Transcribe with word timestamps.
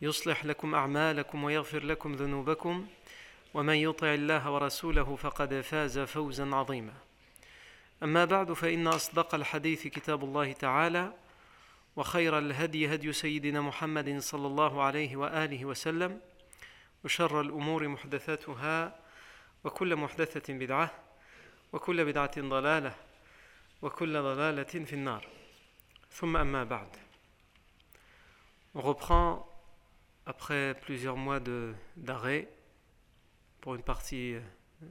يصلح 0.00 0.44
لكم 0.44 0.74
أعمالكم 0.74 1.44
ويغفر 1.44 1.84
لكم 1.84 2.12
ذنوبكم 2.12 2.86
ومن 3.54 3.74
يطع 3.74 4.14
الله 4.14 4.50
ورسوله 4.50 5.16
فقد 5.16 5.60
فاز 5.60 5.98
فوزا 5.98 6.54
عظيما. 6.54 6.94
أما 8.02 8.24
بعد 8.24 8.52
فإن 8.52 8.86
أصدق 8.86 9.34
الحديث 9.34 9.86
كتاب 9.86 10.24
الله 10.24 10.52
تعالى 10.52 11.12
وخير 11.96 12.38
الهدي 12.38 12.94
هدي 12.94 13.12
سيدنا 13.12 13.60
محمد 13.60 14.18
صلى 14.18 14.46
الله 14.46 14.82
عليه 14.82 15.16
وآله 15.16 15.64
وسلم 15.64 16.20
وشر 17.04 17.40
الأمور 17.40 17.88
محدثاتها 17.88 18.98
وكل 19.64 19.96
محدثة 19.96 20.54
بدعة 20.54 20.90
وكل 21.72 22.04
بدعة 22.04 22.40
ضلالة 22.40 22.94
وكل 23.82 24.22
ضلالة 24.22 24.62
في 24.62 24.92
النار. 24.92 25.26
ثم 26.10 26.36
أما 26.36 26.64
بعد. 26.64 26.88
On 28.74 28.82
reprend 28.82 29.47
après 30.28 30.74
plusieurs 30.82 31.16
mois 31.16 31.40
d'arrêt. 31.96 32.48
Pour 33.62 33.74
une 33.74 33.82
partie, 33.82 34.34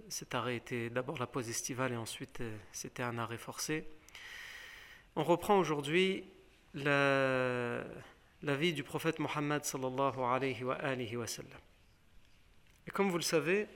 cet 0.10 0.34
arrêt 0.34 0.58
était 0.58 0.90
d'abord 0.90 1.20
la 1.20 1.28
pause 1.28 1.48
estivale 1.48 1.94
et 1.94 1.96
ensuite 1.96 2.42
c'était 2.72 3.04
un 3.04 3.20
arrêt 3.20 3.38
forcé. 3.38 3.88
On 5.16 5.24
reprend 5.24 5.60
aujourd'hui 5.60 6.24
la, 6.74 7.84
la, 8.42 8.56
vie 8.56 8.74
du 8.74 8.84
prophète 8.84 9.20
Mohammed 9.20 9.64
sallallahu 9.64 10.20
alayhi 10.20 10.64
wa. 10.64 10.78
Et 12.88 12.92
comme 12.92 13.10
vous 13.10 13.18
le 13.18 13.24
savez, 13.24 13.68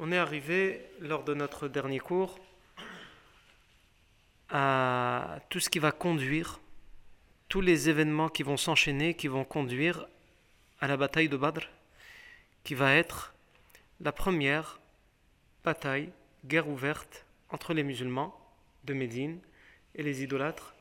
on 0.00 0.10
est 0.10 0.18
arrivé 0.18 0.84
lors 0.98 1.22
de 1.22 1.32
notre 1.32 1.68
dernier 1.68 2.00
cours 2.00 2.40
à 4.48 5.38
tout 5.48 5.60
ce 5.60 5.70
qui 5.70 5.78
va 5.78 5.92
conduire, 5.92 6.58
tous 7.48 7.60
les 7.60 7.88
événements 7.88 8.28
qui 8.28 8.42
vont 8.42 8.56
s'enchaîner, 8.56 9.14
qui 9.14 9.28
vont 9.28 9.44
conduire 9.44 10.08
à 10.80 10.86
la 10.86 10.96
bataille 10.96 11.28
de 11.28 11.36
Badr, 11.36 11.68
qui 12.64 12.74
va 12.74 12.94
être 12.94 13.34
la 14.00 14.12
première 14.12 14.80
bataille, 15.64 16.10
guerre 16.46 16.68
ouverte 16.68 17.26
entre 17.50 17.74
les 17.74 17.82
musulmans 17.82 18.34
de 18.84 18.94
Médine 18.94 19.40
et 19.94 20.02
les 20.02 20.22
idolâtres 20.22 20.74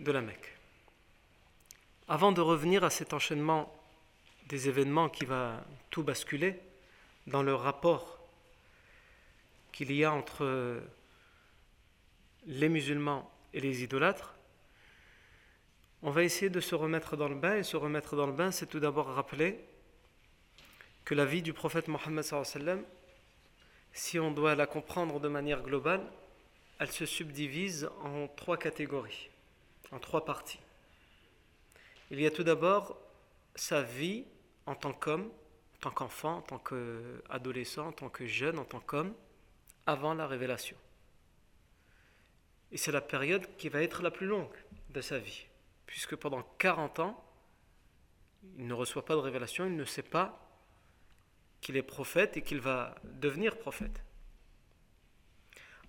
de 0.00 0.12
la 0.12 0.20
Mecque. 0.20 0.56
Avant 2.08 2.32
de 2.32 2.40
revenir 2.40 2.84
à 2.84 2.90
cet 2.90 3.14
enchaînement 3.14 3.72
des 4.48 4.68
événements 4.68 5.08
qui 5.08 5.24
va 5.24 5.64
tout 5.90 6.02
basculer 6.02 6.60
dans 7.26 7.42
le 7.42 7.54
rapport 7.54 8.20
qu'il 9.72 9.90
y 9.92 10.04
a 10.04 10.12
entre 10.12 10.80
les 12.46 12.68
musulmans 12.68 13.30
et 13.52 13.60
les 13.60 13.82
idolâtres, 13.82 14.35
on 16.06 16.10
va 16.10 16.22
essayer 16.22 16.50
de 16.50 16.60
se 16.60 16.76
remettre 16.76 17.16
dans 17.16 17.26
le 17.26 17.34
bain, 17.34 17.56
et 17.56 17.64
se 17.64 17.76
remettre 17.76 18.14
dans 18.14 18.28
le 18.28 18.32
bain, 18.32 18.52
c'est 18.52 18.66
tout 18.66 18.78
d'abord 18.78 19.06
rappeler 19.06 19.58
que 21.04 21.16
la 21.16 21.24
vie 21.24 21.42
du 21.42 21.52
prophète 21.52 21.88
Mohammed, 21.88 22.24
si 23.92 24.20
on 24.20 24.30
doit 24.30 24.54
la 24.54 24.68
comprendre 24.68 25.18
de 25.18 25.26
manière 25.26 25.62
globale, 25.62 26.06
elle 26.78 26.92
se 26.92 27.06
subdivise 27.06 27.90
en 28.04 28.28
trois 28.28 28.56
catégories, 28.56 29.30
en 29.90 29.98
trois 29.98 30.24
parties. 30.24 30.60
Il 32.12 32.20
y 32.20 32.26
a 32.26 32.30
tout 32.30 32.44
d'abord 32.44 32.96
sa 33.56 33.82
vie 33.82 34.26
en 34.66 34.76
tant 34.76 34.92
qu'homme, 34.92 35.28
en 35.74 35.78
tant 35.80 35.90
qu'enfant, 35.90 36.36
en 36.36 36.42
tant 36.42 36.58
qu'adolescent, 36.60 37.88
en 37.88 37.92
tant 37.92 38.10
que 38.10 38.26
jeune, 38.26 38.60
en 38.60 38.64
tant 38.64 38.78
qu'homme, 38.78 39.12
avant 39.86 40.14
la 40.14 40.28
révélation. 40.28 40.76
Et 42.70 42.76
c'est 42.76 42.92
la 42.92 43.00
période 43.00 43.44
qui 43.58 43.68
va 43.68 43.82
être 43.82 44.04
la 44.04 44.12
plus 44.12 44.28
longue 44.28 44.54
de 44.90 45.00
sa 45.00 45.18
vie 45.18 45.46
puisque 45.86 46.16
pendant 46.16 46.42
40 46.58 47.00
ans, 47.00 47.24
il 48.58 48.66
ne 48.66 48.74
reçoit 48.74 49.04
pas 49.04 49.14
de 49.14 49.20
révélation, 49.20 49.66
il 49.66 49.76
ne 49.76 49.84
sait 49.84 50.02
pas 50.02 50.42
qu'il 51.60 51.76
est 51.76 51.82
prophète 51.82 52.36
et 52.36 52.42
qu'il 52.42 52.60
va 52.60 52.94
devenir 53.04 53.58
prophète. 53.58 54.04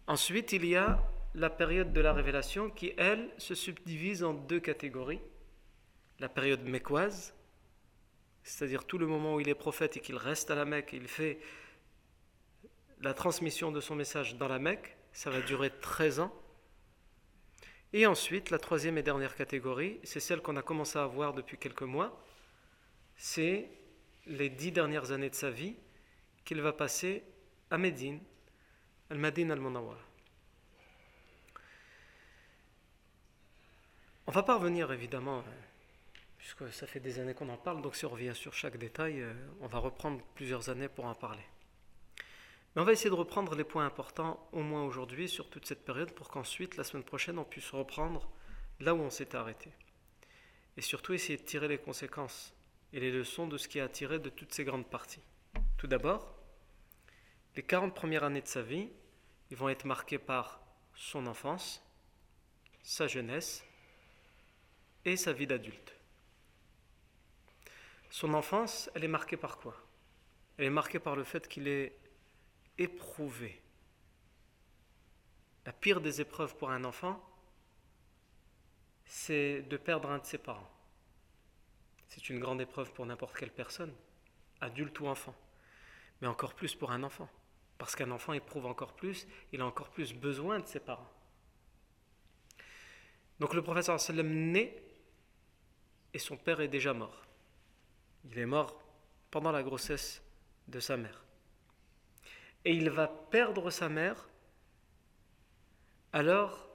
Ensuite, 0.08 0.54
il 0.54 0.66
y 0.66 0.76
a 0.76 1.04
la 1.36 1.50
période 1.50 1.94
de 1.94 2.02
la 2.02 2.14
révélation 2.14 2.70
qui, 2.70 2.94
elle, 2.98 3.30
se 3.38 3.54
subdivise 3.54 4.24
en 4.24 4.34
deux 4.34 4.60
catégories. 4.60 5.22
La 6.20 6.30
période 6.30 6.64
mécoise, 6.64 7.36
c'est-à-dire 8.44 8.86
tout 8.86 8.98
le 8.98 9.06
moment 9.06 9.36
où 9.36 9.40
il 9.40 9.50
est 9.50 9.56
prophète 9.56 9.98
et 9.98 10.00
qu'il 10.00 10.16
reste 10.16 10.50
à 10.50 10.56
la 10.56 10.66
Mecque, 10.66 10.94
il 10.94 11.08
fait 11.08 11.40
la 13.02 13.14
transmission 13.14 13.72
de 13.72 13.80
son 13.80 13.96
message 13.96 14.38
dans 14.38 14.48
la 14.48 14.58
Mecque, 14.58 14.98
ça 15.12 15.30
va 15.30 15.42
durer 15.42 15.70
13 15.70 16.22
ans. 16.22 16.34
Et 17.94 18.06
ensuite, 18.06 18.50
la 18.50 18.60
troisième 18.60 18.98
et 18.98 19.04
dernière 19.04 19.36
catégorie, 19.36 20.00
c'est 20.04 20.20
celle 20.20 20.42
qu'on 20.42 20.58
a 20.58 20.62
commencé 20.62 21.00
à 21.00 21.06
voir 21.06 21.34
depuis 21.34 21.58
quelques 21.58 21.84
mois, 21.84 22.22
c'est 23.16 23.70
les 24.26 24.50
dix 24.50 24.72
dernières 24.72 25.12
années 25.12 25.30
de 25.30 25.36
sa 25.36 25.50
vie 25.50 25.76
qu'il 26.44 26.62
va 26.62 26.74
passer 26.74 27.24
à 27.72 27.78
Médine, 27.78 28.20
Al-Madin 29.10 29.50
al-Munawwar. 29.50 29.98
On 34.28 34.32
va 34.32 34.44
pas 34.44 34.58
revenir 34.58 34.92
évidemment, 34.92 35.44
puisque 36.38 36.72
ça 36.74 36.86
fait 36.86 37.00
des 37.00 37.20
années 37.20 37.34
qu'on 37.34 37.48
en 37.48 37.58
parle, 37.58 37.82
donc 37.82 37.96
si 37.96 38.06
on 38.06 38.10
revient 38.10 38.36
sur 38.36 38.54
chaque 38.54 38.78
détail, 38.78 39.26
on 39.62 39.68
va 39.68 39.80
reprendre 39.80 40.22
plusieurs 40.36 40.70
années 40.70 40.90
pour 40.90 41.06
en 41.06 41.16
parler. 41.16 41.44
On 42.80 42.84
va 42.84 42.92
essayer 42.92 43.10
de 43.10 43.16
reprendre 43.16 43.56
les 43.56 43.64
points 43.64 43.88
importants, 43.88 44.48
au 44.52 44.62
moins 44.62 44.84
aujourd'hui, 44.84 45.28
sur 45.28 45.50
toute 45.50 45.66
cette 45.66 45.84
période, 45.84 46.12
pour 46.12 46.30
qu'ensuite, 46.30 46.78
la 46.78 46.84
semaine 46.84 47.04
prochaine, 47.04 47.40
on 47.40 47.44
puisse 47.44 47.72
reprendre 47.72 48.30
là 48.80 48.94
où 48.94 49.00
on 49.00 49.10
s'est 49.10 49.36
arrêté. 49.36 49.72
Et 50.78 50.82
surtout, 50.82 51.14
essayer 51.14 51.40
de 51.40 51.44
tirer 51.44 51.68
les 51.68 51.80
conséquences 51.80 52.54
et 52.94 53.00
les 53.00 53.10
leçons 53.10 53.48
de 53.48 53.58
ce 53.58 53.68
qui 53.68 53.80
a 53.80 53.90
tiré 53.90 54.20
de 54.20 54.30
toutes 54.30 54.54
ces 54.54 54.64
grandes 54.64 54.88
parties. 54.88 55.24
Tout 55.80 55.88
d'abord, 55.88 56.38
les 57.56 57.64
40 57.64 57.96
premières 57.96 58.24
années 58.24 58.44
de 58.44 58.48
sa 58.48 58.62
vie, 58.62 58.92
vont 59.50 59.70
être 59.70 59.86
marquées 59.86 60.20
par 60.20 60.62
son 60.94 61.26
enfance, 61.26 61.84
sa 62.84 63.08
jeunesse 63.08 63.66
et 65.04 65.18
sa 65.18 65.34
vie 65.34 65.48
d'adulte. 65.48 65.96
Son 68.12 68.36
enfance, 68.36 68.92
elle 68.94 69.04
est 69.04 69.08
marquée 69.08 69.38
par 69.38 69.58
quoi? 69.58 69.76
Elle 70.60 70.66
est 70.66 70.70
marquée 70.70 71.00
par 71.00 71.16
le 71.16 71.24
fait 71.24 71.48
qu'il 71.48 71.68
est 71.68 71.98
éprouvé. 72.78 73.62
La 75.66 75.74
pire 75.74 76.02
des 76.02 76.22
épreuves 76.22 76.56
pour 76.56 76.70
un 76.70 76.84
enfant, 76.84 77.22
c'est 79.06 79.64
de 79.64 79.78
perdre 79.78 80.10
un 80.10 80.20
de 80.20 80.26
ses 80.26 80.38
parents. 80.38 80.72
C'est 82.08 82.30
une 82.30 82.40
grande 82.40 82.62
épreuve 82.62 82.92
pour 82.94 83.06
n'importe 83.06 83.36
quelle 83.38 83.52
personne, 83.52 83.94
adulte 84.62 85.00
ou 85.00 85.08
enfant, 85.08 85.36
mais 86.22 86.28
encore 86.28 86.54
plus 86.54 86.74
pour 86.74 86.92
un 86.92 87.04
enfant, 87.04 87.30
parce 87.78 87.96
qu'un 87.96 88.12
enfant 88.12 88.34
éprouve 88.34 88.66
encore 88.66 88.94
plus, 88.94 89.28
il 89.52 89.62
a 89.62 89.66
encore 89.66 89.90
plus 89.90 90.14
besoin 90.14 90.60
de 90.60 90.68
ses 90.68 90.80
parents. 90.80 91.12
Donc 93.40 93.54
le 93.54 93.62
professeur 93.62 94.00
sallam 94.00 94.52
naît 94.52 94.82
et 96.14 96.20
son 96.20 96.38
père 96.38 96.62
est 96.62 96.68
déjà 96.68 96.94
mort. 96.94 97.26
Il 98.26 98.40
est 98.40 98.46
mort 98.46 98.82
pendant 99.30 99.52
la 99.52 99.64
grossesse 99.64 100.24
de 100.68 100.80
sa 100.80 100.98
mère 100.98 101.27
et 102.66 102.74
il 102.74 102.90
va 102.90 103.08
perdre 103.08 103.70
sa 103.70 103.90
mère 103.90 104.30
alors 106.14 106.68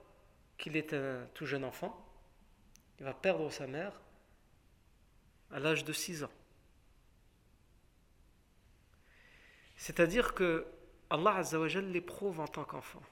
qu'il 0.58 0.76
est 0.76 0.94
un 0.94 1.26
tout 1.34 1.46
jeune 1.46 1.64
enfant. 1.64 1.98
Il 2.98 3.04
va 3.04 3.14
perdre 3.14 3.50
sa 3.50 3.66
mère 3.66 4.00
à 5.50 5.58
l'âge 5.58 5.84
de 5.84 5.92
6 5.92 6.24
ans. 6.24 6.30
C'est-à-dire 9.76 10.34
que 10.34 10.66
Allah 11.10 11.36
Azzawajal 11.36 11.90
l'éprouve 11.90 12.40
en 12.40 12.46
tant 12.46 12.64
qu'enfant. 12.64 13.02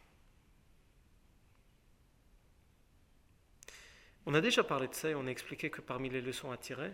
On 4.27 4.35
a 4.35 4.41
déjà 4.41 4.63
parlé 4.63 4.87
de 4.87 4.95
ça 4.95 5.11
et 5.11 5.15
on 5.15 5.27
a 5.27 5.31
expliqué 5.31 5.71
que 5.71 5.81
parmi 5.81 6.09
les 6.09 6.21
leçons 6.21 6.53
à 6.53 6.57
tirer, 6.57 6.93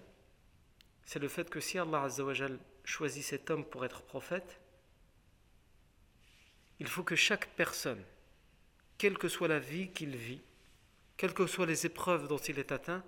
c'est 1.05 1.19
le 1.19 1.29
fait 1.29 1.51
que 1.51 1.61
si 1.61 1.79
Allah 1.79 2.05
Azzawajal 2.05 2.59
choisit 2.85 3.23
cet 3.23 3.51
homme 3.51 3.65
pour 3.65 3.85
être 3.85 4.03
prophète, 4.03 4.61
il 6.81 6.89
faut 6.89 7.03
que 7.03 7.17
chaque 7.17 7.49
personne, 7.51 8.03
quelle 8.99 9.19
que 9.19 9.29
soit 9.29 9.49
la 9.49 9.59
vie 9.59 9.91
qu'il 9.91 10.17
vit, 10.17 10.43
quelles 11.17 11.35
que 11.35 11.47
soient 11.47 11.67
les 11.67 11.87
épreuves 11.87 12.29
dont 12.29 12.39
il 12.39 12.59
est 12.59 12.73
atteint, 12.73 13.03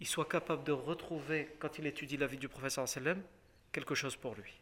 il 0.00 0.06
soit 0.06 0.28
capable 0.28 0.64
de 0.64 0.72
retrouver, 0.72 1.54
quand 1.58 1.78
il 1.78 1.86
étudie 1.86 2.16
la 2.16 2.26
vie 2.26 2.38
du 2.38 2.48
professeur 2.48 2.88
sallam, 2.88 3.22
quelque 3.72 3.94
chose 3.94 4.16
pour 4.16 4.34
lui. 4.34 4.52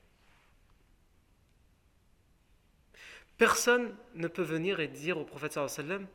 Personne 3.37 3.95
ne 4.15 4.27
peut 4.27 4.43
venir 4.43 4.81
et 4.81 4.89
dire 4.89 5.17
au 5.17 5.25
prophète 5.25 5.53
sallam 5.53 6.07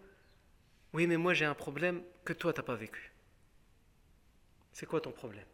Oui, 0.92 1.08
mais 1.08 1.18
moi 1.18 1.34
j'ai 1.34 1.46
un 1.46 1.54
problème 1.54 2.04
que 2.26 2.34
toi 2.34 2.52
t'as 2.52 2.64
pas 2.64 2.76
vécu. 2.76 3.14
C'est 4.74 4.88
quoi 4.88 5.00
ton 5.00 5.12
problème? 5.12 5.46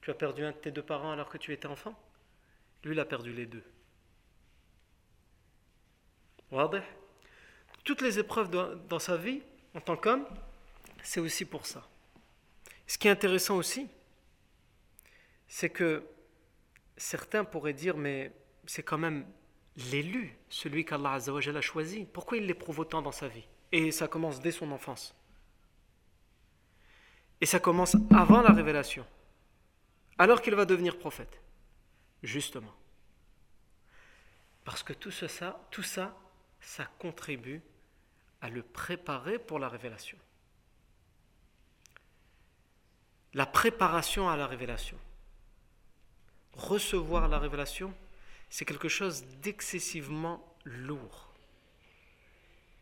Tu 0.00 0.10
as 0.10 0.14
perdu 0.14 0.44
un 0.44 0.52
de 0.52 0.56
tes 0.56 0.70
deux 0.70 0.82
parents 0.82 1.12
alors 1.12 1.28
que 1.28 1.36
tu 1.36 1.52
étais 1.52 1.66
enfant? 1.66 1.98
Lui, 2.84 2.94
il 2.94 3.00
a 3.00 3.04
perdu 3.04 3.32
les 3.32 3.46
deux. 3.46 3.64
Toutes 7.84 8.00
les 8.02 8.18
épreuves 8.18 8.50
dans 8.88 8.98
sa 8.98 9.16
vie, 9.16 9.42
en 9.74 9.80
tant 9.80 9.96
qu'homme, 9.96 10.26
c'est 11.02 11.20
aussi 11.20 11.44
pour 11.44 11.66
ça. 11.66 11.86
Ce 12.86 12.98
qui 12.98 13.08
est 13.08 13.10
intéressant 13.10 13.56
aussi, 13.56 13.88
c'est 15.48 15.70
que 15.70 16.04
certains 16.96 17.44
pourraient 17.44 17.72
dire, 17.72 17.96
mais 17.96 18.32
c'est 18.66 18.82
quand 18.82 18.98
même 18.98 19.26
l'élu, 19.90 20.36
celui 20.48 20.84
qu'Allah 20.84 21.14
a 21.14 21.60
choisi. 21.60 22.06
Pourquoi 22.12 22.38
il 22.38 22.46
l'éprouve 22.46 22.80
autant 22.80 23.02
dans 23.02 23.12
sa 23.12 23.28
vie? 23.28 23.46
Et 23.72 23.90
ça 23.90 24.08
commence 24.08 24.40
dès 24.40 24.52
son 24.52 24.70
enfance. 24.72 25.14
Et 27.40 27.46
ça 27.46 27.60
commence 27.60 27.96
avant 28.14 28.40
la 28.40 28.52
révélation, 28.52 29.04
alors 30.16 30.40
qu'il 30.40 30.54
va 30.54 30.64
devenir 30.64 30.98
prophète. 30.98 31.40
Justement. 32.22 32.74
Parce 34.64 34.82
que 34.82 34.94
tout 34.94 35.10
ça, 35.10 35.60
tout 35.70 35.82
ça, 35.82 36.16
ça 36.66 36.84
contribue 36.98 37.62
à 38.40 38.50
le 38.50 38.62
préparer 38.62 39.38
pour 39.38 39.60
la 39.60 39.68
révélation. 39.68 40.18
La 43.34 43.46
préparation 43.46 44.28
à 44.28 44.36
la 44.36 44.48
révélation. 44.48 44.98
Recevoir 46.54 47.28
la 47.28 47.38
révélation, 47.38 47.94
c'est 48.50 48.64
quelque 48.64 48.88
chose 48.88 49.24
d'excessivement 49.42 50.44
lourd. 50.64 51.32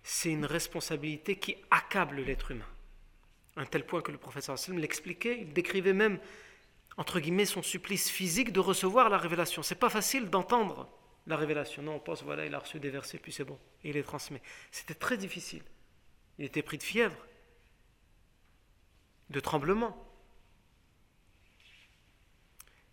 C'est 0.02 0.30
une 0.30 0.46
responsabilité 0.46 1.36
qui 1.36 1.56
accable 1.70 2.22
l'être 2.22 2.52
humain. 2.52 2.64
À 3.56 3.60
un 3.60 3.66
tel 3.66 3.84
point 3.84 4.00
que 4.00 4.12
le 4.12 4.18
professeur 4.18 4.58
Sallam 4.58 4.80
l'expliquait, 4.80 5.42
il 5.42 5.52
décrivait 5.52 5.92
même, 5.92 6.18
entre 6.96 7.20
guillemets, 7.20 7.44
son 7.44 7.62
supplice 7.62 8.08
physique 8.08 8.50
de 8.50 8.60
recevoir 8.60 9.10
la 9.10 9.18
révélation. 9.18 9.62
C'est 9.62 9.74
pas 9.74 9.90
facile 9.90 10.30
d'entendre 10.30 10.88
la 11.26 11.36
révélation. 11.36 11.82
Non, 11.82 11.96
on 11.96 12.00
pense, 12.00 12.22
voilà, 12.22 12.46
il 12.46 12.54
a 12.54 12.58
reçu 12.58 12.78
des 12.80 12.90
versets, 12.90 13.18
puis 13.18 13.32
c'est 13.32 13.44
bon, 13.44 13.58
et 13.82 13.90
il 13.90 13.94
les 13.94 14.02
transmet. 14.02 14.42
C'était 14.70 14.94
très 14.94 15.16
difficile. 15.16 15.62
Il 16.38 16.44
était 16.44 16.62
pris 16.62 16.78
de 16.78 16.82
fièvre, 16.82 17.16
de 19.30 19.40
tremblement. 19.40 19.96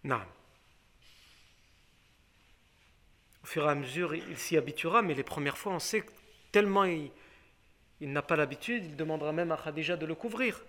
Non. 0.04 0.22
Au 3.44 3.48
fur 3.48 3.66
et 3.66 3.70
à 3.70 3.76
mesure, 3.76 4.16
il 4.16 4.38
s'y 4.38 4.58
habituera, 4.58 5.02
mais 5.02 5.14
les 5.14 5.24
premières 5.24 5.58
fois, 5.58 5.74
on 5.74 5.80
sait 5.80 6.02
que 6.02 6.12
tellement 6.52 6.86
il, 6.86 7.12
n'a 8.02 8.22
pas 8.22 8.36
l'habitude, 8.36 8.86
il 8.86 8.96
demandera 8.96 9.32
même 9.32 9.52
à 9.52 9.58
Khadija 9.58 9.98
de 9.98 10.06
le 10.06 10.16
couvrir. 10.16 10.64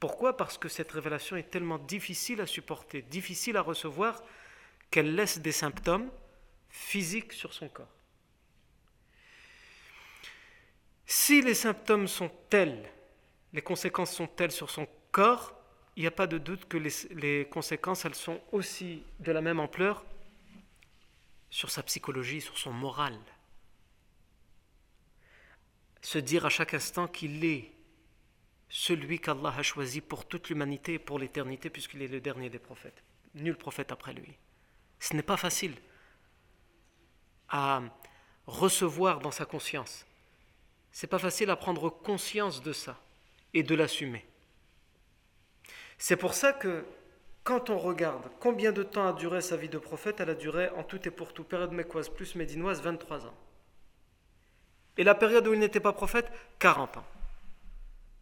Pourquoi? 0.00 0.36
Parce 0.36 0.58
que 0.58 0.68
cette 0.68 0.92
révélation 0.92 1.36
est 1.36 1.50
tellement 1.50 1.78
difficile 1.78 2.40
à 2.40 2.46
supporter, 2.46 3.02
difficile 3.02 3.56
à 3.56 3.62
recevoir, 3.62 4.22
qu'elle 4.90 5.14
laisse 5.14 5.38
des 5.40 5.52
symptômes 5.52 6.10
physiques 6.68 7.32
sur 7.32 7.52
son 7.52 7.68
corps. 7.68 7.92
Si 11.06 11.40
les 11.40 11.54
symptômes 11.54 12.06
sont 12.06 12.30
tels, 12.50 12.90
les 13.52 13.62
conséquences 13.62 14.14
sont 14.14 14.26
telles 14.26 14.52
sur 14.52 14.68
son 14.68 14.86
corps, 15.10 15.54
il 15.96 16.02
n'y 16.02 16.06
a 16.06 16.12
pas 16.12 16.26
de 16.26 16.38
doute 16.38 16.66
que 16.68 16.76
les, 16.76 17.46
conséquences, 17.46 18.04
elles 18.04 18.14
sont 18.14 18.40
aussi 18.52 19.02
de 19.18 19.32
la 19.32 19.40
même 19.40 19.58
ampleur 19.58 20.04
sur 21.50 21.70
sa 21.70 21.82
psychologie, 21.82 22.40
sur 22.40 22.56
son 22.58 22.72
moral. 22.72 23.18
Se 26.02 26.18
dire 26.18 26.46
à 26.46 26.50
chaque 26.50 26.74
instant 26.74 27.08
qu'il 27.08 27.44
est 27.44 27.72
celui 28.68 29.18
qu'Allah 29.18 29.54
a 29.56 29.62
choisi 29.62 30.00
pour 30.00 30.26
toute 30.26 30.50
l'humanité 30.50 30.94
et 30.94 30.98
pour 30.98 31.18
l'éternité, 31.18 31.70
puisqu'il 31.70 32.02
est 32.02 32.08
le 32.08 32.20
dernier 32.20 32.50
des 32.50 32.58
prophètes. 32.58 33.02
Nul 33.34 33.56
prophète 33.56 33.90
après 33.90 34.12
lui. 34.12 34.36
Ce 35.00 35.14
n'est 35.14 35.22
pas 35.22 35.36
facile 35.36 35.74
à 37.48 37.82
recevoir 38.46 39.20
dans 39.20 39.30
sa 39.30 39.44
conscience. 39.44 40.06
C'est 40.92 41.06
pas 41.06 41.18
facile 41.18 41.50
à 41.50 41.56
prendre 41.56 41.90
conscience 41.90 42.62
de 42.62 42.72
ça 42.72 42.98
et 43.54 43.62
de 43.62 43.74
l'assumer. 43.74 44.24
C'est 45.98 46.16
pour 46.16 46.34
ça 46.34 46.52
que 46.52 46.84
quand 47.44 47.70
on 47.70 47.78
regarde 47.78 48.30
combien 48.40 48.72
de 48.72 48.82
temps 48.82 49.08
a 49.08 49.12
duré 49.12 49.40
sa 49.40 49.56
vie 49.56 49.68
de 49.68 49.78
prophète, 49.78 50.20
elle 50.20 50.30
a 50.30 50.34
duré 50.34 50.68
en 50.70 50.82
tout 50.82 51.06
et 51.06 51.10
pour 51.10 51.32
tout, 51.32 51.44
période 51.44 51.72
mécoise 51.72 52.08
plus 52.08 52.34
médinoise, 52.34 52.82
23 52.82 53.26
ans. 53.26 53.34
Et 54.96 55.04
la 55.04 55.14
période 55.14 55.46
où 55.46 55.54
il 55.54 55.60
n'était 55.60 55.80
pas 55.80 55.92
prophète, 55.92 56.30
40 56.58 56.98
ans. 56.98 57.06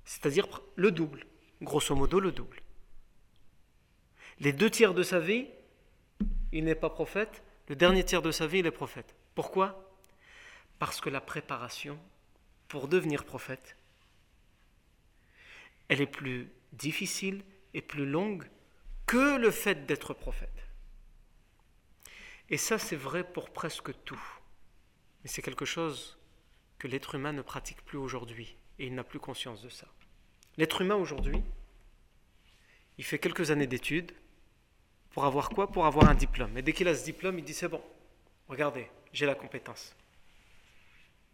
C'est-à-dire 0.05 0.47
le 0.77 0.91
double, 0.91 1.27
grosso 1.61 1.95
modo 1.95 2.21
le 2.21 2.33
double. 2.33 2.61
Les 4.39 4.53
deux 4.53 4.71
tiers 4.71 4.95
de 4.95 5.03
sa 5.03 5.19
vie, 5.19 5.47
il 6.53 6.65
n'est 6.65 6.75
pas 6.75 6.91
prophète, 6.91 7.43
le 7.69 7.77
dernier 7.77 8.05
tiers 8.05 8.23
de 8.23 8.31
sa 8.31 8.47
vie, 8.47 8.59
il 8.59 8.67
est 8.67 8.71
prophète. 8.71 9.15
Pourquoi? 9.35 9.93
Parce 10.79 11.01
que 11.01 11.11
la 11.11 11.21
préparation 11.21 11.99
pour 12.69 12.89
devenir 12.89 13.25
prophète, 13.25 13.77
elle 15.89 16.01
est 16.01 16.07
plus 16.07 16.51
difficile 16.73 17.45
et 17.75 17.83
plus 17.83 18.07
longue 18.07 18.49
que 19.07 19.39
le 19.39 19.51
fait 19.51 19.87
d'être 19.87 20.15
prophète. 20.15 20.51
Et 22.49 22.57
ça, 22.57 22.79
c'est 22.79 22.97
vrai 22.97 23.25
pour 23.25 23.51
presque 23.51 23.93
tout. 24.05 24.23
Mais 25.23 25.29
c'est 25.29 25.43
quelque 25.43 25.65
chose 25.65 26.19
que 26.79 26.89
l'être 26.89 27.15
humain 27.15 27.33
ne 27.33 27.43
pratique 27.43 27.85
plus 27.85 27.99
aujourd'hui, 27.99 28.57
et 28.79 28.87
il 28.87 28.95
n'a 28.95 29.05
plus 29.05 29.19
conscience 29.19 29.63
de 29.63 29.69
ça. 29.69 29.87
L'être 30.57 30.83
humain 30.83 30.95
aujourd'hui, 30.95 31.43
il 32.99 33.05
fait 33.05 33.19
quelques 33.19 33.51
années 33.51 33.67
d'études 33.67 34.13
pour 35.17 35.25
avoir 35.25 35.49
quoi? 35.49 35.67
Pour 35.67 35.87
avoir 35.87 36.11
un 36.11 36.15
diplôme. 36.15 36.59
Et 36.59 36.63
dès 36.63 36.75
qu'il 36.75 36.87
a 36.89 36.95
ce 36.95 37.03
diplôme, 37.03 37.39
il 37.39 37.45
dit 37.47 37.55
c'est 37.55 37.69
bon, 37.69 37.81
regardez, 38.49 38.87
j'ai 39.15 39.25
la 39.25 39.35
compétence. 39.35 39.97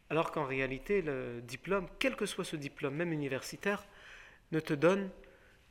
Alors 0.09 0.31
qu'en 0.31 0.45
réalité, 0.45 1.03
le 1.03 1.41
diplôme, 1.41 1.89
quel 1.99 2.15
que 2.15 2.25
soit 2.25 2.45
ce 2.45 2.55
diplôme, 2.55 2.95
même 2.95 3.13
universitaire, 3.13 3.85
ne 4.53 4.61
te 4.61 4.73
donne 4.73 5.11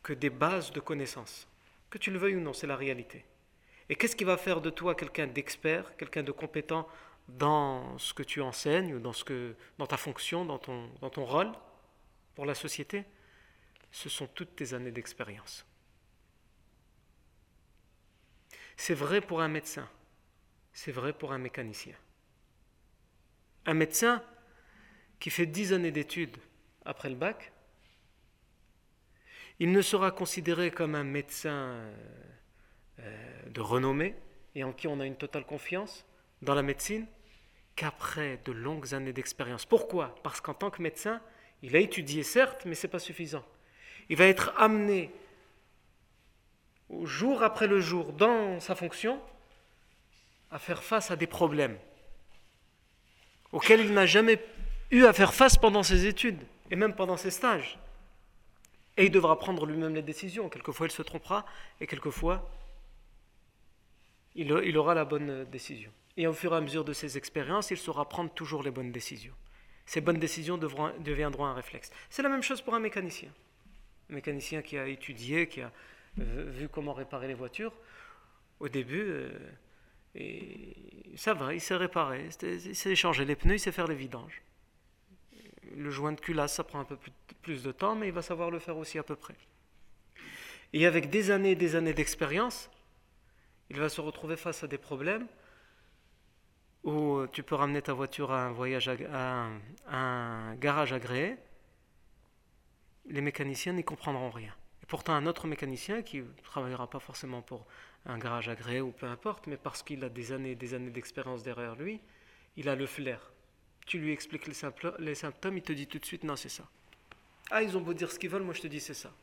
que 0.03 0.12
des 0.12 0.30
bases 0.30 0.74
de 0.74 0.82
connaissances. 0.82 1.48
Que 1.89 1.98
tu 1.98 2.12
le 2.12 2.20
veuilles 2.20 2.36
ou 2.36 2.41
non, 2.41 2.51
c'est 2.51 2.68
la 2.68 2.75
réalité. 2.75 3.24
Et 3.88 3.96
qu'est-ce 3.96 4.18
qui 4.18 4.25
va 4.25 4.36
faire 4.36 4.60
de 4.60 4.72
toi 4.72 4.94
quelqu'un 4.94 5.27
d'expert, 5.27 5.96
quelqu'un 5.96 6.24
de 6.24 6.34
compétent 6.34 6.89
dans 7.30 7.98
ce 7.98 8.13
que 8.13 8.24
tu 8.24 8.41
enseignes, 8.41 8.94
ou 8.94 9.00
dans, 9.00 9.13
ta 9.88 9.96
fonction, 9.96 10.44
dans 10.44 10.58
ton 10.58 11.25
rôle 11.25 11.53
pour 12.36 12.46
la 12.46 12.56
société? 12.56 13.06
Ce 13.89 14.10
sont 14.10 14.27
toutes 14.27 14.58
tes 14.58 14.74
années 14.74 14.91
d'expérience. 14.91 15.65
C'est 18.78 18.94
vrai 18.94 19.22
pour 19.22 19.42
un 19.42 19.48
médecin, 19.48 19.88
c'est 20.74 20.92
vrai 20.92 21.13
pour 21.13 21.34
un 21.34 21.38
mécanicien. 21.38 21.96
Un 23.66 23.74
médecin 23.74 24.24
qui 25.20 25.30
fait 25.30 25.46
dix 25.46 25.74
années 25.74 25.92
d'études 25.92 26.38
après 26.86 27.10
le 27.10 27.16
bac, 27.16 27.51
il 29.60 29.72
ne 29.72 29.82
sera 29.82 30.12
considéré 30.12 30.72
comme 30.72 30.96
un 30.96 31.04
médecin 31.04 31.78
euh, 33.00 33.50
de 33.50 33.62
renommée 33.62 34.16
et 34.56 34.63
en 34.63 34.74
qui 34.74 34.88
on 34.88 35.00
a 35.00 35.06
une 35.06 35.16
totale 35.16 35.46
confiance 35.46 36.06
dans 36.42 36.56
la 36.56 36.63
médecine 36.63 37.06
qu'après 37.75 38.40
de 38.46 38.51
longues 38.51 38.94
années 38.94 39.13
d'expérience. 39.13 39.66
Pourquoi? 39.66 40.16
Parce 40.24 40.42
qu'en 40.42 40.56
tant 40.56 40.72
que 40.72 40.82
médecin, 40.82 41.22
il 41.62 41.75
a 41.75 41.80
étudié 41.80 42.24
certes, 42.24 42.66
mais 42.66 42.75
ce 42.75 42.88
n'est 42.88 42.92
pas 42.92 43.00
suffisant. 43.00 43.46
Il 44.10 44.18
va 44.18 44.25
être 44.25 44.54
amené 44.58 45.12
jour 47.04 47.44
après 47.44 47.68
le 47.68 47.80
jour 47.80 48.14
dans 48.14 48.60
sa 48.60 48.76
fonction 48.76 49.20
à 50.52 50.60
faire 50.60 50.84
face 50.84 51.12
à 51.12 51.16
des 51.16 51.28
problèmes 51.28 51.78
auxquels 53.52 53.82
il 53.82 53.94
n'a 53.94 54.06
jamais 54.06 54.44
eu 54.92 55.06
à 55.06 55.14
faire 55.14 55.34
face 55.34 55.58
pendant 55.58 55.84
ses 55.84 56.06
études 56.06 56.40
et 56.70 56.76
même 56.76 56.96
pendant 56.96 57.18
ses 57.18 57.32
stages. 57.32 57.80
Et 58.98 59.06
il 59.06 59.12
devra 59.12 59.40
prendre 59.40 59.66
lui-même 59.66 59.96
les 59.96 60.02
décisions. 60.02 60.50
Quelquefois, 60.50 60.88
il 60.88 60.92
se 60.92 61.02
trompera 61.02 61.46
et 61.80 61.88
quelquefois, 61.88 62.50
il 64.36 64.78
aura 64.78 64.94
la 64.94 65.06
bonne 65.06 65.46
décision. 65.46 65.92
Et 66.18 66.28
au 66.28 66.34
fur 66.34 66.54
et 66.54 66.58
à 66.58 66.62
mesure 66.62 66.84
de 66.84 66.94
ses 66.94 67.18
expériences, 67.18 67.72
il 67.72 67.78
saura 67.78 68.08
prendre 68.08 68.32
toujours 68.32 68.64
les 68.64 68.72
bonnes 68.72 68.92
décisions. 68.92 69.34
Ces 69.86 70.02
bonnes 70.02 70.20
décisions 70.20 70.58
deviendront 70.58 71.46
un 71.46 71.54
réflexe. 71.54 71.92
C'est 72.10 72.22
la 72.22 72.30
même 72.30 72.44
chose 72.44 72.62
pour 72.62 72.74
un 72.76 72.80
mécanicien. 72.80 73.30
Un 74.10 74.16
mécanicien 74.16 74.62
qui 74.62 74.78
a 74.78 74.88
étudié, 74.88 75.48
qui 75.48 75.62
a 75.62 75.72
vu 76.18 76.70
comment 76.70 76.94
réparer 76.94 77.27
les 77.27 77.34
voitures, 77.34 77.74
au 78.60 78.70
début, 78.70 79.03
euh, 79.03 79.30
ça 81.15 81.34
va, 81.34 81.53
il 81.53 81.62
sait 81.62 81.75
réparer, 81.75 82.30
il 82.44 82.75
sait 82.75 82.96
changer 82.96 83.25
les 83.25 83.36
pneus, 83.36 83.56
il 83.56 83.60
sait 83.60 83.72
faire 83.72 83.88
les 83.88 83.96
vidanges. 83.96 84.41
Le 85.75 85.89
joint 85.89 86.12
de 86.12 86.20
culasse, 86.20 86.53
ça 86.53 86.63
prend 86.63 86.80
un 86.80 86.86
peu 86.86 86.98
plus 87.41 87.63
de 87.63 87.72
temps, 87.72 87.96
mais 87.96 88.08
il 88.08 88.13
va 88.13 88.22
savoir 88.22 88.51
le 88.51 88.60
faire 88.60 88.77
aussi 88.77 89.00
à 89.00 89.03
peu 89.03 89.15
près. 89.15 89.36
Et 90.74 90.86
avec 90.86 91.10
des 91.10 91.32
années 91.32 91.51
et 91.51 91.56
des 91.56 91.75
années 91.75 91.94
d'expérience, 91.94 92.70
il 93.70 93.80
va 93.80 93.89
se 93.89 94.01
retrouver 94.01 94.36
face 94.36 94.63
à 94.63 94.68
des 94.68 94.77
problèmes 94.77 95.27
où 96.84 97.25
tu 97.32 97.44
peux 97.44 97.56
ramener 97.56 97.82
ta 97.82 97.94
voiture 97.94 98.32
à 98.32 98.51
un 99.88 100.56
garage 100.56 100.94
agréé, 100.94 101.38
les 103.06 103.22
mécaniciens 103.22 103.74
n'y 103.74 103.84
comprendront 103.84 104.30
rien. 104.30 104.53
Pourtant, 104.92 105.14
un 105.14 105.26
autre 105.26 105.48
mécanicien 105.48 106.02
qui 106.02 106.18
ne 106.18 106.26
travaillera 106.44 106.90
pas 106.90 107.00
forcément 107.00 107.42
pour 107.42 107.66
un 108.06 108.18
garage 108.18 108.50
agréé 108.50 108.82
ou 108.82 108.92
peu 108.92 109.06
importe, 109.06 109.48
mais 109.48 109.56
parce 109.56 109.84
qu'il 109.84 110.04
a 110.04 110.10
des 110.10 110.34
années 110.34 110.52
et 110.52 110.56
des 110.56 110.74
années 110.74 110.90
d'expérience 110.90 111.44
derrière 111.44 111.78
lui, 111.78 112.02
il 112.58 112.68
a 112.68 112.76
le 112.76 112.86
flair. 112.86 113.32
Tu 113.86 114.00
lui 114.00 114.12
expliques 114.12 114.48
les, 114.48 115.16
symptômes, 115.16 115.56
il 115.56 115.64
te 115.64 115.72
dit 115.72 115.88
tout 115.88 115.98
de 115.98 116.04
suite 116.04 116.26
non, 116.26 116.36
c'est 116.36 116.50
ça. 116.50 116.66
Ah, 117.52 117.64
ils 117.64 117.78
ont 117.78 117.80
beau 117.80 117.94
dire 117.94 118.12
ce 118.12 118.20
qu'ils 118.20 118.30
veulent, 118.30 118.42
moi 118.42 118.54
je 118.54 118.60
te 118.60 118.68
dis 118.68 118.82
c'est 118.82 118.94
ça. 118.94 119.14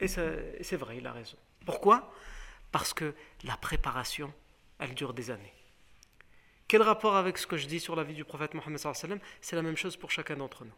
Et 0.00 0.08
c'est 0.08 0.76
vrai, 0.76 0.96
il 0.96 1.06
a 1.06 1.12
raison. 1.12 1.36
Pourquoi? 1.64 2.12
Parce 2.72 2.92
que 2.92 3.14
la 3.44 3.56
préparation, 3.56 4.34
elle 4.80 4.96
dure 4.96 5.14
des 5.14 5.30
années. 5.30 5.54
Quel 6.66 6.82
rapport 6.82 7.14
avec 7.14 7.38
ce 7.38 7.46
que 7.46 7.56
je 7.56 7.68
dis 7.68 7.78
sur 7.78 7.94
la 7.94 8.02
vie 8.02 8.14
du 8.14 8.24
prophète 8.24 8.54
Mohammed 8.54 8.80
C'est 9.40 9.54
la 9.54 9.62
même 9.62 9.76
chose 9.76 9.96
pour 9.96 10.10
chacun 10.10 10.34
d'entre 10.34 10.64
nous. 10.64 10.74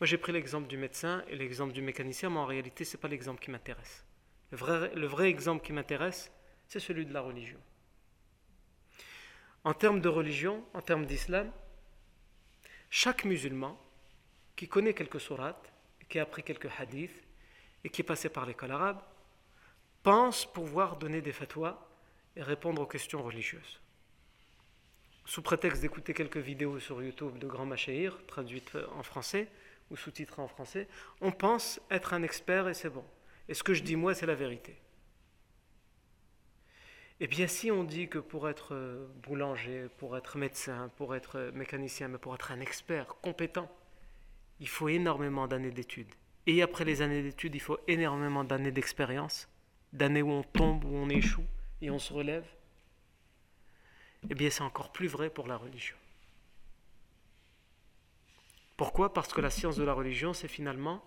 Moi 0.00 0.06
j'ai 0.06 0.16
pris 0.16 0.32
l'exemple 0.32 0.66
du 0.66 0.78
médecin 0.78 1.22
et 1.28 1.36
l'exemple 1.36 1.74
du 1.74 1.82
mécanicien, 1.82 2.30
mais 2.30 2.38
en 2.38 2.46
réalité 2.46 2.84
ce 2.84 2.96
n'est 2.96 3.00
pas 3.00 3.08
l'exemple 3.08 3.38
qui 3.38 3.50
m'intéresse. 3.50 4.06
Le 4.50 4.56
vrai, 4.56 4.94
le 4.94 5.06
vrai 5.06 5.28
exemple 5.28 5.64
qui 5.64 5.74
m'intéresse, 5.74 6.32
c'est 6.68 6.80
celui 6.80 7.04
de 7.04 7.12
la 7.12 7.20
religion. 7.20 7.58
En 9.62 9.74
termes 9.74 10.00
de 10.00 10.08
religion, 10.08 10.64
en 10.72 10.80
termes 10.80 11.04
d'islam, 11.04 11.52
chaque 12.88 13.26
musulman 13.26 13.78
qui 14.56 14.68
connaît 14.68 14.94
quelques 14.94 15.20
sourates, 15.20 15.70
qui 16.08 16.18
a 16.18 16.22
appris 16.22 16.42
quelques 16.42 16.70
hadiths 16.78 17.22
et 17.84 17.90
qui 17.90 18.00
est 18.00 18.04
passé 18.04 18.30
par 18.30 18.46
l'école 18.46 18.72
arabe, 18.72 19.02
pense 20.02 20.50
pouvoir 20.50 20.96
donner 20.96 21.20
des 21.20 21.32
fatwas 21.32 21.78
et 22.36 22.42
répondre 22.42 22.80
aux 22.80 22.86
questions 22.86 23.22
religieuses. 23.22 23.80
Sous 25.26 25.42
prétexte 25.42 25.82
d'écouter 25.82 26.14
quelques 26.14 26.38
vidéos 26.38 26.80
sur 26.80 27.02
YouTube 27.02 27.38
de 27.38 27.46
grands 27.46 27.66
machéhir, 27.66 28.18
traduites 28.26 28.76
en 28.96 29.02
français 29.02 29.48
ou 29.90 29.96
sous-titrées 29.96 30.42
en 30.42 30.48
français, 30.48 30.88
on 31.20 31.32
pense 31.32 31.80
être 31.90 32.14
un 32.14 32.22
expert 32.22 32.68
et 32.68 32.74
c'est 32.74 32.90
bon. 32.90 33.04
Et 33.48 33.54
ce 33.54 33.62
que 33.62 33.74
je 33.74 33.82
dis 33.82 33.96
moi, 33.96 34.14
c'est 34.14 34.26
la 34.26 34.34
vérité. 34.34 34.80
Eh 37.22 37.26
bien, 37.26 37.46
si 37.46 37.70
on 37.70 37.84
dit 37.84 38.08
que 38.08 38.18
pour 38.18 38.48
être 38.48 38.74
euh, 38.74 39.06
boulanger, 39.22 39.88
pour 39.98 40.16
être 40.16 40.38
médecin, 40.38 40.90
pour 40.96 41.14
être 41.14 41.36
euh, 41.36 41.52
mécanicien, 41.52 42.08
mais 42.08 42.16
pour 42.16 42.34
être 42.34 42.50
un 42.50 42.60
expert 42.60 43.08
compétent, 43.20 43.70
il 44.58 44.68
faut 44.68 44.88
énormément 44.88 45.46
d'années 45.46 45.70
d'études. 45.70 46.14
Et 46.46 46.62
après 46.62 46.86
les 46.86 47.02
années 47.02 47.22
d'études, 47.22 47.54
il 47.54 47.60
faut 47.60 47.78
énormément 47.86 48.42
d'années 48.42 48.72
d'expérience, 48.72 49.48
d'années 49.92 50.22
où 50.22 50.30
on 50.30 50.42
tombe, 50.42 50.84
où 50.84 50.94
on 50.94 51.10
échoue 51.10 51.44
et 51.82 51.90
on 51.90 51.98
se 51.98 52.12
relève. 52.12 52.46
Eh 54.30 54.34
bien, 54.34 54.48
c'est 54.48 54.62
encore 54.62 54.92
plus 54.92 55.08
vrai 55.08 55.28
pour 55.28 55.46
la 55.46 55.56
religion. 55.56 55.96
Pourquoi? 58.80 59.12
Parce 59.12 59.34
que 59.34 59.42
la 59.42 59.50
science 59.50 59.76
de 59.76 59.84
la 59.84 59.92
religion, 59.92 60.32
c'est 60.32 60.48
finalement 60.48 61.04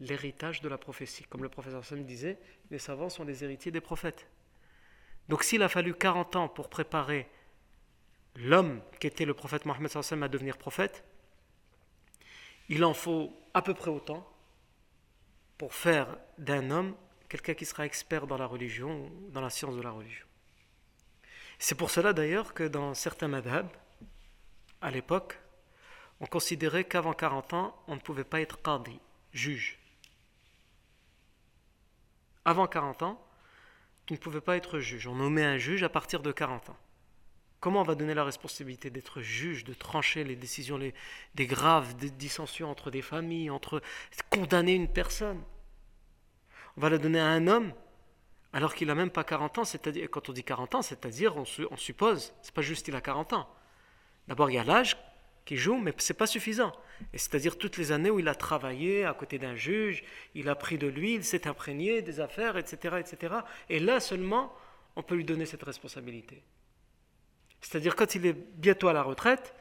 l'héritage 0.00 0.60
de 0.60 0.68
la 0.68 0.76
prophétie. 0.76 1.22
Comme 1.22 1.44
le 1.44 1.48
professeur 1.48 1.84
Sam 1.84 2.02
disait, 2.02 2.36
les 2.72 2.80
savants 2.80 3.08
sont 3.08 3.22
les 3.22 3.44
héritiers 3.44 3.70
des 3.70 3.80
prophètes. 3.80 4.26
Donc 5.28 5.44
s'il 5.44 5.62
a 5.62 5.68
fallu 5.68 5.94
40 5.94 6.34
ans 6.34 6.48
pour 6.48 6.68
préparer 6.68 7.28
l'homme 8.34 8.82
qui 8.98 9.06
était 9.06 9.24
le 9.24 9.34
prophète 9.34 9.66
Mohammed 9.66 9.88
à 9.94 10.28
devenir 10.28 10.58
prophète, 10.58 11.04
il 12.68 12.84
en 12.84 12.92
faut 12.92 13.32
à 13.54 13.62
peu 13.62 13.72
près 13.72 13.92
autant 13.92 14.28
pour 15.58 15.74
faire 15.74 16.18
d'un 16.38 16.72
homme 16.72 16.96
quelqu'un 17.28 17.54
qui 17.54 17.66
sera 17.66 17.86
expert 17.86 18.26
dans 18.26 18.36
la 18.36 18.46
religion, 18.46 19.12
dans 19.28 19.40
la 19.40 19.50
science 19.50 19.76
de 19.76 19.82
la 19.82 19.92
religion. 19.92 20.26
C'est 21.60 21.76
pour 21.76 21.92
cela 21.92 22.12
d'ailleurs 22.12 22.52
que 22.52 22.64
dans 22.64 22.94
certains 22.94 23.28
madhab, 23.28 23.68
à 24.80 24.90
l'époque, 24.90 25.39
on 26.20 26.26
considérait 26.26 26.84
qu'avant 26.84 27.14
40 27.14 27.54
ans, 27.54 27.76
on 27.88 27.94
ne 27.94 28.00
pouvait 28.00 28.24
pas 28.24 28.40
être 28.40 28.60
qadi, 28.62 29.00
juge 29.32 29.80
avant 32.44 32.66
40 32.66 33.02
ans, 33.02 33.22
tu 34.06 34.14
ne 34.14 34.18
pouvais 34.18 34.40
pas 34.40 34.56
être 34.56 34.80
juge. 34.80 35.06
On 35.06 35.14
nommait 35.14 35.44
un 35.44 35.58
juge 35.58 35.82
à 35.82 35.88
partir 35.88 36.20
de 36.20 36.32
40 36.32 36.70
ans. 36.70 36.76
Comment 37.60 37.82
on 37.82 37.84
va 37.84 37.94
donner 37.94 38.14
la 38.14 38.24
responsabilité 38.24 38.90
d'être 38.90 39.20
juge, 39.20 39.64
de 39.64 39.74
trancher 39.74 40.24
les 40.24 40.34
décisions, 40.34 40.78
les, 40.78 40.94
des 41.34 41.46
graves 41.46 41.94
dissensions 41.94 42.70
entre 42.70 42.90
des 42.90 43.02
familles, 43.02 43.50
entre 43.50 43.82
condamner 44.30 44.74
une 44.74 44.88
personne? 44.88 45.40
On 46.76 46.80
va 46.80 46.88
la 46.88 46.98
donner 46.98 47.20
à 47.20 47.26
un 47.26 47.46
homme 47.46 47.72
alors 48.52 48.74
qu'il 48.74 48.88
n'a 48.88 48.94
même 48.94 49.10
pas 49.10 49.24
40 49.24 49.58
ans. 49.58 49.64
C'est-à-dire, 49.64 50.08
quand 50.10 50.30
on 50.30 50.32
dit 50.32 50.42
40 50.42 50.76
ans, 50.76 50.82
c'est-à-dire, 50.82 51.36
on, 51.36 51.44
on 51.70 51.76
suppose, 51.76 52.32
c'est 52.40 52.54
pas 52.54 52.62
juste 52.62 52.86
qu'il 52.86 52.96
a 52.96 53.00
40 53.02 53.34
ans. 53.34 53.48
D'abord, 54.26 54.50
il 54.50 54.54
y 54.54 54.58
a 54.58 54.64
l'âge 54.64 54.96
qui 55.44 55.56
joue, 55.56 55.78
mais 55.78 55.94
ce 55.98 56.12
n'est 56.12 56.16
pas 56.16 56.26
suffisant. 56.26 56.72
C'est-à-dire 57.12 57.56
toutes 57.56 57.76
les 57.76 57.92
années 57.92 58.10
où 58.10 58.18
il 58.18 58.28
a 58.28 58.34
travaillé 58.34 59.04
à 59.04 59.14
côté 59.14 59.38
d'un 59.38 59.54
juge, 59.54 60.04
il 60.34 60.48
a 60.48 60.54
pris 60.54 60.78
de 60.78 60.86
lui, 60.86 61.14
il 61.14 61.24
s'est 61.24 61.46
imprégné 61.46 62.02
des 62.02 62.20
affaires, 62.20 62.56
etc., 62.56 62.96
etc. 63.00 63.34
Et 63.68 63.78
là 63.78 64.00
seulement, 64.00 64.54
on 64.96 65.02
peut 65.02 65.14
lui 65.14 65.24
donner 65.24 65.46
cette 65.46 65.62
responsabilité. 65.62 66.42
C'est-à-dire 67.60 67.96
quand 67.96 68.14
il 68.14 68.26
est 68.26 68.32
bientôt 68.32 68.88
à 68.88 68.92
la 68.92 69.02
retraite, 69.02 69.54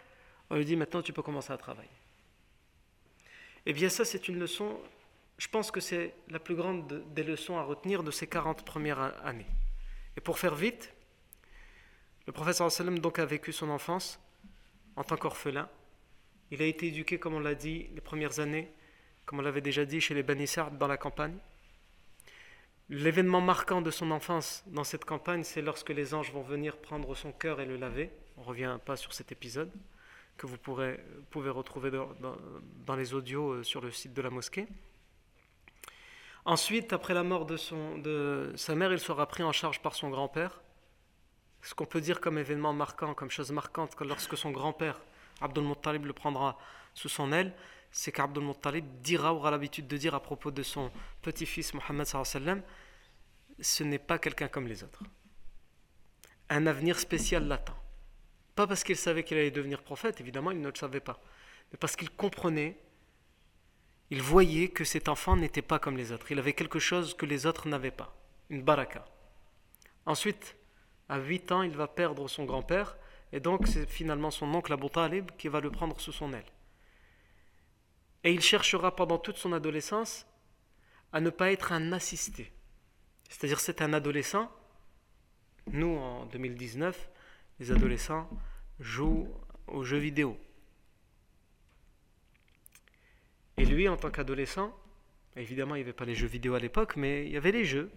on 0.50 0.56
lui 0.56 0.66
dit 0.66 0.76
maintenant 0.76 1.02
tu 1.02 1.14
peux 1.14 1.22
commencer 1.22 1.54
à 1.54 1.58
travailler. 1.58 1.90
Eh 3.66 3.74
bien 3.74 3.90
ça 3.90 4.06
c'est 4.06 4.28
une 4.28 4.40
leçon, 4.40 4.80
je 5.38 5.48
pense 5.48 5.72
que 5.72 5.80
c'est 5.80 6.14
la 6.30 6.40
plus 6.40 6.56
grande 6.56 7.04
des 7.14 7.24
leçons 7.24 7.58
à 7.58 7.64
retenir 7.64 8.04
de 8.04 8.12
ces 8.12 8.28
40 8.28 8.66
premières 8.66 9.14
années. 9.26 9.46
Et 10.18 10.22
pour 10.22 10.40
faire 10.40 10.56
vite, 10.56 10.94
le 12.28 12.34
professeur 12.34 12.72
sallam 12.72 13.00
donc 13.00 13.20
a 13.20 13.26
vécu 13.26 13.52
son 13.54 13.70
enfance 13.70 14.20
en 15.00 15.04
tant 15.04 15.16
qu'orphelin. 15.16 15.70
Il 16.52 16.62
a 16.62 16.66
été 16.66 16.88
éduqué, 16.88 17.20
comme 17.20 17.34
on 17.34 17.40
l'a 17.40 17.56
dit, 17.56 17.88
les 17.96 18.02
premières 18.02 18.42
années, 18.42 18.70
comme 19.26 19.40
on 19.40 19.42
l'avait 19.42 19.62
déjà 19.62 19.86
dit, 19.86 20.02
chez 20.02 20.14
les 20.14 20.24
Banissards 20.24 20.72
dans 20.72 20.88
la 20.88 20.98
campagne. 20.98 21.38
L'événement 22.90 23.40
marquant 23.40 23.82
de 23.82 23.92
son 23.92 24.12
enfance 24.12 24.62
dans 24.68 24.84
cette 24.84 25.06
campagne, 25.06 25.44
c'est 25.46 25.62
lorsque 25.62 25.90
les 25.90 26.14
anges 26.14 26.34
vont 26.34 26.42
venir 26.42 26.76
prendre 26.76 27.16
son 27.16 27.32
cœur 27.32 27.62
et 27.62 27.66
le 27.66 27.78
laver. 27.78 28.12
On 28.36 28.42
revient 28.42 28.78
pas 28.84 28.98
sur 28.98 29.14
cet 29.14 29.32
épisode, 29.32 29.72
que 30.36 30.48
vous 30.48 30.58
pourrez, 30.58 31.00
pouvez 31.30 31.50
retrouver 31.50 31.92
dans, 31.92 32.96
les 32.96 33.14
audios 33.14 33.52
euh, 33.52 33.64
sur 33.64 33.80
le 33.80 33.92
site 33.92 34.14
de 34.14 34.22
la 34.22 34.30
mosquée. 34.30 34.68
Ensuite, 36.44 36.92
après 36.92 37.14
la 37.14 37.24
mort 37.24 37.46
de 37.46 38.54
sa 38.56 38.76
mère, 38.76 38.92
il 38.92 39.00
sera 39.00 39.28
pris 39.28 39.44
en 39.44 39.54
charge 39.54 39.82
par 39.82 39.96
son 39.96 40.10
grand-père 40.10 40.60
ce 41.62 41.74
qu'on 41.74 41.86
peut 41.86 42.02
dire 42.02 42.22
comme 42.22 42.38
événement 42.38 42.74
marquant, 42.74 43.14
comme 43.14 43.30
chose 43.30 43.52
marquante, 43.52 43.96
que 43.96 44.04
lorsque 44.04 44.38
son 44.38 44.52
grand-père, 44.52 45.00
Abdul 45.42 45.64
Muttalib, 45.64 46.06
le 46.06 46.14
prendra 46.14 46.58
sous 46.94 47.10
son 47.10 47.32
aile, 47.32 47.54
c'est 47.92 48.12
qu'Abdul 48.12 48.44
Muttalib 48.44 48.86
dira, 49.02 49.34
aura 49.34 49.52
l'habitude 49.52 49.88
de 49.88 49.98
dire 49.98 50.16
à 50.16 50.22
propos 50.22 50.52
de 50.52 50.64
son 50.64 50.92
petit-fils 51.22 51.74
Mohammed 51.74 52.06
sallam, 52.06 52.62
ce 53.60 53.84
n'est 53.84 54.00
pas 54.00 54.20
quelqu'un 54.20 54.48
comme 54.48 54.68
les 54.68 54.84
autres. 54.84 55.04
Un 56.50 56.66
avenir 56.66 57.00
spécial 57.00 57.48
l'attend. 57.48 57.78
Pas 58.56 58.68
parce 58.68 58.84
qu'il 58.84 58.96
savait 58.96 59.24
qu'il 59.24 59.38
allait 59.38 59.52
devenir 59.52 59.84
prophète, 59.84 60.20
évidemment, 60.22 60.52
il 60.52 60.62
ne 60.62 60.70
le 60.70 60.76
savait 60.76 61.00
pas, 61.00 61.22
mais 61.72 61.78
parce 61.78 61.96
qu'il 61.96 62.10
comprenait, 62.10 62.78
il 64.10 64.22
voyait 64.22 64.70
que 64.70 64.84
cet 64.84 65.08
enfant 65.08 65.36
n'était 65.36 65.62
pas 65.62 65.78
comme 65.80 65.96
les 65.96 66.12
autres. 66.12 66.32
Il 66.32 66.40
avait 66.40 66.54
quelque 66.54 66.80
chose 66.80 67.16
que 67.16 67.26
les 67.26 67.46
autres 67.46 67.68
n'avaient 67.68 67.92
pas, 67.92 68.16
une 68.50 68.64
baraka. 68.64 69.06
Ensuite, 70.06 70.56
à 71.10 71.18
8 71.20 71.52
ans, 71.52 71.62
il 71.64 71.72
va 71.72 71.88
perdre 71.88 72.28
son 72.28 72.46
grand-père, 72.46 72.96
et 73.34 73.40
donc 73.40 73.68
c'est 73.68 73.90
finalement 73.90 74.32
son 74.32 74.54
oncle 74.54 74.72
Abu 74.72 74.90
Talib 74.90 75.32
qui 75.38 75.48
va 75.48 75.60
le 75.60 75.72
prendre 75.72 76.00
sous 76.00 76.12
son 76.12 76.34
aile. 76.34 76.46
Et 78.24 78.32
il 78.32 78.42
cherchera 78.42 78.96
pendant 78.96 79.18
toute 79.18 79.38
son 79.38 79.54
adolescence 79.54 80.28
à 81.12 81.20
ne 81.20 81.30
pas 81.30 81.52
être 81.52 81.72
un 81.72 81.92
assisté. 81.92 82.52
C'est-à-dire 83.28 83.60
c'est 83.60 83.82
un 83.82 83.94
adolescent. 83.94 84.52
Nous, 85.72 85.98
en 85.98 86.26
2019, 86.26 87.10
les 87.60 87.72
adolescents 87.72 88.30
jouent 88.80 89.30
aux 89.68 89.84
jeux 89.84 89.98
vidéo. 89.98 90.38
Et 93.58 93.66
lui, 93.66 93.88
en 93.88 93.98
tant 93.98 94.10
qu'adolescent, 94.10 94.74
évidemment, 95.36 95.76
il 95.76 95.80
n'y 95.80 95.84
avait 95.84 95.94
pas 95.94 96.06
les 96.06 96.16
jeux 96.16 96.28
vidéo 96.28 96.56
à 96.56 96.60
l'époque, 96.60 96.96
mais 96.96 97.26
il 97.26 97.32
y 97.32 97.38
avait 97.38 97.52
les 97.52 97.66
jeux 97.66 97.92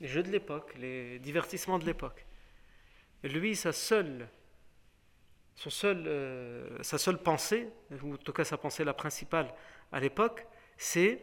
les 0.00 0.08
jeux 0.08 0.22
de 0.22 0.30
l'époque, 0.30 0.74
les 0.78 1.18
divertissements 1.18 1.78
de 1.78 1.84
l'époque. 1.84 2.24
Lui, 3.22 3.54
sa 3.54 3.72
seule, 3.72 4.28
son 5.54 5.70
seul, 5.70 6.04
euh, 6.06 6.82
sa 6.82 6.96
seule 6.96 7.18
pensée, 7.18 7.68
ou 8.02 8.14
en 8.14 8.16
tout 8.16 8.32
cas 8.32 8.44
sa 8.44 8.56
pensée 8.56 8.82
la 8.82 8.94
principale 8.94 9.52
à 9.92 10.00
l'époque, 10.00 10.46
c'est 10.78 11.20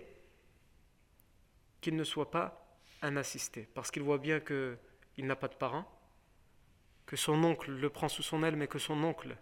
qu'il 1.82 1.96
ne 1.96 2.04
soit 2.04 2.30
pas 2.30 2.78
un 3.02 3.18
assisté. 3.18 3.68
Parce 3.74 3.90
qu'il 3.90 4.04
voit 4.04 4.20
bien 4.20 4.40
qu'il 4.40 5.26
n'a 5.26 5.36
pas 5.36 5.48
de 5.48 5.56
parents, 5.56 5.92
que 7.08 7.16
son 7.16 7.44
oncle 7.44 7.72
le 7.72 7.90
prend 7.90 8.10
sous 8.10 8.24
son 8.24 8.44
aile, 8.44 8.56
mais 8.56 8.68
que 8.68 8.80
son 8.80 9.04
oncle 9.04 9.36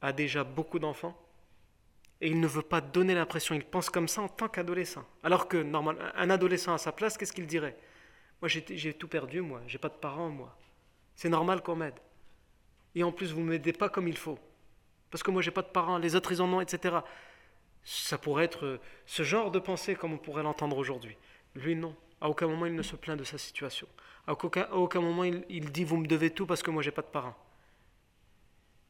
a 0.00 0.12
déjà 0.12 0.42
beaucoup 0.42 0.78
d'enfants. 0.78 1.16
Et 2.20 2.28
il 2.28 2.40
ne 2.40 2.46
veut 2.48 2.62
pas 2.62 2.80
donner 2.80 3.14
l'impression, 3.14 3.54
il 3.54 3.64
pense 3.64 3.90
comme 3.90 4.08
ça 4.08 4.22
en 4.22 4.28
tant 4.28 4.48
qu'adolescent. 4.48 5.04
Alors 5.22 5.46
que, 5.46 5.58
normalement, 5.58 6.02
un 6.16 6.30
adolescent 6.30 6.74
à 6.74 6.78
sa 6.78 6.90
place, 6.90 7.16
qu'est-ce 7.16 7.32
qu'il 7.32 7.46
dirait? 7.46 7.76
Moi, 8.40 8.48
j'ai 8.48 8.94
tout 8.94 9.08
perdu, 9.08 9.40
moi, 9.40 9.60
j'ai 9.66 9.78
pas 9.78 9.88
de 9.88 9.94
parents, 9.94 10.28
moi. 10.28 10.56
C'est 11.16 11.28
normal 11.28 11.62
qu'on 11.62 11.76
m'aide. 11.76 11.98
Et 12.94 13.02
en 13.02 13.12
plus, 13.12 13.32
vous 13.32 13.40
ne 13.40 13.50
m'aidez 13.50 13.72
pas 13.72 13.88
comme 13.88 14.08
il 14.08 14.16
faut. 14.16 14.38
Parce 15.10 15.22
que 15.22 15.30
moi, 15.30 15.42
j'ai 15.42 15.50
pas 15.50 15.62
de 15.62 15.68
parents, 15.68 15.98
les 15.98 16.14
autres, 16.14 16.32
ils 16.32 16.42
en 16.42 16.52
ont, 16.52 16.60
etc. 16.60 16.98
Ça 17.84 18.18
pourrait 18.18 18.44
être 18.44 18.66
euh, 18.66 18.80
ce 19.06 19.22
genre 19.22 19.50
de 19.50 19.58
pensée 19.58 19.94
comme 19.94 20.12
on 20.12 20.18
pourrait 20.18 20.42
l'entendre 20.42 20.76
aujourd'hui. 20.76 21.16
Lui, 21.54 21.74
non. 21.74 21.94
À 22.20 22.28
aucun 22.28 22.46
moment, 22.46 22.66
il 22.66 22.74
ne 22.74 22.82
se 22.82 22.96
plaint 22.96 23.18
de 23.18 23.24
sa 23.24 23.38
situation. 23.38 23.86
À 24.26 24.32
aucun, 24.32 25.00
moment, 25.00 25.24
il, 25.24 25.72
dit 25.72 25.84
Vous 25.84 25.96
me 25.96 26.06
devez 26.06 26.30
tout 26.30 26.46
parce 26.46 26.62
que 26.62 26.70
moi, 26.70 26.82
j'ai 26.82 26.90
pas 26.90 27.02
de 27.02 27.06
parents. 27.06 27.36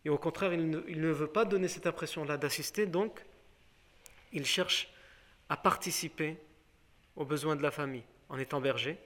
Et 0.04 0.10
au 0.10 0.18
contraire, 0.18 0.52
il 0.52 0.70
ne, 0.70 1.08
veut 1.10 1.26
pas 1.26 1.44
donner 1.44 1.68
cette 1.68 1.86
impression-là 1.86 2.36
d'assister, 2.36 2.86
donc 2.86 3.24
il 4.32 4.46
cherche 4.46 4.92
à 5.48 5.56
participer 5.56 6.36
aux 7.16 7.24
besoins 7.24 7.56
de 7.56 7.62
la 7.62 7.70
famille 7.70 8.04
en 8.28 8.38
étant 8.38 8.60
berger. 8.60 8.98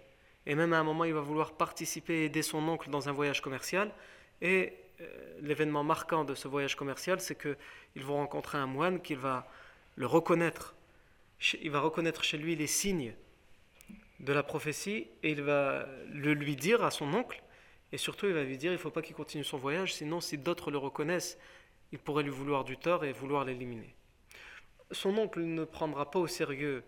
Et 0.46 0.54
même 0.54 0.72
à 0.72 0.78
un 0.78 0.82
moment, 0.82 1.04
il 1.04 1.14
va 1.14 1.20
vouloir 1.20 1.52
participer 1.52 2.14
et 2.14 2.24
aider 2.26 2.42
son 2.42 2.66
oncle 2.68 2.90
dans 2.90 3.08
un 3.08 3.12
voyage 3.12 3.40
commercial. 3.40 3.92
Et 4.40 4.72
euh, 5.00 5.06
l'événement 5.40 5.84
marquant 5.84 6.24
de 6.24 6.34
ce 6.34 6.48
voyage 6.48 6.74
commercial, 6.74 7.20
c'est 7.20 7.40
qu'ils 7.40 8.04
vont 8.04 8.16
rencontrer 8.16 8.58
un 8.58 8.66
moine 8.66 9.00
qui 9.00 9.14
va 9.14 9.46
le 9.96 10.06
reconnaître. 10.06 10.74
Il 11.60 11.70
va 11.70 11.80
reconnaître 11.80 12.24
chez 12.24 12.38
lui 12.38 12.56
les 12.56 12.66
signes 12.66 13.14
de 14.20 14.32
la 14.32 14.42
prophétie 14.42 15.08
et 15.22 15.30
il 15.30 15.42
va 15.42 15.86
le 16.12 16.34
lui 16.34 16.56
dire 16.56 16.84
à 16.84 16.90
son 16.90 17.12
oncle. 17.14 17.42
Et 17.92 17.98
surtout, 17.98 18.26
il 18.26 18.32
va 18.32 18.42
lui 18.42 18.56
dire 18.56 18.72
il 18.72 18.76
ne 18.76 18.80
faut 18.80 18.90
pas 18.90 19.02
qu'il 19.02 19.14
continue 19.14 19.44
son 19.44 19.58
voyage, 19.58 19.94
sinon, 19.94 20.20
si 20.20 20.38
d'autres 20.38 20.70
le 20.70 20.78
reconnaissent, 20.78 21.38
il 21.92 21.98
pourrait 21.98 22.22
lui 22.22 22.30
vouloir 22.30 22.64
du 22.64 22.76
tort 22.78 23.04
et 23.04 23.12
vouloir 23.12 23.44
l'éliminer. 23.44 23.94
Son 24.90 25.16
oncle 25.18 25.40
ne 25.40 25.64
prendra 25.64 26.10
pas 26.10 26.18
au 26.18 26.26
sérieux 26.26 26.84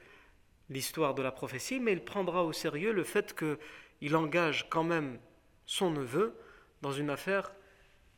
l'histoire 0.70 1.14
de 1.14 1.22
la 1.22 1.32
prophétie, 1.32 1.80
mais 1.80 1.92
il 1.92 2.04
prendra 2.04 2.44
au 2.44 2.52
sérieux 2.52 2.92
le 2.92 3.04
fait 3.04 3.34
qu'il 3.34 4.16
engage 4.16 4.68
quand 4.70 4.84
même 4.84 5.18
son 5.66 5.90
neveu 5.90 6.34
dans 6.82 6.92
une 6.92 7.10
affaire 7.10 7.52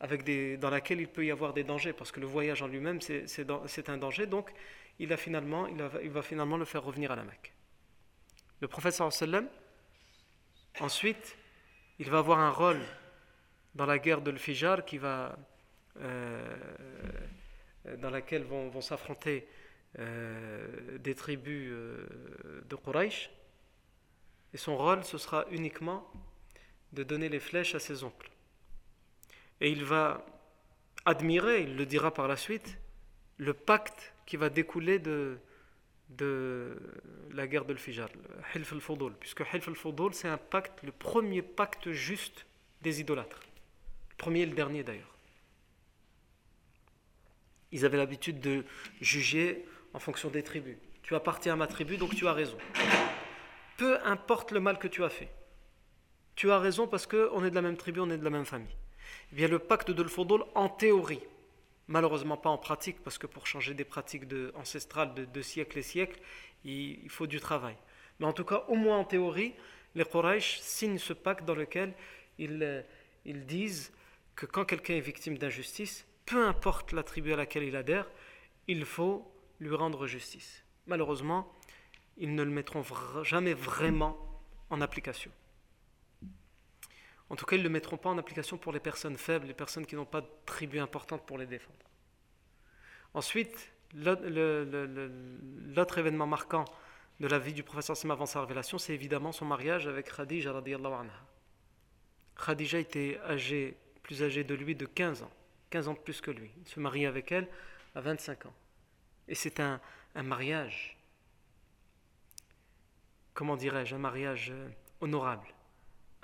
avec 0.01 0.25
des, 0.25 0.57
dans 0.57 0.71
laquelle 0.71 1.01
il 1.01 1.09
peut 1.09 1.25
y 1.25 1.31
avoir 1.31 1.55
des 1.55 1.65
dangers, 1.65 1.93
parce 1.93 2.13
que 2.13 2.21
le 2.21 2.27
voyage 2.27 2.63
en 2.63 2.67
lui-même, 2.67 3.01
c'est 3.01 3.89
un 3.89 3.97
danger, 3.97 4.27
donc 4.27 4.53
il, 4.99 5.13
a 5.13 5.17
finalement, 5.17 5.67
il, 5.67 6.11
va 6.11 6.23
finalement 6.23 6.57
le 6.57 6.65
faire 6.65 6.83
revenir 6.83 7.13
à 7.13 7.17
la 7.17 7.25
Mecque. 7.25 7.53
Le 8.61 8.69
prophète 8.69 8.95
sallam, 8.95 9.49
ensuite, 10.81 11.37
il 11.99 12.11
va 12.11 12.19
avoir 12.19 12.39
un 12.41 12.51
rôle 12.51 12.81
dans 13.75 13.87
la 13.87 13.99
guerre 13.99 14.21
de 14.21 14.31
l'Fijar 14.31 14.85
qui 14.85 14.99
va, 14.99 15.37
euh, 16.01 16.57
dans 17.99 18.11
laquelle 18.11 18.45
vont 18.45 18.81
s'affronter 18.81 19.47
euh, 19.99 20.99
des 20.99 21.15
tribus 21.15 21.71
euh, 21.73 22.07
de 22.69 22.77
Quraysh. 22.77 23.31
Et 24.53 24.59
son 24.59 24.77
rôle, 24.77 25.05
ce 25.05 25.19
sera 25.19 25.47
uniquement 25.51 26.11
de 26.93 27.03
donner 27.03 27.29
les 27.29 27.41
flèches 27.41 27.75
à 27.75 27.79
ses 27.79 28.05
oncles. 28.05 28.31
Et 29.61 29.71
il 29.71 29.85
va 29.85 30.25
admirer, 31.05 31.63
il 31.63 31.77
le 31.77 31.87
dira 31.87 32.13
par 32.13 32.29
la 32.29 32.37
suite, 32.37 32.79
le 33.39 33.55
pacte 33.55 34.13
qui 34.27 34.37
va 34.37 34.51
découler 34.51 34.99
de, 34.99 35.39
de 36.11 36.77
la 37.33 37.47
guerre 37.47 37.65
de 37.65 37.73
l'Fijar, 37.73 38.09
Hilf 38.55 38.73
al-Fudul, 38.73 39.13
puisque 39.19 39.41
Hilf 39.53 39.69
al-Fudul, 39.69 40.15
c'est 40.15 40.29
un 40.29 40.39
pacte, 40.39 40.83
le 40.83 40.93
premier 40.93 41.43
pacte 41.43 41.91
juste 41.93 42.47
des 42.83 43.01
idolâtres. 43.01 43.41
Le 44.11 44.17
premier 44.17 44.41
et 44.41 44.47
le 44.47 44.55
dernier 44.55 44.83
d'ailleurs. 44.83 45.15
Ils 47.73 47.85
avaient 47.85 47.97
l'habitude 47.97 48.41
de 48.41 48.65
juger 49.01 49.67
en 49.97 49.99
fonction 49.99 50.29
des 50.29 50.43
tribus. 50.43 50.77
Tu 51.03 51.15
appartiens 51.15 51.55
à 51.55 51.57
ma 51.57 51.67
tribu, 51.67 51.97
donc 51.97 52.15
tu 52.15 52.29
as 52.29 52.35
raison. 52.35 52.59
Peu 53.79 53.99
importe 54.05 54.53
le 54.53 54.61
mal 54.61 54.79
que 54.79 54.89
tu 54.89 55.03
as 55.03 55.09
fait. 55.09 55.31
Tu 56.35 56.51
as 56.51 56.59
raison 56.59 56.87
parce 56.87 57.07
qu'on 57.07 57.43
est 57.45 57.51
de 57.51 57.55
la 57.55 57.63
même 57.63 57.79
tribu, 57.79 58.01
on 58.01 58.11
est 58.11 58.19
de 58.19 58.25
la 58.25 58.31
même 58.31 58.45
famille. 58.45 58.77
Eh 59.33 59.37
bien, 59.37 59.49
le 59.49 59.59
pacte 59.59 59.91
de 59.91 60.03
l'Fudul, 60.03 60.45
en 60.55 60.69
théorie, 60.69 61.23
Malheureusement 61.89 62.37
pas 62.37 62.51
en 62.51 62.59
pratique, 62.59 63.03
parce 63.05 63.17
que 63.17 63.29
pour 63.29 63.47
changer 63.47 63.73
des 63.73 63.85
pratiques 63.85 64.27
de, 64.27 64.53
ancestrales 64.57 65.15
de, 65.15 65.43
siècles 65.43 65.79
et 65.79 65.83
siècles, 65.83 66.21
il, 66.65 67.09
faut 67.09 67.29
du 67.29 67.41
travail. 67.41 67.77
Mais 68.19 68.27
en 68.27 68.33
tout 68.33 68.45
cas, 68.45 68.65
au 68.69 68.75
moins 68.75 68.99
en 68.99 69.05
théorie, 69.05 69.55
les 69.95 70.05
Quraysh 70.05 70.59
signent 70.59 70.99
ce 70.99 71.13
pacte 71.13 71.45
dans 71.45 71.55
lequel 71.55 71.95
ils, 72.39 72.85
ils 73.25 73.47
disent 73.47 73.93
que 74.35 74.47
quand 74.47 74.65
quelqu'un 74.65 74.95
est 74.95 75.01
victime 75.01 75.39
d'injustice, 75.39 76.07
peu 76.27 76.45
importe 76.45 76.93
la 76.93 77.05
tribu 77.05 77.33
à 77.33 77.37
laquelle 77.37 77.63
il 77.63 77.77
adhère, 77.77 78.11
il 78.67 78.85
faut 78.85 79.25
lui 79.61 79.75
rendre 79.75 80.07
justice. 80.07 80.65
Malheureusement, 80.87 81.53
ils 82.17 82.35
ne 82.35 82.43
le 82.43 82.51
mettront 82.51 82.83
jamais 83.23 83.55
vraiment 83.55 84.17
en 84.71 84.81
application. 84.81 85.31
En 87.29 87.37
tout 87.37 87.45
cas, 87.45 87.57
ils 87.57 87.61
ne 87.61 87.65
le 87.65 87.71
mettront 87.71 87.97
pas 87.97 88.09
en 88.09 88.19
application 88.19 88.57
pour 88.57 88.73
les 88.73 88.81
personnes 88.81 89.17
faibles, 89.17 89.47
les 89.47 89.55
personnes 89.55 89.85
qui 89.85 89.97
n'ont 89.97 90.05
pas 90.05 90.21
de 90.21 90.29
tribu 90.45 90.79
importante 90.79 91.27
pour 91.27 91.39
les 91.39 91.47
défendre. 91.47 91.79
Ensuite, 93.15 93.73
l'autre 93.95 94.29
événement 95.99 96.27
marquant 96.27 96.65
de 97.19 97.27
la 97.27 97.39
vie 97.39 97.53
du 97.53 97.63
professeur 97.63 97.97
Sim 97.97 98.11
avant 98.11 98.27
sa 98.27 98.43
révélation, 98.43 98.79
c'est 98.79 98.95
évidemment 98.95 99.33
son 99.33 99.47
mariage 99.47 99.87
avec 99.87 100.15
Khadija 100.15 100.57
anha. 100.57 101.27
Khadija 102.45 102.79
était 102.79 103.19
âgée, 103.25 103.77
plus 104.03 104.23
âgée 104.23 104.45
de 104.45 104.55
lui 104.55 104.77
de 104.77 104.87
15 104.87 105.23
ans, 105.23 105.31
15 105.71 105.89
ans 105.89 105.95
de 105.95 105.99
plus 105.99 106.21
que 106.21 106.31
lui. 106.31 106.53
Il 106.59 106.69
se 106.69 106.79
marie 106.79 107.07
avec 107.07 107.33
elle 107.33 107.49
à 107.95 108.03
25 108.03 108.47
ans. 108.47 108.55
Et 109.29 109.35
c'est 109.35 109.61
un, 109.61 109.81
mariage, 110.15 110.97
comment 113.35 113.57
dirais-je, 113.57 113.95
un 113.95 113.99
mariage 113.99 114.51
euh, 114.51 114.69
honorable 115.01 115.49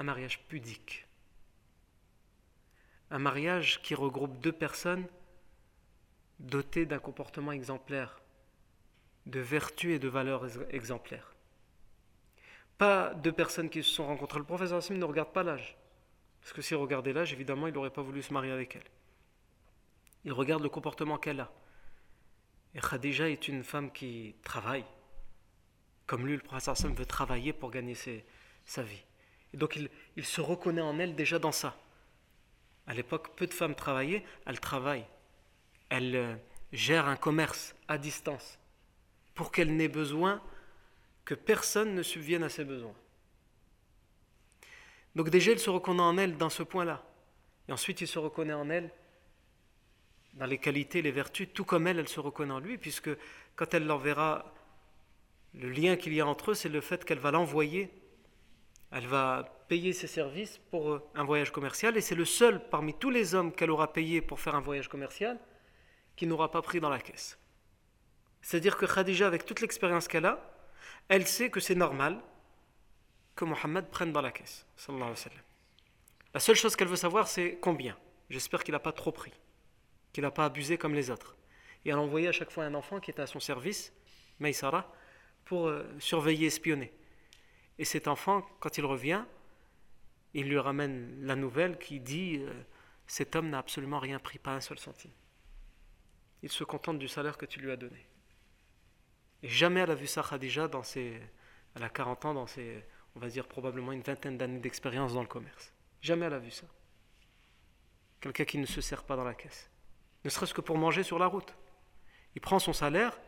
un 0.02 0.04
mariage 0.04 0.40
pudique. 0.48 1.06
Un 3.10 3.18
mariage 3.18 3.80
qui 3.82 3.94
regroupe 3.94 4.38
deux 4.40 4.52
personnes 4.52 5.06
dotées 6.40 6.86
d'un 6.86 6.98
comportement 6.98 7.52
exemplaire, 7.52 8.20
de 9.26 9.38
vertus 9.38 9.94
et 9.94 9.98
de 9.98 10.08
valeurs 10.08 10.46
exemplaires. 10.70 11.34
Pas 12.78 13.14
deux 13.14 13.32
personnes 13.32 13.70
qui 13.70 13.82
se 13.84 13.90
sont 13.90 14.06
rencontrées. 14.06 14.40
Le 14.40 14.44
professeur 14.44 14.78
Hassim 14.78 14.98
ne 14.98 15.04
regarde 15.04 15.32
pas 15.32 15.44
l'âge. 15.44 15.76
Parce 16.40 16.52
que 16.52 16.62
s'il 16.62 16.78
regardait 16.78 17.12
l'âge, 17.12 17.32
évidemment, 17.32 17.68
il 17.68 17.74
n'aurait 17.74 17.90
pas 17.90 18.02
voulu 18.02 18.22
se 18.22 18.32
marier 18.32 18.50
avec 18.50 18.74
elle. 18.74 18.90
Il 20.24 20.32
regarde 20.32 20.62
le 20.62 20.68
comportement 20.68 21.18
qu'elle 21.18 21.40
a. 21.40 21.52
Et 22.74 22.80
Khadija 22.80 23.28
est 23.28 23.48
une 23.48 23.62
femme 23.62 23.92
qui 23.92 24.34
travaille. 24.42 24.84
Comme 26.06 26.26
lui, 26.26 26.36
le 26.36 26.42
Hassim 26.50 26.94
veut 26.94 27.06
travailler 27.06 27.52
pour 27.52 27.70
gagner 27.70 27.94
sa 28.64 28.82
vie. 28.82 29.04
Et 29.52 29.56
donc 29.56 29.78
il, 30.16 30.24
se 30.24 30.40
reconnaît 30.40 30.82
en 30.82 30.98
elle 30.98 31.14
déjà 31.14 31.38
dans 31.38 31.52
ça. 31.52 31.76
À 32.86 32.94
l'époque, 32.94 33.36
peu 33.36 33.46
de 33.46 33.54
femmes 33.54 33.74
travaillaient, 33.74 34.24
elles 34.46 34.60
travaillent. 34.60 35.06
Elles 35.88 36.16
euh, 36.16 36.34
gèrent 36.72 37.06
un 37.06 37.16
commerce 37.16 37.74
à 37.86 37.98
distance 37.98 38.58
pour 39.34 39.52
qu'elle 39.52 39.76
n'ait 39.76 39.88
besoin 39.88 40.42
que 41.24 41.34
personne 41.34 41.94
ne 41.94 42.02
subvienne 42.02 42.42
à 42.42 42.48
ses 42.48 42.64
besoins. 42.64 42.94
Donc 45.14 45.28
déjà, 45.28 45.52
il 45.52 45.58
se 45.58 45.70
reconnaît 45.70 46.02
en 46.02 46.16
elle 46.16 46.36
dans 46.36 46.50
ce 46.50 46.62
point-là. 46.62 47.04
Et 47.68 47.72
ensuite, 47.72 48.00
il 48.00 48.08
se 48.08 48.18
reconnaît 48.18 48.54
en 48.54 48.70
elle 48.70 48.90
dans 50.34 50.46
les 50.46 50.58
qualités, 50.58 51.02
les 51.02 51.10
vertus, 51.10 51.48
tout 51.52 51.64
comme 51.64 51.86
elle, 51.86 51.98
elle 51.98 52.08
se 52.08 52.20
reconnaît 52.20 52.54
en 52.54 52.60
lui, 52.60 52.78
puisque 52.78 53.10
quand 53.56 53.74
elle 53.74 53.86
l'enverra, 53.86 54.52
le 55.54 55.68
lien 55.68 55.96
qu'il 55.96 56.14
y 56.14 56.20
a 56.20 56.26
entre 56.26 56.52
eux, 56.52 56.54
c'est 56.54 56.68
le 56.68 56.80
fait 56.80 57.04
qu'elle 57.04 57.18
va 57.18 57.30
l'envoyer 57.30 57.90
elle 58.92 59.06
va 59.06 59.64
payer 59.68 59.94
ses 59.94 60.06
services 60.06 60.58
pour 60.70 60.90
euh, 60.90 61.10
un 61.14 61.24
voyage 61.24 61.50
commercial 61.50 61.96
et 61.96 62.02
c'est 62.02 62.14
le 62.14 62.26
seul 62.26 62.68
parmi 62.68 62.92
tous 62.92 63.08
les 63.08 63.34
hommes 63.34 63.52
qu'elle 63.52 63.70
aura 63.70 63.92
payé 63.92 64.20
pour 64.20 64.38
faire 64.38 64.54
un 64.54 64.60
voyage 64.60 64.88
commercial 64.88 65.38
qui 66.14 66.26
n'aura 66.26 66.50
pas 66.50 66.60
pris 66.60 66.78
dans 66.78 66.90
la 66.90 67.00
caisse. 67.00 67.38
C'est-à-dire 68.42 68.76
que 68.76 68.84
Khadija, 68.84 69.26
avec 69.26 69.46
toute 69.46 69.62
l'expérience 69.62 70.08
qu'elle 70.08 70.26
a, 70.26 70.38
elle 71.08 71.26
sait 71.26 71.48
que 71.48 71.58
c'est 71.58 71.74
normal 71.74 72.20
que 73.34 73.46
Mohammed 73.46 73.88
prenne 73.88 74.12
dans 74.12 74.20
la 74.20 74.30
caisse. 74.30 74.66
La 76.34 76.40
seule 76.40 76.56
chose 76.56 76.76
qu'elle 76.76 76.88
veut 76.88 76.96
savoir, 76.96 77.28
c'est 77.28 77.56
combien. 77.62 77.96
J'espère 78.28 78.62
qu'il 78.62 78.72
n'a 78.72 78.78
pas 78.78 78.92
trop 78.92 79.12
pris, 79.12 79.32
qu'il 80.12 80.22
n'a 80.22 80.30
pas 80.30 80.44
abusé 80.44 80.78
comme 80.78 80.94
les 80.94 81.10
autres. 81.10 81.36
Et 81.84 81.90
elle 81.90 81.98
envoyait 81.98 82.28
à 82.28 82.32
chaque 82.32 82.50
fois 82.50 82.64
un 82.64 82.74
enfant 82.74 83.00
qui 83.00 83.10
était 83.10 83.22
à 83.22 83.26
son 83.26 83.40
service, 83.40 83.92
Maïsara, 84.38 84.92
pour 85.44 85.68
euh, 85.68 85.84
surveiller, 85.98 86.46
espionner. 86.46 86.92
Et 87.78 87.84
cet 87.84 88.08
enfant, 88.08 88.42
quand 88.60 88.78
il 88.78 88.84
revient, 88.84 89.24
Il 90.34 90.48
lui 90.48 90.58
ramène 90.58 91.26
la 91.26 91.36
nouvelle 91.36 91.78
qui 91.78 92.00
dit 92.00 92.38
euh, 92.38 92.52
Cet 93.06 93.36
homme 93.36 93.50
n'a 93.50 93.58
absolument 93.58 93.98
rien 93.98 94.18
pris, 94.18 94.38
pas 94.38 94.54
un 94.54 94.60
seul 94.60 94.78
centime. 94.78 95.10
Il 96.42 96.50
se 96.50 96.64
contente 96.64 96.98
du 96.98 97.08
salaire 97.08 97.36
que 97.36 97.46
tu 97.46 97.60
lui 97.60 97.70
as 97.70 97.76
donné. 97.76 98.06
Et 99.42 99.48
jamais 99.48 99.80
elle 99.80 99.90
a 99.90 99.94
vu 99.94 100.06
ça 100.06 100.22
Khadija 100.22 100.68
dans 100.68 100.82
ses. 100.82 101.20
Elle 101.74 101.82
a 101.82 101.88
40 101.88 102.24
ans, 102.24 102.34
dans 102.34 102.46
ses. 102.46 102.84
On 103.14 103.20
va 103.20 103.28
dire 103.28 103.46
probablement 103.46 103.92
une 103.92 104.02
vingtaine 104.02 104.38
d'années 104.38 104.60
d'expérience 104.60 105.12
dans 105.12 105.20
le 105.20 105.28
commerce. 105.28 105.72
Jamais 106.00 106.26
elle 106.26 106.34
a 106.34 106.38
vu 106.38 106.50
ça. 106.50 106.66
Quelqu'un 108.20 108.44
qui 108.44 108.58
ne 108.58 108.66
se 108.66 108.80
sert 108.80 109.04
pas 109.04 109.16
dans 109.16 109.24
la 109.24 109.34
caisse. 109.34 109.71
Ne 110.24 110.30
serait-ce 110.30 110.54
que 110.54 110.60
pour 110.60 110.78
manger 110.78 111.02
sur 111.02 111.18
la 111.18 111.26
route. 111.26 111.54
Il 112.34 112.40
prend 112.40 112.58
son 112.58 112.72
salaire 112.72 113.18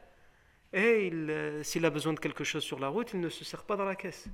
et 0.72 1.10
euh, 1.12 1.62
s'il 1.62 1.84
a 1.84 1.90
besoin 1.90 2.12
de 2.12 2.20
quelque 2.20 2.44
chose 2.44 2.62
sur 2.62 2.78
la 2.78 2.88
route, 2.88 3.10
il 3.12 3.20
ne 3.20 3.28
se 3.28 3.44
sert 3.44 3.64
pas 3.64 3.76
dans 3.76 3.84
la 3.84 3.94
caisse. 3.94 4.26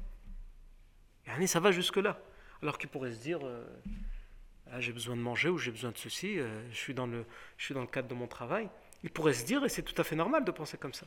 Et 1.38 1.46
ça 1.46 1.60
va 1.60 1.70
jusque-là. 1.70 2.20
Alors 2.62 2.78
qu'il 2.78 2.88
pourrait 2.88 3.12
se 3.12 3.20
dire 3.20 3.40
euh, 3.42 3.64
ah, 4.72 4.80
j'ai 4.80 4.92
besoin 4.92 5.16
de 5.16 5.20
manger 5.20 5.48
ou 5.48 5.58
j'ai 5.58 5.70
besoin 5.70 5.90
de 5.90 5.98
ceci, 5.98 6.38
euh, 6.38 6.48
je, 6.70 6.76
suis 6.76 6.94
dans 6.94 7.06
le, 7.06 7.24
je 7.56 7.64
suis 7.64 7.74
dans 7.74 7.80
le 7.80 7.88
cadre 7.88 8.08
de 8.08 8.14
mon 8.14 8.28
travail. 8.28 8.68
Il 9.02 9.10
pourrait 9.10 9.32
se 9.32 9.44
dire, 9.44 9.64
et 9.64 9.68
c'est 9.68 9.82
tout 9.82 10.00
à 10.00 10.04
fait 10.04 10.14
normal 10.14 10.44
de 10.44 10.50
penser 10.50 10.76
comme 10.76 10.92
ça. 10.94 11.06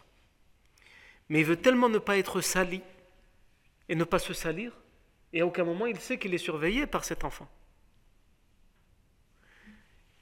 Mais 1.30 1.40
il 1.40 1.46
veut 1.46 1.56
tellement 1.56 1.88
ne 1.88 2.00
pas 2.00 2.18
être 2.18 2.42
sali 2.42 2.82
et 3.88 3.96
ne 3.96 4.04
pas 4.04 4.20
se 4.20 4.34
salir, 4.34 4.74
et 5.32 5.42
à 5.42 5.46
aucun 5.46 5.64
moment 5.64 5.86
il 5.86 6.00
sait 6.00 6.18
qu'il 6.18 6.34
est 6.34 6.40
surveillé 6.40 6.88
par 6.88 7.06
cet 7.06 7.24
enfant, 7.24 7.48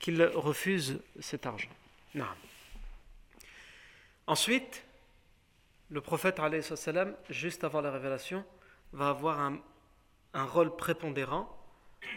qu'il 0.02 0.22
refuse 0.24 1.00
cet 1.20 1.46
argent. 1.46 1.70
Non. 2.16 2.26
Ensuite, 4.28 4.84
le 5.90 6.02
prophète, 6.02 6.42
juste 7.30 7.64
avant 7.64 7.82
la 7.82 7.92
révélation, 7.92 8.44
va 8.94 9.10
avoir 9.10 9.40
un, 9.40 9.60
un 10.34 10.46
rôle 10.46 10.76
prépondérant 10.76 11.56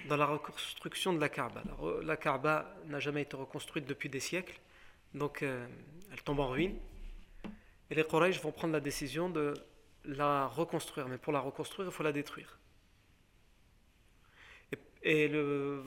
dans 0.09 0.17
la 0.17 0.27
reconstruction 0.27 1.13
de 1.13 1.21
la 1.21 1.29
Kaaba. 1.29 1.63
La, 2.03 2.17
Kaaba 2.17 2.75
n'a 2.87 3.01
jamais 3.01 3.23
été 3.23 3.37
reconstruite 3.37 3.87
depuis 3.87 4.09
des 4.09 4.21
siècles, 4.21 4.59
donc 5.13 5.43
euh, 5.43 5.67
elle 6.11 6.23
tombe 6.23 6.41
en 6.41 6.49
ruine. 6.49 6.77
Et 7.91 7.95
les 7.95 8.05
Quraysh 8.05 8.41
vont 8.41 8.53
prendre 8.53 8.73
la 8.73 8.81
décision 8.81 9.29
de 9.29 9.55
la 10.05 10.47
reconstruire, 10.47 11.07
mais 11.09 11.19
pour 11.19 11.33
la 11.33 11.41
reconstruire, 11.41 11.89
il 11.89 11.93
faut 11.93 12.03
la 12.03 12.13
détruire. 12.13 12.59
Et, 15.03 15.29
le, 15.29 15.85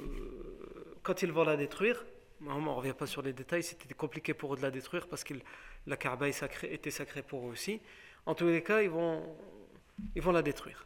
quand 1.08 1.22
ils 1.22 1.32
vont 1.32 1.46
la 1.46 1.56
détruire, 1.56 2.04
on 2.46 2.60
ne 2.60 2.68
revient 2.68 2.94
pas 2.94 3.08
sur 3.08 3.22
les 3.22 3.32
détails, 3.32 3.64
c'était 3.64 3.94
compliqué 3.94 4.34
pour 4.34 4.54
eux 4.54 4.58
de 4.58 4.62
la 4.62 4.72
détruire 4.72 5.08
parce 5.08 5.24
que 5.24 5.36
la 5.86 5.96
Kaaba 5.96 6.28
était 6.28 6.92
sacrée 6.92 7.22
pour 7.22 7.48
eux 7.48 7.52
aussi. 7.52 7.82
En 8.26 8.36
tous 8.36 8.48
les 8.48 8.62
cas, 8.62 8.82
ils 8.82 8.90
vont, 8.90 9.24
ils 10.16 10.22
vont 10.22 10.34
la 10.34 10.42
détruire. 10.42 10.86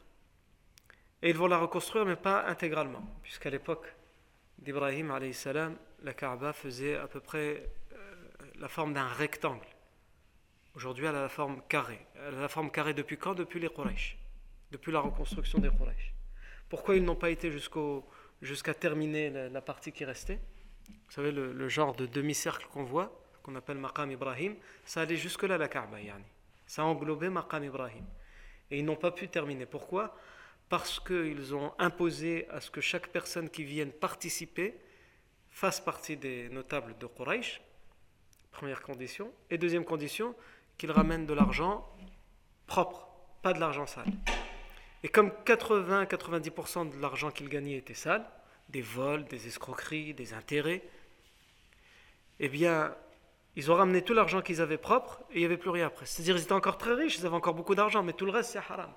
Et 1.23 1.31
ils 1.31 1.35
vont 1.35 1.47
la 1.47 1.57
reconstruire, 1.57 2.05
mais 2.05 2.15
pas 2.15 2.45
intégralement, 2.45 3.03
puisqu'à 3.23 3.49
l'époque 3.49 3.87
d'Ibrahim, 4.59 5.11
la 6.03 6.13
Kaaba 6.13 6.53
faisait 6.53 6.97
à 6.97 7.07
peu 7.07 7.19
près 7.19 7.71
euh, 7.93 7.97
la 8.59 8.67
forme 8.67 8.93
d'un 8.93 9.07
rectangle. 9.07 9.65
Aujourd'hui, 10.75 11.05
elle 11.05 11.15
a 11.15 11.23
la 11.23 11.29
forme 11.29 11.63
carrée. 11.67 12.05
Elle 12.15 12.35
a 12.35 12.41
la 12.41 12.47
forme 12.47 12.69
carrée 12.69 12.93
depuis 12.93 13.17
quand? 13.17 13.33
Depuis 13.33 13.59
les 13.59 13.69
Quraysh. 13.69 14.19
Depuis 14.69 14.91
la 14.91 14.99
reconstruction 14.99 15.57
des 15.57 15.69
Quraysh. 15.69 16.13
Pourquoi 16.69 16.95
ils 16.95 17.03
n'ont 17.03 17.15
pas 17.15 17.31
été 17.31 17.49
jusqu'à 18.41 18.73
terminer 18.73 19.29
la, 19.49 19.61
partie 19.61 19.91
qui 19.91 20.05
restait 20.05 20.39
Vous 20.87 21.11
savez, 21.11 21.31
le, 21.31 21.69
genre 21.69 21.95
de 21.95 22.05
demi-cercle 22.05 22.67
qu'on 22.71 22.83
voit, 22.83 23.17
qu'on 23.43 23.55
appelle 23.55 23.77
Maqam 23.77 24.11
Ibrahim, 24.11 24.55
ça 24.85 25.01
allait 25.01 25.17
jusque-là 25.17 25.57
la 25.57 25.67
Kaaba. 25.67 25.99
Yani. 25.99 26.23
Ça 26.65 26.83
englobait 26.83 27.29
Maqam 27.29 27.63
Ibrahim. 27.63 28.05
Et 28.69 28.79
ils 28.79 28.85
n'ont 28.85 28.95
pas 28.95 29.11
pu 29.11 29.27
terminer. 29.27 29.65
Pourquoi? 29.65 30.15
Parce 30.69 30.99
qu'ils 30.99 31.53
ont 31.53 31.73
imposé 31.79 32.47
à 32.49 32.61
ce 32.61 32.71
que 32.71 32.81
chaque 32.81 33.07
personne 33.09 33.49
qui 33.49 33.63
vienne 33.63 33.91
participer 33.91 34.79
fasse 35.49 35.81
partie 35.81 36.15
des 36.15 36.49
notables 36.49 36.97
de 36.97 37.07
Quraysh, 37.07 37.61
première 38.51 38.81
condition, 38.81 39.31
et 39.49 39.57
deuxième 39.57 39.83
condition, 39.83 40.33
qu'ils 40.77 40.91
ramènent 40.91 41.25
de 41.25 41.33
l'argent 41.33 41.85
propre, 42.67 43.07
pas 43.41 43.53
de 43.53 43.59
l'argent 43.59 43.85
sale. 43.85 44.07
Et 45.03 45.09
comme 45.09 45.29
80-90% 45.45 46.95
de 46.95 47.01
l'argent 47.01 47.31
qu'ils 47.31 47.49
gagnaient 47.49 47.77
était 47.77 47.93
sale, 47.93 48.25
des 48.69 48.81
vols, 48.81 49.25
des 49.25 49.47
escroqueries, 49.47 50.13
des 50.13 50.33
intérêts, 50.33 50.83
eh 52.39 52.49
bien, 52.49 52.95
ils 53.55 53.71
ont 53.71 53.75
ramené 53.75 54.01
tout 54.01 54.13
l'argent 54.13 54.41
qu'ils 54.41 54.61
avaient 54.61 54.77
propre 54.77 55.21
et 55.31 55.35
il 55.35 55.39
n'y 55.39 55.45
avait 55.45 55.57
plus 55.57 55.69
rien 55.69 55.87
après. 55.87 56.05
C'est-à-dire 56.05 56.35
qu'ils 56.35 56.43
étaient 56.45 56.53
encore 56.53 56.77
très 56.77 56.93
riches, 56.93 57.17
ils 57.17 57.25
avaient 57.25 57.35
encore 57.35 57.53
beaucoup 57.53 57.75
d'argent, 57.75 58.03
mais 58.03 58.13
tout 58.13 58.25
le 58.25 58.31
reste 58.31 58.51
c'est 58.51 58.59
haram. 58.59 58.91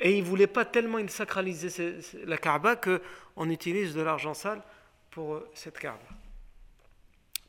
Et 0.00 0.16
il 0.16 0.22
ne 0.22 0.28
voulait 0.28 0.46
pas 0.46 0.64
tellement 0.64 0.98
il 0.98 1.10
sacraliser 1.10 1.98
la 2.24 2.38
Kaaba 2.38 2.76
qu'on 2.76 3.50
utilise 3.50 3.94
de 3.94 4.00
l'argent 4.00 4.34
sale 4.34 4.62
pour 5.10 5.34
euh, 5.34 5.50
cette 5.54 5.78
Kaaba. 5.78 5.98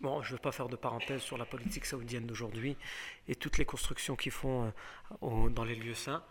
Bon, 0.02 0.22
je 0.22 0.30
ne 0.30 0.34
veux 0.34 0.42
pas 0.42 0.52
faire 0.54 0.70
de 0.70 0.78
parenthèse 0.78 1.22
sur 1.22 1.38
la 1.38 1.46
politique 1.46 1.86
saoudienne 1.86 2.26
d'aujourd'hui 2.26 2.78
et 3.28 3.36
toutes 3.36 3.58
les 3.58 3.66
constructions 3.66 4.16
qu'ils 4.16 4.32
font 4.32 4.72
euh, 5.22 5.50
dans 5.50 5.66
les 5.66 5.76
lieux 5.76 5.94
saints, 5.94 6.24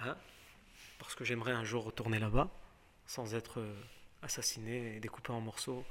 hein, 0.00 0.16
parce 0.98 1.14
que 1.14 1.24
j'aimerais 1.24 1.52
un 1.52 1.62
jour 1.62 1.84
retourner 1.84 2.18
là-bas 2.18 2.50
sans 3.06 3.34
être 3.34 3.60
euh, 3.60 3.80
assassiné 4.22 4.96
et 4.96 5.00
découpé 5.00 5.30
en 5.32 5.40
morceaux 5.40 5.84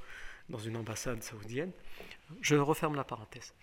dans 0.50 0.58
une 0.58 0.76
ambassade 0.76 1.22
saoudienne. 1.22 1.72
Je 2.42 2.56
referme 2.56 2.96
la 2.96 3.04
parenthèse. 3.04 3.54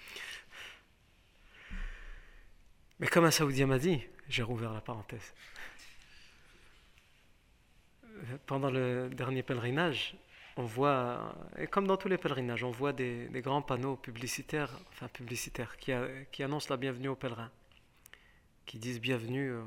Mais 3.00 3.08
comme 3.08 3.26
un 3.26 3.32
Saoudien 3.32 3.68
m'a 3.68 3.80
dit, 3.80 4.02
j'ai 4.28 4.44
rouvert 4.44 4.74
la 4.74 4.82
parenthèse 4.82 5.34
pendant 8.46 8.70
le 8.70 9.10
dernier 9.10 9.44
pèlerinage, 9.44 10.16
on 10.58 10.64
voit, 10.64 11.36
et 11.58 11.68
comme 11.68 11.88
dans 11.88 11.98
tous 11.98 12.08
les 12.08 12.18
pèlerinages, 12.18 12.64
on 12.64 12.72
voit 12.72 12.94
des, 12.94 13.30
grands 13.36 13.62
panneaux 13.62 13.96
publicitaires, 13.96 14.72
enfin 14.92 15.08
publicitaires, 15.08 15.78
qui, 15.78 16.44
annoncent 16.44 16.68
la 16.70 16.78
bienvenue 16.78 17.10
aux 17.10 17.16
pèlerins, 17.16 17.52
qui 18.66 18.78
disent 18.78 19.00
bienvenue 19.00 19.52
euh, 19.52 19.64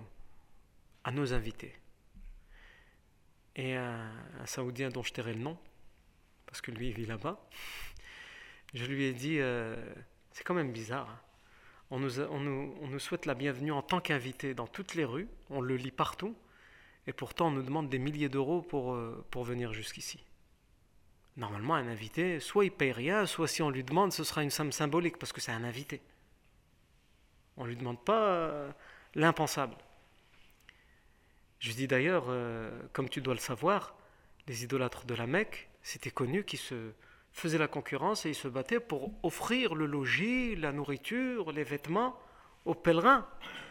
à 1.05 1.13
nos 1.13 1.33
invités. 1.33 1.75
Et 3.57 3.75
un, 3.75 4.11
Saoudien 4.45 4.91
dont 4.91 5.03
je 5.03 5.13
tairai 5.13 5.35
le 5.35 5.41
nom, 5.41 5.59
parce 6.47 6.61
que 6.61 6.71
lui 6.71 6.89
il 6.89 6.95
vit 6.95 7.07
là-bas, 7.07 7.49
je 8.75 8.85
lui 8.85 9.05
ai 9.05 9.13
dit, 9.13 9.39
euh, 9.39 9.77
c'est 10.33 10.45
quand 10.45 10.55
même 10.55 10.73
bizarre. 10.73 11.09
Hein. 11.09 11.21
On, 11.91 11.99
nous, 11.99 12.99
souhaite 12.99 13.27
la 13.27 13.35
bienvenue 13.35 13.71
en 13.71 13.83
tant 13.83 14.01
qu'invité 14.01 14.55
dans 14.55 14.67
toutes 14.67 14.95
les 14.95 15.05
rues, 15.05 15.29
on 15.51 15.61
le 15.61 15.77
lit 15.77 15.91
partout, 15.91 16.35
et 17.07 17.13
pourtant, 17.13 17.49
on 17.49 17.51
nous 17.51 17.63
demande 17.63 17.91
des 17.91 17.99
milliers 17.99 18.31
d'euros 18.31 18.63
pour, 18.63 18.95
euh, 18.95 19.27
pour 19.31 19.45
venir 19.45 19.75
jusqu'ici. 19.75 20.25
Normalement, 21.37 21.75
un 21.75 21.89
invité, 21.89 22.41
soit 22.41 22.67
il 22.67 22.71
paye 22.71 22.93
rien, 22.93 23.25
soit 23.25 23.49
si 23.49 23.63
on 23.63 23.71
lui 23.71 23.85
demande, 23.85 24.13
ce 24.13 24.23
sera 24.23 24.43
une 24.43 24.51
somme 24.51 24.73
symbolique, 24.73 25.19
parce 25.19 25.33
que 25.33 25.41
c'est 25.41 25.53
un 25.53 25.65
invité. 25.65 26.03
On 27.57 27.65
ne 27.65 27.69
lui 27.69 27.77
demande 27.77 28.03
pas 28.05 28.23
euh, 28.29 28.71
l'impensable. 29.15 29.75
Je 31.59 31.73
dis 31.73 31.87
d'ailleurs, 31.87 32.27
euh, 32.29 32.71
comme 32.93 33.09
tu 33.09 33.21
dois 33.21 33.35
le 33.35 33.41
savoir, 33.41 33.95
les 34.47 34.65
idolâtres 34.65 35.07
de 35.07 35.15
la 35.15 35.27
Mecque, 35.27 35.71
c'était 35.83 36.11
connu 36.11 36.45
qu'ils 36.45 36.59
se 36.59 36.93
faisaient 37.33 37.59
la 37.59 37.69
concurrence 37.69 38.27
et 38.27 38.31
ils 38.31 38.35
se 38.35 38.49
battaient 38.49 38.81
pour 38.81 39.13
offrir 39.23 39.75
le 39.75 39.87
logis, 39.87 40.55
la 40.57 40.73
nourriture, 40.73 41.53
les 41.53 41.65
vêtements 41.65 42.19
aux 42.65 42.75
pèlerins, 42.75 43.27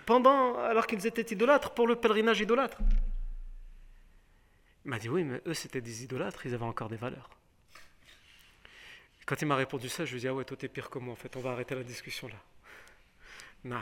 pendant, 0.05 0.57
alors 0.57 0.87
qu'ils 0.87 1.05
étaient 1.05 1.33
idolâtres, 1.33 1.71
pour 1.71 1.87
le 1.87 1.95
pèlerinage 1.95 2.39
idolâtre. 2.39 2.77
Il 4.83 4.89
m'a 4.89 4.97
dit 4.97 5.09
oui, 5.09 5.23
mais 5.23 5.41
eux 5.45 5.53
c'était 5.53 5.81
des 5.81 6.03
idolâtres, 6.03 6.45
ils 6.45 6.55
avaient 6.55 6.65
encore 6.65 6.89
des 6.89 6.97
valeurs. 6.97 7.29
Quand 9.31 9.41
il 9.41 9.45
m'a 9.45 9.55
répondu 9.55 9.87
ça, 9.87 10.03
je 10.03 10.11
lui 10.11 10.17
ai 10.17 10.21
dit 10.23 10.27
ah 10.27 10.33
ouais, 10.33 10.43
toi 10.43 10.57
t'es 10.57 10.67
pire 10.67 10.89
que 10.89 10.99
moi 10.99 11.13
en 11.13 11.15
fait, 11.15 11.37
on 11.37 11.39
va 11.39 11.51
arrêter 11.51 11.73
la 11.73 11.83
discussion 11.83 12.27
là. 12.27 12.35
Non, 13.63 13.79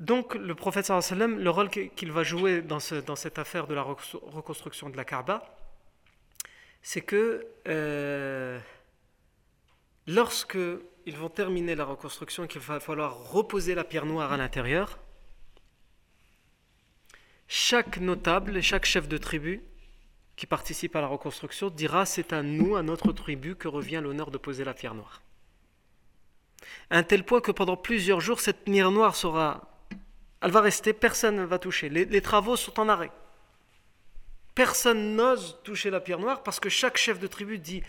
Donc 0.00 0.34
le 0.34 0.56
prophète 0.56 0.88
le 0.88 1.50
rôle 1.50 1.70
qu'il 1.70 2.10
va 2.10 2.24
jouer 2.24 2.62
dans, 2.62 2.80
ce, 2.80 2.96
dans, 2.96 3.14
cette 3.14 3.38
affaire 3.38 3.68
de 3.68 3.74
la 3.74 3.82
reconstruction 3.82 4.90
de 4.90 4.96
la 4.96 5.04
Kaaba, 5.04 5.56
c'est 6.82 7.02
que 7.02 7.46
euh, 7.68 8.58
lorsque 10.08 10.58
ils 11.06 11.16
vont 11.16 11.28
terminer 11.28 11.76
la 11.76 11.84
reconstruction, 11.84 12.48
qu'il 12.48 12.60
va 12.60 12.80
falloir 12.80 13.30
reposer 13.30 13.76
la 13.76 13.84
pierre 13.84 14.04
noire 14.04 14.32
à 14.32 14.36
l'intérieur, 14.36 14.98
chaque 17.46 17.98
notable 17.98 18.56
et 18.56 18.62
chaque 18.62 18.84
chef 18.84 19.06
de 19.06 19.16
tribu 19.16 19.62
qui 20.40 20.46
participe 20.46 20.96
à 20.96 21.02
la 21.02 21.06
reconstruction 21.06 21.68
dira 21.68 22.06
c'est 22.06 22.32
à 22.32 22.42
nous, 22.42 22.74
à 22.74 22.82
notre 22.82 23.12
tribu, 23.12 23.56
que 23.56 23.68
revient 23.68 24.00
l'honneur 24.02 24.30
de 24.30 24.38
poser 24.38 24.64
la 24.64 24.72
pierre 24.72 24.94
noire. 24.94 25.20
Un 26.90 27.02
tel 27.02 27.24
point 27.24 27.42
que 27.42 27.52
pendant 27.52 27.76
plusieurs 27.76 28.22
jours, 28.22 28.40
cette 28.40 28.64
pierre 28.64 28.90
noire 28.90 29.16
sera. 29.16 29.84
Elle 30.40 30.50
va 30.50 30.62
rester, 30.62 30.94
personne 30.94 31.36
ne 31.36 31.44
va 31.44 31.58
toucher. 31.58 31.90
Les, 31.90 32.06
les 32.06 32.22
travaux 32.22 32.56
sont 32.56 32.80
en 32.80 32.88
arrêt. 32.88 33.10
Personne 34.54 35.14
n'ose 35.14 35.58
toucher 35.62 35.90
la 35.90 36.00
pierre 36.00 36.18
noire 36.18 36.42
parce 36.42 36.58
que 36.58 36.70
chaque 36.70 36.96
chef 36.96 37.18
de 37.18 37.26
tribu 37.26 37.58
dit 37.58 37.82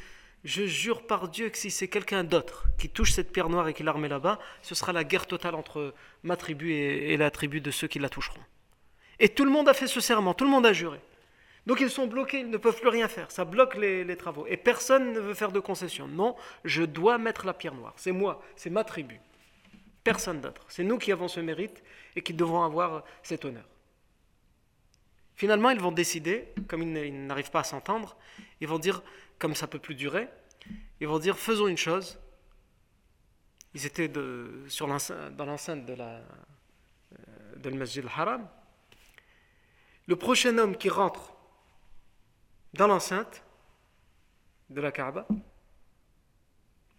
Je 0.44 0.66
jure 0.66 1.08
par 1.08 1.30
Dieu 1.30 1.48
que 1.48 1.58
si 1.58 1.72
c'est 1.72 1.88
quelqu'un 1.88 2.26
d'autre 2.26 2.66
qui 2.78 2.90
touche 2.90 3.14
cette 3.14 3.32
pierre 3.32 3.48
noire 3.48 3.70
et 3.70 3.74
qui 3.74 3.84
la 3.84 3.94
remet 3.94 4.10
là-bas, 4.10 4.40
ce 4.62 4.76
sera 4.76 4.92
la 4.92 5.06
guerre 5.06 5.26
totale 5.26 5.56
entre 5.56 5.94
ma 6.24 6.36
tribu 6.36 6.74
et, 6.74 7.16
la 7.16 7.32
tribu 7.32 7.62
de 7.62 7.72
ceux 7.72 7.88
qui 7.88 8.00
la 8.00 8.10
toucheront. 8.10 8.44
Et 9.20 9.30
tout 9.30 9.46
le 9.46 9.52
monde 9.52 9.70
a 9.70 9.74
fait 9.74 9.88
ce 9.88 10.02
serment, 10.02 10.34
tout 10.34 10.44
le 10.44 10.52
monde 10.52 10.66
a 10.66 10.74
juré. 10.74 11.00
Donc 11.68 11.80
ils 11.80 11.90
sont 11.90 12.08
bloqués, 12.08 12.40
ils 12.40 12.50
ne 12.50 12.58
peuvent 12.58 12.80
plus 12.80 12.90
rien 12.90 13.08
faire, 13.08 13.30
ça 13.32 13.46
bloque 13.46 13.76
les, 13.76 14.18
travaux. 14.18 14.48
Et 14.48 14.58
personne 14.58 15.14
ne 15.14 15.20
veut 15.20 15.36
faire 15.36 15.52
de 15.52 15.60
concession. 15.60 16.08
Non, 16.08 16.36
je 16.66 16.84
dois 16.84 17.18
mettre 17.18 17.46
la 17.46 17.54
pierre 17.54 17.76
noire. 17.76 17.94
C'est 17.98 18.12
moi, 18.12 18.42
c'est 18.56 18.72
ma 18.72 18.84
tribu. 18.84 19.20
Personne 20.04 20.42
d'autre. 20.42 20.66
C'est 20.70 20.84
nous 20.84 20.98
qui 20.98 21.12
avons 21.12 21.28
ce 21.28 21.40
mérite 21.40 21.84
et 22.16 22.24
qui 22.24 22.34
devons 22.34 22.64
avoir 22.64 23.04
cet 23.22 23.46
honneur. 23.46 23.66
Finalement, 25.36 25.70
ils 25.70 25.80
vont 25.80 25.92
décider, 25.92 26.48
comme 26.68 26.82
ils 26.82 27.28
n'arrivent 27.28 27.52
pas 27.52 27.60
à 27.60 27.64
s'entendre, 27.64 28.18
ils 28.60 28.68
vont 28.68 28.80
dire 28.80 29.04
comme 29.38 29.56
ça 29.56 29.68
peut 29.68 29.80
plus 29.80 29.96
durer, 29.96 30.28
ils 31.00 31.08
vont 31.08 31.20
dire 31.20 31.38
faisons 31.38 31.68
une 31.68 31.78
chose. 31.78 32.20
Ils 33.74 33.86
étaient 33.86 34.12
sur 34.68 34.88
dans 34.88 35.46
l'enceinte 35.46 35.86
de 35.86 35.94
la 35.94 36.22
euh, 37.14 37.56
de 37.58 37.70
Masjid 37.70 38.04
al-Haram. 38.04 38.48
Le 40.08 40.16
prochain 40.16 40.58
homme 40.58 40.76
qui 40.76 40.90
rentre 40.90 41.34
dans 42.74 42.88
l'enceinte 42.88 43.44
de 44.70 44.82
la 44.82 44.92
Kaaba, 44.92 45.28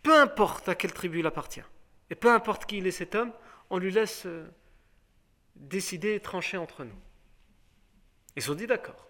peu 0.02 0.20
importe 0.20 0.68
à 0.68 0.74
quelle 0.74 0.92
tribu 0.92 1.20
il 1.20 1.26
appartient, 1.26 1.62
et 2.11 2.14
peu 2.14 2.30
importe 2.30 2.66
qui 2.66 2.78
il 2.78 2.87
est 2.87 2.90
cet 2.90 3.14
homme, 3.14 3.32
on 3.70 3.78
lui 3.78 3.90
laisse 3.90 4.26
euh, 4.26 4.46
décider 5.56 6.14
et 6.14 6.20
trancher 6.20 6.56
entre 6.56 6.85
nous. 6.85 6.98
Ils 8.37 8.50
ont 8.50 8.54
dit 8.54 8.66
d'accord. 8.66 9.06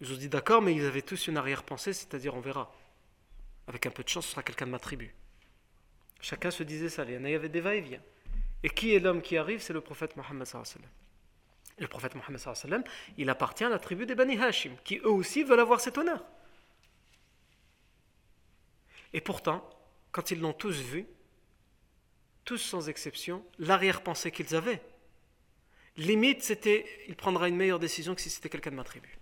Ils 0.00 0.12
ont 0.12 0.16
dit 0.16 0.28
d'accord, 0.28 0.60
mais 0.60 0.74
ils 0.74 0.84
avaient 0.84 1.02
tous 1.02 1.26
une 1.26 1.36
arrière-pensée, 1.36 1.92
c'est-à-dire 1.92 2.34
on 2.34 2.40
verra. 2.40 2.74
Avec 3.66 3.86
un 3.86 3.90
peu 3.90 4.04
de 4.04 4.08
chance, 4.08 4.26
ce 4.26 4.32
sera 4.32 4.42
quelqu'un 4.42 4.66
de 4.66 4.70
ma 4.70 4.78
tribu. 4.78 5.14
Chacun 6.20 6.50
se 6.50 6.62
disait 6.62 6.88
ça, 6.88 7.04
il 7.04 7.28
y 7.28 7.34
avait 7.34 7.48
des 7.48 7.60
va-et-vient. 7.60 8.02
Et 8.62 8.68
qui 8.68 8.94
est 8.94 9.00
l'homme 9.00 9.22
qui 9.22 9.36
arrive? 9.36 9.60
C'est 9.60 9.72
le 9.72 9.80
prophète 9.80 10.16
Mohammed 10.16 10.46
Le 11.78 11.88
prophète 11.88 12.14
Mohammed 12.14 12.40
il 13.18 13.28
appartient 13.28 13.64
à 13.64 13.68
la 13.68 13.78
tribu 13.78 14.06
des 14.06 14.14
Bani 14.14 14.38
Hashim, 14.38 14.72
qui 14.84 14.98
eux 14.98 15.10
aussi 15.10 15.42
veulent 15.42 15.60
avoir 15.60 15.80
cet 15.80 15.98
honneur. 15.98 16.24
Et 19.12 19.20
pourtant, 19.20 19.68
quand 20.10 20.30
ils 20.30 20.40
l'ont 20.40 20.54
tous 20.54 20.80
vu, 20.80 21.06
tous 22.44 22.58
sans 22.58 22.88
exception, 22.88 23.44
l'arrière-pensée 23.58 24.30
qu'ils 24.30 24.54
avaient, 24.54 24.80
limite 25.96 26.42
c'était, 26.42 26.86
il 27.08 27.16
prendra 27.16 27.48
une 27.48 27.56
meilleure 27.56 27.78
décision 27.78 28.14
que 28.14 28.20
si 28.20 28.30
c'était 28.30 28.48
quelqu'un 28.48 28.70
de 28.70 28.76
ma 28.76 28.84
tribu 28.84 29.18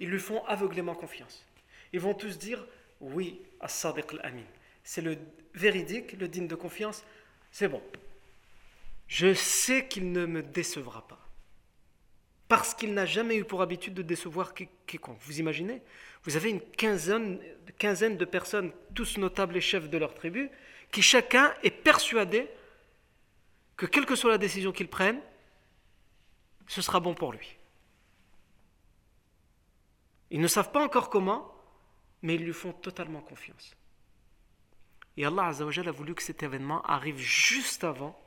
ils 0.00 0.10
lui 0.10 0.18
font 0.18 0.44
aveuglément 0.46 0.94
confiance. 0.94 1.44
Ils 1.92 2.00
vont 2.00 2.14
tous 2.14 2.38
dire 2.38 2.64
oui 3.00 3.40
à 3.60 3.68
Sadiq 3.68 4.12
al-Amin. 4.14 4.44
C'est 4.84 5.00
le 5.00 5.18
véridique, 5.54 6.12
le 6.12 6.28
digne 6.28 6.48
de 6.48 6.54
confiance. 6.54 7.04
C'est 7.50 7.68
bon. 7.68 7.82
Je 9.08 9.34
sais 9.34 9.86
qu'il 9.86 10.12
ne 10.12 10.26
me 10.26 10.42
décevra 10.42 11.06
pas. 11.06 11.25
Parce 12.48 12.74
qu'il 12.74 12.94
n'a 12.94 13.06
jamais 13.06 13.36
eu 13.36 13.44
pour 13.44 13.62
habitude 13.62 13.94
de 13.94 14.02
décevoir 14.02 14.54
quiconque. 14.86 15.18
Vous 15.20 15.40
imaginez? 15.40 15.82
Vous 16.22 16.36
avez 16.36 16.50
une 16.50 16.60
quinzaine, 16.60 17.38
de 18.16 18.24
personnes, 18.24 18.72
tous 18.94 19.18
notables 19.18 19.56
et 19.56 19.60
chefs 19.60 19.90
de 19.90 19.98
leur 19.98 20.14
tribu, 20.14 20.50
qui 20.92 21.02
chacun 21.02 21.52
est 21.62 21.70
persuadé 21.70 22.48
que 23.76 23.86
quelle 23.86 24.06
que 24.06 24.16
soit 24.16 24.30
la 24.30 24.38
décision 24.38 24.72
qu'ils 24.72 24.88
prennent, 24.88 25.20
ce 26.66 26.82
sera 26.82 27.00
bon 27.00 27.14
pour 27.14 27.32
lui. 27.32 27.56
Ils 30.30 30.40
ne 30.40 30.48
savent 30.48 30.72
pas 30.72 30.84
encore 30.84 31.10
comment, 31.10 31.54
mais 32.22 32.34
ils 32.34 32.44
lui 32.44 32.52
font 32.52 32.72
totalement 32.72 33.20
confiance. 33.20 33.76
Et 35.16 35.24
Allah 35.24 35.46
a 35.46 35.90
voulu 35.92 36.14
que 36.14 36.22
cet 36.22 36.42
événement 36.42 36.82
arrive 36.82 37.18
juste 37.18 37.84
avant, 37.84 38.18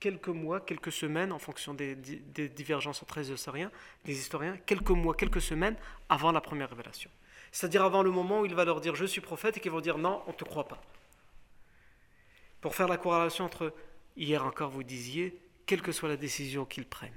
quelques 0.00 0.28
mois, 0.28 0.60
quelques 0.60 0.92
semaines, 0.92 1.32
en 1.32 1.38
fonction 1.38 1.74
des, 1.74 1.94
divergences 1.94 3.02
entre 3.02 3.18
les 3.18 3.30
historiens, 3.30 3.70
les 4.04 4.18
historiens, 4.18 4.56
quelques 4.66 4.90
mois, 4.90 5.14
quelques 5.14 5.40
semaines 5.40 5.76
avant 6.08 6.32
la 6.32 6.40
première 6.40 6.70
révélation. 6.70 7.10
C'est-à-dire 7.52 7.84
avant 7.84 8.02
le 8.02 8.10
moment 8.10 8.40
où 8.40 8.46
il 8.46 8.54
va 8.54 8.64
leur 8.64 8.80
dire 8.80 8.94
je 8.94 9.06
suis 9.06 9.20
prophète 9.20 9.56
et 9.56 9.60
qu'ils 9.60 9.70
vont 9.70 9.80
dire 9.80 9.98
non, 9.98 10.22
on 10.26 10.32
ne 10.32 10.36
te 10.36 10.44
croit 10.44 10.68
pas. 10.68 10.80
Pour 12.60 12.74
faire 12.74 12.88
la 12.88 12.98
corrélation 12.98 13.44
entre 13.44 13.72
hier 14.16 14.44
encore 14.44 14.70
vous 14.70 14.82
disiez, 14.82 15.40
quelle 15.66 15.82
que 15.82 15.92
soit 15.92 16.08
la 16.08 16.16
décision 16.16 16.64
qu'ils 16.64 16.86
prennent, 16.86 17.16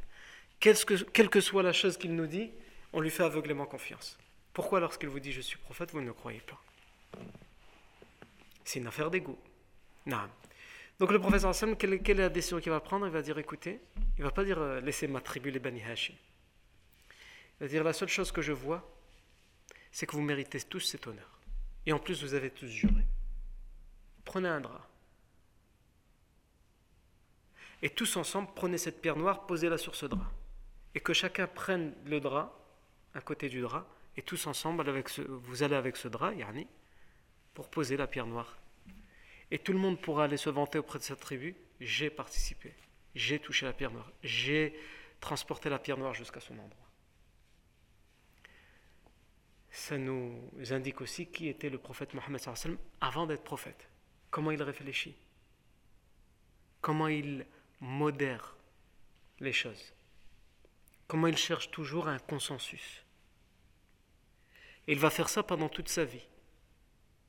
quelle 0.60 0.78
que, 0.78 0.96
quelle 1.04 1.30
que 1.30 1.42
soit 1.42 1.64
la 1.64 1.74
chose 1.74 1.98
qu'il 1.98 2.16
nous 2.16 2.28
dit, 2.28 2.52
on 2.94 3.02
lui 3.02 3.10
fait 3.10 3.24
aveuglément 3.24 3.66
confiance. 3.66 4.18
Pourquoi 4.54 4.80
lorsqu'il 4.80 5.10
vous 5.10 5.20
dit 5.20 5.32
je 5.32 5.42
suis 5.42 5.58
prophète, 5.58 5.92
vous 5.92 6.02
ne 6.02 6.08
le 6.08 6.14
croyez 6.14 6.42
pas? 6.42 6.62
C'est 8.64 8.80
une 8.80 8.88
affaire 8.88 9.10
d'ego. 9.10 9.38
Non. 10.06 10.30
Donc 11.02 11.12
le 11.12 11.20
professeur 11.20 11.50
Hassan, 11.50 11.76
quelle, 11.76 11.94
est 11.94 12.14
la 12.14 12.30
décision 12.30 12.60
qu'il 12.60 12.72
va 12.72 12.80
prendre? 12.80 13.08
Il 13.08 13.12
va 13.12 13.24
dire 13.24 13.36
écoutez, 13.40 13.82
il 14.20 14.24
va 14.24 14.30
pas 14.30 14.44
dire 14.44 14.60
euh, 14.60 14.80
laissez 14.82 15.08
ma 15.08 15.20
tribu 15.20 15.50
les 15.50 15.58
Bani 15.58 15.82
Hashim. 15.82 16.14
Il 16.14 17.64
va 17.64 17.68
dire 17.68 17.84
la 17.84 17.92
seule 17.92 18.08
chose 18.08 18.32
que 18.32 18.44
je 18.44 18.52
vois, 18.52 18.88
c'est 19.92 20.06
que 20.06 20.12
vous 20.12 20.22
méritez 20.22 20.62
tous 20.62 20.82
cet 20.82 21.08
honneur. 21.08 21.40
Et 21.88 21.92
en 21.92 21.98
plus, 21.98 22.22
vous 22.22 22.36
avez 22.36 22.52
tous 22.52 22.68
juré. 22.68 23.04
Prenez 24.26 24.48
un 24.48 24.62
drap. 24.62 24.88
Et 27.82 27.90
tous 27.90 28.16
ensemble, 28.16 28.50
prenez 28.56 28.78
cette 28.78 29.02
pierre 29.02 29.18
noire, 29.18 29.48
posez-la 29.48 29.80
sur 29.80 29.96
ce 29.96 30.06
drap. 30.06 30.32
Et 30.94 31.00
que 31.00 31.14
chacun 31.14 31.48
prenne 31.48 31.96
le 32.06 32.20
drap 32.20 32.56
à 33.16 33.22
côté 33.22 33.50
du 33.50 33.62
drap, 33.62 33.88
et 34.18 34.22
tous 34.22 34.46
ensemble, 34.46 34.88
avec 34.88 35.10
vous 35.18 35.64
allez 35.64 35.76
avec 35.76 35.98
ce 35.98 36.08
drap, 36.08 36.36
yani, 36.36 36.68
pour 37.56 37.72
poser 37.72 37.98
la 37.98 38.06
pierre 38.06 38.28
noire. 38.28 38.61
Et 39.52 39.60
tout 39.60 39.74
le 39.74 39.80
monde 39.80 40.00
pourra 40.00 40.26
aller 40.26 40.38
se 40.38 40.50
vanter 40.50 40.80
auprès 40.80 40.98
de 41.00 41.04
cette 41.04 41.20
tribu, 41.20 41.56
j'ai 41.80 42.10
participé, 42.10 42.74
j'ai 43.16 43.40
touché 43.40 43.66
la 43.66 43.74
pierre 43.74 43.92
noire, 43.92 44.12
j'ai 44.24 44.80
transporté 45.20 45.70
la 45.70 45.78
pierre 45.78 45.98
noire 45.98 46.14
jusqu'à 46.14 46.40
son 46.40 46.54
endroit. 46.54 46.78
Ça 49.70 49.98
nous 49.98 50.50
indique 50.72 51.02
aussi 51.02 51.28
qui 51.28 51.48
était 51.48 51.70
le 51.70 51.78
prophète 51.78 52.14
Mohammed 52.14 52.42
avant 53.00 53.26
d'être 53.26 53.44
prophète. 53.44 53.90
Comment 54.30 54.52
il 54.52 54.62
réfléchit. 54.62 55.16
Comment 56.82 57.08
il 57.08 57.46
modère 57.80 58.58
les 59.40 59.54
choses 59.54 59.94
comment 61.12 61.28
il 61.28 61.36
cherche 61.36 61.70
toujours 61.72 62.08
un 62.08 62.20
consensus. 62.20 63.04
Et 64.88 64.94
il 64.94 64.98
va 64.98 65.10
faire 65.10 65.28
ça 65.28 65.44
pendant 65.44 65.68
toute 65.68 65.90
sa 65.90 66.06
vie, 66.06 66.26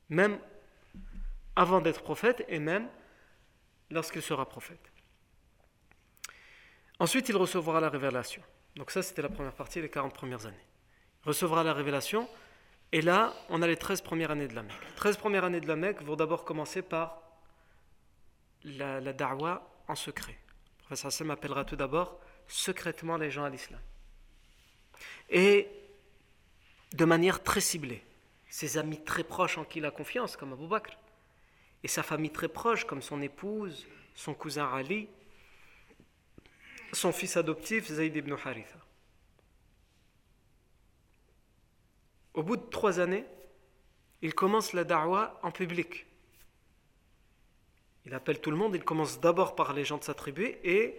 même 0.08 0.38
avant 1.57 1.81
d'être 1.81 2.03
prophète 2.03 2.45
et 2.49 2.59
même 2.59 2.88
lorsqu'il 3.91 4.23
sera 4.23 4.49
prophète. 4.49 4.93
Ensuite, 6.99 7.29
il 7.29 7.37
recevra 7.37 7.81
la 7.81 7.88
révélation. 7.88 8.43
Donc 8.77 8.91
ça, 8.91 9.03
c'était 9.03 9.23
la 9.23 9.29
première 9.29 9.55
partie, 9.55 9.81
les 9.81 9.91
40 9.91 10.15
premières 10.15 10.47
années. 10.47 10.67
Il 11.25 11.29
recevra 11.29 11.62
la 11.62 11.73
révélation, 11.73 12.29
et 12.93 13.03
là, 13.03 13.35
on 13.49 13.62
a 13.62 13.67
les 13.67 13.77
13 13.77 14.01
premières 14.03 14.31
années 14.31 14.49
de 14.49 14.55
la 14.55 14.62
Mecque. 14.62 14.81
Les 14.88 14.97
13 14.97 15.17
premières 15.17 15.45
années 15.45 15.61
de 15.61 15.69
la 15.69 15.77
Mecque 15.77 16.03
vont 16.03 16.17
d'abord 16.17 16.45
commencer 16.45 16.83
par 16.83 17.23
la, 18.65 19.01
la 19.01 19.62
en 19.88 19.95
secret. 19.95 20.38
Le 20.79 20.85
professeur 20.85 21.09
Hassan 21.09 21.31
appellera 21.31 21.65
tout 21.65 21.77
d'abord 21.77 22.21
secrètement 22.47 23.17
les 23.17 23.31
gens 23.31 23.45
à 23.45 23.51
l'islam. 23.51 23.81
Et 25.29 25.69
de 26.93 27.05
manière 27.05 27.43
très 27.43 27.61
ciblée. 27.61 28.03
Ses 28.49 28.77
amis 28.77 29.03
très 29.03 29.25
proches 29.25 29.59
en 29.59 29.65
qui 29.65 29.79
il 29.79 29.85
a 29.87 29.91
confiance, 29.91 30.37
comme 30.37 30.53
Abu 30.53 30.67
Bakr, 30.67 30.93
et 31.83 31.88
sa 31.88 32.03
famille 32.03 32.31
très 32.31 32.49
proche, 32.49 32.85
comme 32.85 33.03
son 33.03 33.21
épouse, 33.23 33.87
son 34.14 34.35
cousin 34.35 34.73
Ali, 34.73 35.09
son 36.92 37.12
fils 37.12 37.37
adoptif 37.37 37.90
Zayd 37.90 38.14
ibn 38.16 38.35
Haritha. 38.45 38.79
Au 42.35 42.42
bout 42.42 42.57
de 42.57 42.64
trois 42.71 43.01
années, 43.01 43.25
il 44.23 44.35
commence 44.35 44.73
la 44.73 44.85
da'wa 44.85 45.38
en 45.42 45.51
public. 45.51 46.07
Il 48.05 48.14
appelle 48.14 48.40
tout 48.40 48.51
le 48.51 48.57
monde, 48.57 48.75
il 48.75 48.85
commence 48.85 49.21
d'abord 49.21 49.55
par 49.55 49.73
les 49.73 49.85
gens 49.85 49.99
de 49.99 50.05
sa 50.05 50.14
tribu 50.14 50.57
et 50.64 50.97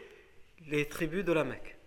les 0.67 0.87
tribus 0.87 1.25
de 1.25 1.33
la 1.33 1.43
Mecque. 1.43 1.77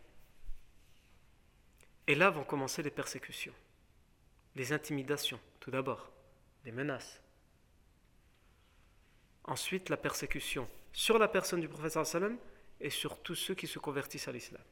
Et 2.06 2.14
là 2.14 2.30
vont 2.30 2.44
commencer 2.44 2.82
les 2.82 2.90
persécutions, 2.90 3.54
les 4.54 4.72
intimidations, 4.72 5.40
tout 5.60 5.70
d'abord, 5.70 6.10
les 6.64 6.72
menaces. 6.72 7.20
Ensuite, 9.46 9.88
la 9.88 9.96
persécution 9.96 10.68
sur 10.92 11.18
la 11.18 11.28
personne 11.28 11.60
du 11.60 11.68
prophète 11.68 12.04
sallam 12.04 12.38
et 12.80 12.90
sur 12.90 13.22
tous 13.22 13.34
ceux 13.34 13.54
qui 13.54 13.66
se 13.66 13.78
convertissent 13.78 14.28
à 14.28 14.32
l'islam. 14.32 14.62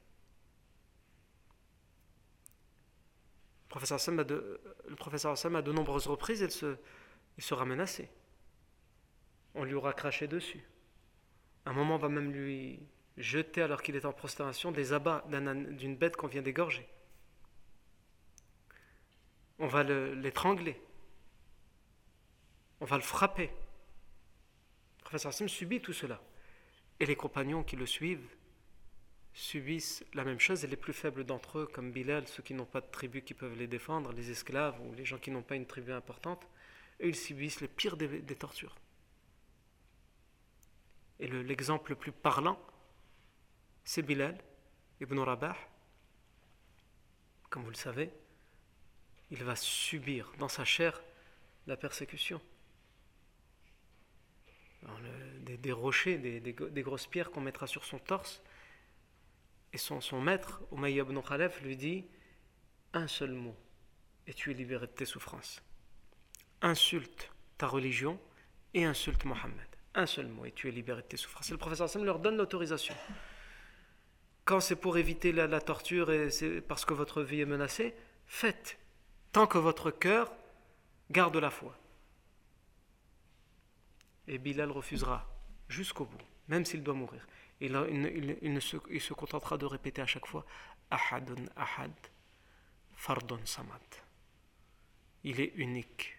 Le 3.75 4.95
professeur 4.97 5.33
Hassan 5.33 5.57
a 5.57 5.63
de, 5.63 5.73
nombreuses 5.73 6.07
reprises, 6.07 6.41
il, 6.41 6.51
se, 6.51 6.77
il 7.37 7.43
sera 7.43 7.65
menacé. 7.65 8.09
On 9.55 9.65
lui 9.65 9.75
aura 9.75 9.93
craché 9.93 10.29
dessus. 10.29 10.65
un 11.67 11.73
moment, 11.73 11.97
on 11.97 11.99
va 11.99 12.09
même 12.09 12.33
lui 12.33 12.81
jeter, 13.17 13.63
alors 13.63 13.83
qu'il 13.83 13.97
est 13.97 14.05
en 14.05 14.13
prosternation, 14.13 14.71
des 14.73 14.93
abats 14.93 15.25
d'une 15.29 15.97
bête 15.97 16.17
qu'on 16.17 16.29
vient 16.29 16.43
d'égorger. 16.43 16.89
On 19.59 19.67
va 19.67 19.83
l'étrangler. 19.83 20.81
on 22.81 22.85
va 22.85 22.97
le 22.97 23.03
frapper. 23.03 23.51
Le 25.05 25.09
professeur 25.11 25.31
Hassim 25.31 25.49
subit 25.49 25.81
tout 25.81 25.93
cela. 25.93 26.21
Et 26.99 27.07
les 27.07 27.17
compagnons 27.17 27.63
qui 27.63 27.77
le 27.77 27.87
suivent 27.87 28.27
subissent 29.35 30.05
la 30.15 30.25
même 30.25 30.39
chose 30.39 30.65
et 30.65 30.69
les 30.69 30.77
plus 30.77 30.93
faibles 30.93 31.25
d'entre 31.25 31.59
eux, 31.59 31.67
comme 31.67 31.93
Bilal, 31.93 32.27
ceux 32.29 32.43
qui 32.43 32.55
n'ont 32.55 32.65
pas 32.65 32.81
de 32.81 32.91
tribu 32.91 33.23
qui 33.23 33.35
peuvent 33.35 33.59
les 33.59 33.67
défendre, 33.67 34.13
les 34.13 34.31
esclaves 34.31 34.81
ou 34.81 34.95
les 34.95 35.05
gens 35.05 35.19
qui 35.19 35.31
n'ont 35.31 35.43
pas 35.43 35.57
une 35.57 35.67
tribu 35.67 35.93
importante, 35.93 36.47
eux, 37.03 37.09
ils 37.09 37.17
subissent 37.17 37.61
les 37.61 37.69
pires 37.69 37.97
des, 37.97 38.37
tortures. 38.37 38.77
Et 41.19 41.27
l'exemple 41.27 41.91
le, 41.91 41.97
plus 41.97 42.13
parlant, 42.13 42.59
c'est 43.85 44.03
Bilal 44.03 44.39
ibn 45.01 45.19
Rabah. 45.19 45.57
Comme 47.51 47.65
vous 47.65 47.71
le 47.71 47.77
savez, 47.77 48.11
il 49.31 49.43
va 49.43 49.57
subir 49.57 50.33
dans 50.39 50.49
sa 50.49 50.65
chair 50.65 51.03
la 51.67 51.77
persécution. 51.77 52.41
Des, 55.45 55.73
rochers, 55.73 56.19
des, 56.19 56.83
grosses 56.83 57.07
pierres 57.07 57.31
qu'on 57.31 57.41
mettra 57.41 57.67
sur 57.67 57.85
son 57.85 57.99
torse. 57.99 58.43
Et 59.73 59.79
son, 59.79 60.21
maître, 60.21 60.63
Umayya 60.73 61.03
ibn 61.03 61.21
Khalaf, 61.21 61.61
lui 61.63 61.77
dit 61.77 62.05
un 62.93 63.09
seul 63.09 63.33
mot 63.33 63.57
et 64.27 64.35
tu 64.35 64.51
es 64.51 64.55
libéré 64.55 64.87
de 64.87 64.93
tes 64.93 65.05
souffrances. 65.05 65.63
Insulte 66.63 67.31
ta 67.59 67.67
religion 67.67 68.19
et 68.73 68.85
insulte 68.85 69.25
Mohammed. 69.25 69.67
Un 69.95 70.07
seul 70.07 70.29
mot 70.29 70.45
et 70.45 70.53
tu 70.53 70.69
es 70.69 70.71
libéré 70.71 71.03
de 71.03 71.07
tes 71.07 71.17
souffrances. 71.17 71.49
Et 71.49 71.53
le 71.53 71.59
professeur 71.59 71.89
Sam 71.89 72.05
leur 72.05 72.21
donne 72.21 72.37
l'autorisation. 72.37 72.95
Quand 74.45 74.61
c'est 74.61 74.77
pour 74.77 74.99
éviter 74.99 75.33
la, 75.33 75.47
la 75.47 75.61
torture 75.61 76.11
et 76.13 76.31
c'est 76.31 76.61
parce 76.61 76.85
que 76.85 76.95
votre 76.95 77.23
vie 77.23 77.41
est 77.41 77.47
menacée, 77.47 77.95
faites 78.27 78.79
tant 79.33 79.47
que 79.47 79.59
votre 79.59 79.91
cœur 79.91 80.33
garde 81.11 81.37
la 81.37 81.51
foi. 81.51 81.77
Et 84.27 84.39
Bilal 84.39 84.71
refusera 84.71 85.27
jusqu'au 85.69 86.05
bout, 86.05 86.23
même 86.49 86.65
s'il 86.65 86.83
doit 86.83 86.95
mourir. 86.95 87.27
Il, 87.61 88.39
il, 88.43 88.61
se, 88.61 89.13
contentera 89.15 89.57
de 89.57 89.67
répéter 89.67 90.03
à 90.03 90.07
chaque 90.07 90.27
fois 90.27 90.45
Ahadun 90.91 91.47
Ahad, 91.57 91.93
Fardun 92.95 93.41
Samad. 93.45 93.81
Il 95.23 95.41
est 95.41 95.53
unique. 95.57 96.17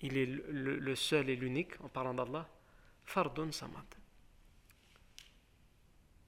Il 0.00 0.16
est 0.18 0.26
le, 0.26 0.94
seul 0.94 1.30
et 1.30 1.36
l'unique, 1.36 1.80
en 1.80 1.88
parlant 1.88 2.12
d'Allah, 2.12 2.48
Fardun 3.04 3.50
Samad. 3.52 3.86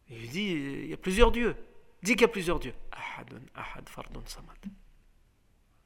Il 0.09 0.31
dit 0.31 0.47
il 0.47 0.87
y 0.87 0.95
a 0.95 0.97
plusieurs 0.97 1.31
dieux. 1.31 1.55
Dit 2.03 2.13
qu'il 2.13 2.23
y 2.23 2.25
a 2.25 2.29
plusieurs 2.29 2.59
dieux. 2.59 2.75
Ahadun 2.93 3.43
Ahad, 3.55 3.89
Fardun 3.89 4.25
Samad. 4.27 4.59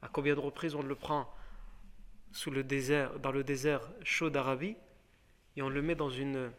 À 0.02 0.08
combien 0.08 0.34
de 0.34 0.40
reprises 0.40 0.74
on 0.74 0.82
le 0.82 0.94
prend 0.94 1.32
dans 3.22 3.32
le 3.32 3.44
désert 3.44 3.88
chaud 4.02 4.30
d'Arabie 4.30 4.76
et 5.56 5.62
on 5.62 5.68
le 5.68 5.82
met 5.82 5.94
dans 5.94 6.10
une, 6.10 6.50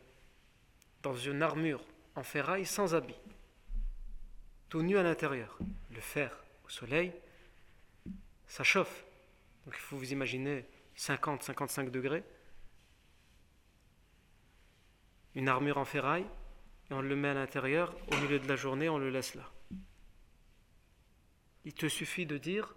dans 1.02 1.16
une 1.16 1.42
armure 1.42 1.82
en 2.16 2.24
ferraille 2.24 2.66
sans 2.66 2.94
habit, 2.94 3.20
tout 4.70 4.82
nu 4.82 4.98
à 4.98 5.04
l'intérieur. 5.04 5.58
Le 5.92 6.02
fer 6.02 6.36
au 6.66 6.70
soleil, 6.70 7.14
ça 8.48 8.64
chauffe. 8.64 9.04
Donc 9.66 9.76
il 9.76 9.82
faut 9.82 9.98
vous 9.98 10.12
imaginer 10.12 10.66
50-55 10.98 11.90
degrés. 11.90 12.24
Une 15.36 15.48
armure 15.48 15.78
en 15.78 15.86
ferraille 15.86 16.26
et 16.90 16.94
on 16.94 17.02
le 17.02 17.16
met 17.16 17.30
à 17.30 17.34
l'intérieur, 17.34 17.96
au 18.12 18.18
milieu 18.18 18.40
de 18.40 18.48
la 18.48 18.56
journée, 18.56 18.90
on 18.90 19.00
le 19.00 19.10
laisse 19.10 19.36
là. 19.36 19.50
Il 21.66 21.74
te 21.74 21.88
suffit 21.88 22.26
de 22.26 22.38
dire 22.38 22.76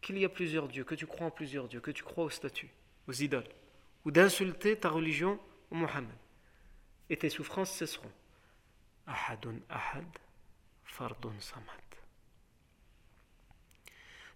qu'il 0.00 0.18
y 0.18 0.24
a 0.24 0.28
plusieurs 0.28 0.68
dieux, 0.68 0.84
que 0.84 0.94
tu 0.94 1.06
crois 1.06 1.26
en 1.26 1.30
plusieurs 1.30 1.68
dieux, 1.68 1.80
que 1.80 1.90
tu 1.90 2.02
crois 2.02 2.24
aux 2.24 2.30
statues, 2.30 2.72
aux 3.06 3.12
idoles, 3.12 3.48
ou 4.04 4.10
d'insulter 4.10 4.76
ta 4.76 4.88
religion 4.88 5.38
ou 5.70 5.76
Mohammed. 5.76 6.16
Et 7.08 7.16
tes 7.16 7.28
souffrances 7.28 7.72
cesseront. 7.72 8.10
Ahadun 9.06 9.56
ahad, 9.68 10.06
fardun 10.84 11.32
samad. 11.40 11.80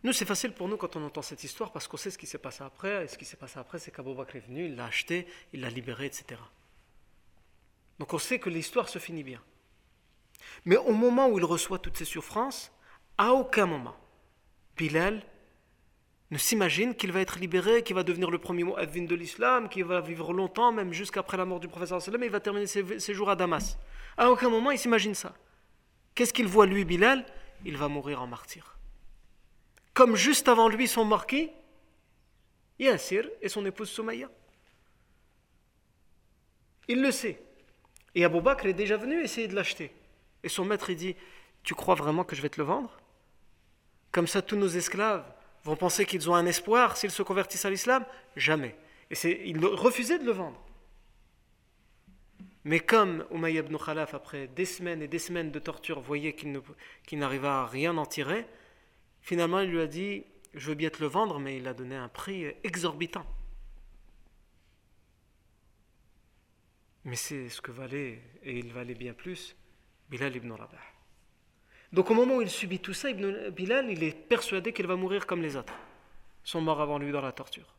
Nous, 0.03 0.13
c'est 0.13 0.27
facile 0.27 0.53
pour 0.53 0.69
nous 0.69 0.77
quand 0.77 0.97
on 0.97 1.05
entend 1.05 1.23
cette 1.23 1.45
histoire 1.45 1.73
parce 1.73 1.89
qu'on 1.89 1.97
sait 1.97 2.11
ce 2.11 2.19
qui 2.19 2.27
s'est 2.27 2.37
passé 2.37 2.63
après. 2.63 3.05
Et 3.05 3.09
ce 3.09 3.17
qui 3.17 3.25
s'est 3.25 3.39
passé 3.39 3.59
après, 3.59 3.79
c'est 3.79 3.91
qu'Abou 3.91 4.15
Bakr 4.15 4.37
est 4.37 4.41
venu, 4.41 4.67
il 4.67 4.77
l'a 4.77 4.85
acheté, 4.85 5.27
il 5.55 5.63
l'a 5.63 5.71
libéré, 5.71 6.05
etc. 6.05 6.39
Donc 7.99 8.13
on 8.13 8.19
sait 8.19 8.39
que 8.39 8.51
l'histoire 8.51 8.91
se 8.91 8.99
finit 8.99 9.23
bien. 9.23 9.41
Mais 10.67 10.77
au 10.77 10.93
moment 10.93 11.29
où 11.29 11.39
il 11.39 11.45
reçoit 11.45 11.79
toutes 11.79 11.97
ces 11.97 12.05
souffrances, 12.05 12.71
à 13.17 13.33
aucun 13.33 13.65
moment, 13.65 13.97
Bilal 14.77 15.23
ne 16.35 16.39
s'imagine 16.39 16.95
qu'il 16.95 17.13
va 17.13 17.21
être 17.21 17.39
libéré, 17.39 17.83
qu'il 17.85 17.95
va 17.95 18.03
devenir 18.03 18.29
le 18.29 18.39
premier 18.39 18.65
mu'adhin 18.65 19.05
de 19.05 19.15
l'islam, 19.15 19.69
qu'il 19.69 19.85
va 19.85 20.01
vivre 20.01 20.33
longtemps, 20.33 20.73
même 20.73 20.93
jusqu'après 20.93 21.37
la 21.37 21.45
mort 21.45 21.61
du 21.61 21.69
professeur 21.69 22.03
sallam, 22.03 22.25
et 22.25 22.27
il 22.27 22.33
va 22.33 22.41
terminer 22.41 22.67
ses, 22.67 23.15
jours 23.15 23.31
à 23.31 23.37
Damas. 23.37 23.79
À 24.17 24.31
aucun 24.31 24.51
moment 24.51 24.73
il 24.73 24.79
s'imagine 24.79 25.15
ça. 25.15 25.33
Qu'est-ce 26.15 26.33
qu'il 26.33 26.49
voit 26.49 26.67
lui, 26.67 26.85
Bilal? 26.85 27.25
Il 27.65 27.77
va 27.77 27.87
mourir 27.87 28.21
en 28.21 28.27
martyr. 28.27 28.77
Comme 29.95 30.17
juste 30.17 30.49
avant 30.49 30.69
lui 30.69 30.89
son 30.89 31.05
marquis, 31.05 31.51
Yassir 32.81 33.29
et 33.41 33.49
son 33.49 33.65
épouse 33.65 33.89
Soumaïa. 33.89 34.29
Il 36.89 37.01
le 37.01 37.13
sait. 37.13 37.41
Et 38.17 38.25
Abou 38.25 38.41
Bakr 38.41 38.67
est 38.67 38.75
déjà 38.75 38.97
venu 38.97 39.23
essayer 39.23 39.47
de 39.47 39.55
l'acheter. 39.55 39.93
Et 40.43 40.49
son 40.49 40.65
maître, 40.65 40.91
il 40.91 40.97
dit 40.97 41.15
Tu 41.63 41.75
crois 41.75 41.95
vraiment 41.95 42.25
que 42.25 42.35
je 42.35 42.43
vais 42.43 42.49
te 42.49 42.61
le 42.61 42.67
vendre? 42.67 42.99
Comme 44.11 44.27
ça, 44.27 44.43
tous 44.43 44.57
nos 44.57 44.69
esclaves, 44.69 45.25
vont 45.65 45.77
penser 45.77 46.05
qu'ils 46.05 46.31
ont 46.31 46.35
un 46.35 46.47
espoir 46.47 46.97
s'ils 46.97 47.11
se 47.11 47.23
convertissent 47.23 47.65
à 47.65 47.71
l'islam? 47.71 48.05
Jamais. 48.37 48.77
Et 49.11 49.49
ils 49.49 49.65
refusaient 49.65 50.19
de 50.19 50.25
le 50.25 50.33
vendre. 50.33 50.61
Mais 52.65 52.81
comme 52.81 53.27
Umayya 53.31 53.61
ibn 53.61 53.77
Khalaf, 53.77 54.15
après 54.15 54.49
des 54.49 54.65
semaines 54.65 55.03
et 55.03 55.09
des 55.09 55.19
semaines 55.19 55.51
de 55.51 55.59
torture, 55.59 56.01
voyait 56.01 56.35
qu'il, 56.35 56.63
n'arriva 57.13 57.61
à 57.61 57.67
rien 57.67 57.97
en 57.99 58.07
tirer, 58.07 58.47
finalement 59.21 59.61
il 59.61 59.71
lui 59.71 59.81
a 59.81 59.87
dit 59.87 60.25
Je 60.55 60.69
veux 60.69 60.75
bien 60.75 60.89
te 60.89 61.01
le 61.01 61.07
vendre, 61.07 61.39
mais 61.39 61.59
il 61.59 61.69
a 61.69 61.75
donné 61.75 61.95
un 61.95 62.09
prix 62.09 62.47
exorbitant. 62.65 63.27
Mais 67.05 67.17
c'est 67.17 67.51
ce 67.51 67.61
que 67.61 67.71
valait, 67.71 68.23
et 68.43 68.59
il 68.59 68.73
valait 68.73 68.95
bien 68.95 69.13
plus, 69.13 69.57
Bilal 70.09 70.35
ibn 70.35 70.53
Rabah. 70.53 70.94
Donc 71.95 72.11
au 72.11 72.15
moment 72.15 72.35
où 72.35 72.43
il 72.43 72.51
subit 72.51 72.81
tout 72.81 72.93
ça, 72.93 73.09
Ibn 73.11 73.51
Bilal, 73.51 73.89
il 73.89 74.03
est 74.03 74.11
persuadé 74.11 74.73
qu'il 74.73 74.89
va 74.89 74.97
mourir 74.97 75.29
comme 75.29 75.41
les 75.41 75.55
autres. 75.55 75.73
sont 76.43 76.61
morts 76.61 76.81
avant 76.81 76.99
lui 76.99 77.13
dans 77.13 77.21
la 77.21 77.31
torture. 77.31 77.73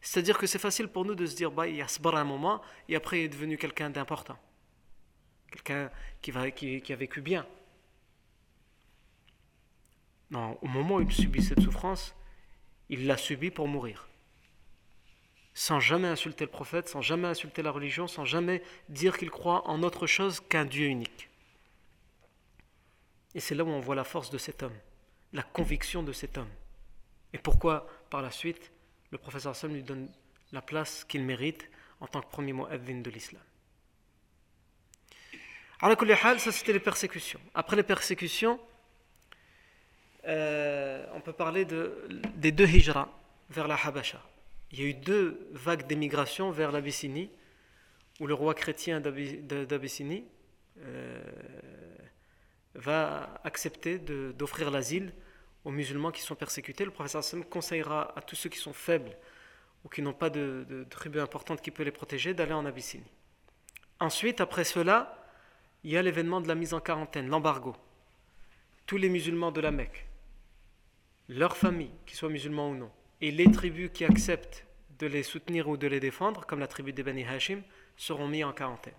C'est-à-dire 0.00 0.38
que 0.38 0.46
c'est 0.46 0.58
facile 0.58 0.88
pour 0.88 1.04
nous 1.04 1.14
de 1.14 1.26
se 1.26 1.36
dire, 1.36 1.50
bah, 1.50 1.68
il 1.68 1.76
y 1.76 1.82
a 1.82 1.86
ce 1.86 2.00
un 2.02 2.24
moment, 2.24 2.62
et 2.88 2.96
après 2.96 3.20
il 3.20 3.24
est 3.24 3.28
devenu 3.28 3.58
quelqu'un 3.58 3.90
d'important. 3.90 4.38
Quelqu'un 5.50 5.90
qui, 6.22 6.80
qui, 6.80 6.92
a 6.94 6.96
vécu 6.96 7.20
bien. 7.20 7.46
Non, 10.30 10.56
au 10.62 10.66
moment 10.66 10.94
où 10.94 11.02
il 11.02 11.12
subit 11.12 11.42
cette 11.42 11.60
souffrance, 11.60 12.14
il 12.88 13.06
l'a 13.06 13.18
subi 13.18 13.50
pour 13.50 13.68
mourir. 13.68 14.08
Sans 15.52 15.78
jamais 15.78 16.08
insulter 16.08 16.46
le 16.46 16.50
prophète, 16.50 16.88
sans 16.88 17.02
jamais 17.02 17.28
insulter 17.28 17.60
la 17.60 17.70
religion, 17.70 18.06
sans 18.08 18.24
jamais 18.24 18.62
dire 18.88 19.18
qu'il 19.18 19.30
croit 19.30 19.68
en 19.68 19.82
autre 19.82 20.06
chose 20.06 20.40
qu'un 20.40 20.64
Dieu 20.64 20.86
unique. 20.86 21.28
Et 23.34 23.40
c'est 23.40 23.54
là 23.54 23.64
où 23.64 23.68
on 23.68 23.80
voit 23.80 23.94
la 23.94 24.04
force 24.04 24.30
de 24.30 24.38
cet 24.38 24.62
homme, 24.62 24.76
la 25.32 25.42
conviction 25.42 26.02
de 26.02 26.12
cet 26.12 26.38
homme. 26.38 26.50
Et 27.32 27.38
pourquoi, 27.38 27.86
par 28.10 28.22
la 28.22 28.30
suite, 28.30 28.70
le 29.10 29.18
professeur 29.18 29.56
Sam 29.56 29.72
lui 29.72 29.82
donne 29.82 30.08
la 30.52 30.62
place 30.62 31.04
qu'il 31.04 31.24
mérite 31.24 31.68
en 32.00 32.06
tant 32.06 32.20
que 32.20 32.30
premier 32.30 32.52
mu'adhin 32.52 33.00
de 33.00 33.10
l'islam. 33.10 33.42
Alors, 35.80 35.98
ça 36.38 36.52
c'était 36.52 36.72
les 36.72 36.80
persécutions. 36.80 37.40
Après 37.54 37.74
les 37.74 37.82
persécutions, 37.82 38.60
euh, 40.26 41.04
on 41.14 41.20
peut 41.20 41.32
parler 41.32 41.64
de, 41.64 42.06
des 42.36 42.52
deux 42.52 42.68
hijras 42.68 43.08
vers 43.50 43.66
la 43.66 43.74
Habasha. 43.74 44.22
Il 44.70 44.80
y 44.80 44.84
a 44.84 44.86
eu 44.86 44.94
deux 44.94 45.48
vagues 45.52 45.86
d'émigration 45.86 46.50
vers 46.50 46.70
l'Abyssinie, 46.70 47.30
où 48.20 48.26
le 48.26 48.34
roi 48.34 48.54
chrétien 48.54 49.00
d'Abyssinie, 49.00 50.24
euh, 50.78 51.20
va 52.74 53.40
accepter 53.44 53.98
d'offrir 53.98 54.70
l'asile 54.70 55.12
aux 55.64 55.70
musulmans 55.70 56.10
qui 56.10 56.22
sont 56.22 56.34
persécutés. 56.34 56.84
Le 56.84 56.90
professeur 56.90 57.20
Hassan 57.20 57.44
conseillera 57.44 58.16
à 58.16 58.22
tous 58.22 58.36
ceux 58.36 58.48
qui 58.48 58.58
sont 58.58 58.72
faibles 58.72 59.16
ou 59.84 59.88
qui 59.88 60.02
n'ont 60.02 60.12
pas 60.12 60.30
de, 60.30 60.66
de, 60.68 60.84
tribu 60.84 61.20
importante 61.20 61.60
qui 61.60 61.70
peut 61.70 61.82
les 61.82 61.90
protéger 61.90 62.34
d'aller 62.34 62.52
en 62.52 62.64
Abyssinie. 62.64 63.10
Ensuite, 64.00 64.40
après 64.40 64.64
cela, 64.64 65.18
il 65.84 65.90
y 65.90 65.96
a 65.96 66.02
l'événement 66.02 66.40
de 66.40 66.48
la 66.48 66.54
mise 66.54 66.74
en 66.74 66.80
quarantaine, 66.80 67.28
l'embargo. 67.28 67.74
Tous 68.86 68.96
les 68.96 69.08
musulmans 69.08 69.52
de 69.52 69.60
la 69.60 69.70
Mecque, 69.70 70.06
leurs 71.28 71.56
familles, 71.56 71.92
qu'ils 72.06 72.16
soient 72.16 72.28
musulmans 72.28 72.70
ou 72.70 72.76
non, 72.76 72.90
et 73.20 73.30
les 73.30 73.50
tribus 73.50 73.90
qui 73.92 74.04
acceptent 74.04 74.66
de 74.98 75.06
les 75.06 75.22
soutenir 75.22 75.68
ou 75.68 75.76
de 75.76 75.86
les 75.86 76.00
défendre, 76.00 76.46
comme 76.46 76.60
la 76.60 76.66
tribu 76.66 76.92
des 76.92 77.02
Bani 77.02 77.24
Hashim, 77.24 77.62
seront 77.96 78.28
mis 78.28 78.44
en 78.44 78.52
quarantaine. 78.52 78.94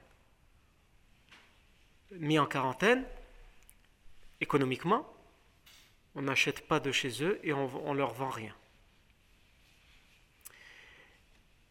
Mis 2.12 2.40
en 2.40 2.46
quarantaine, 2.46 3.06
économiquement, 4.44 5.12
on 6.16 6.22
n'achète 6.22 6.68
pas 6.68 6.80
de 6.80 6.92
chez 6.92 7.24
eux 7.24 7.40
et 7.44 7.54
on, 7.54 7.94
ne 7.94 7.98
leur 7.98 8.14
vend 8.14 8.30
rien. 8.30 8.56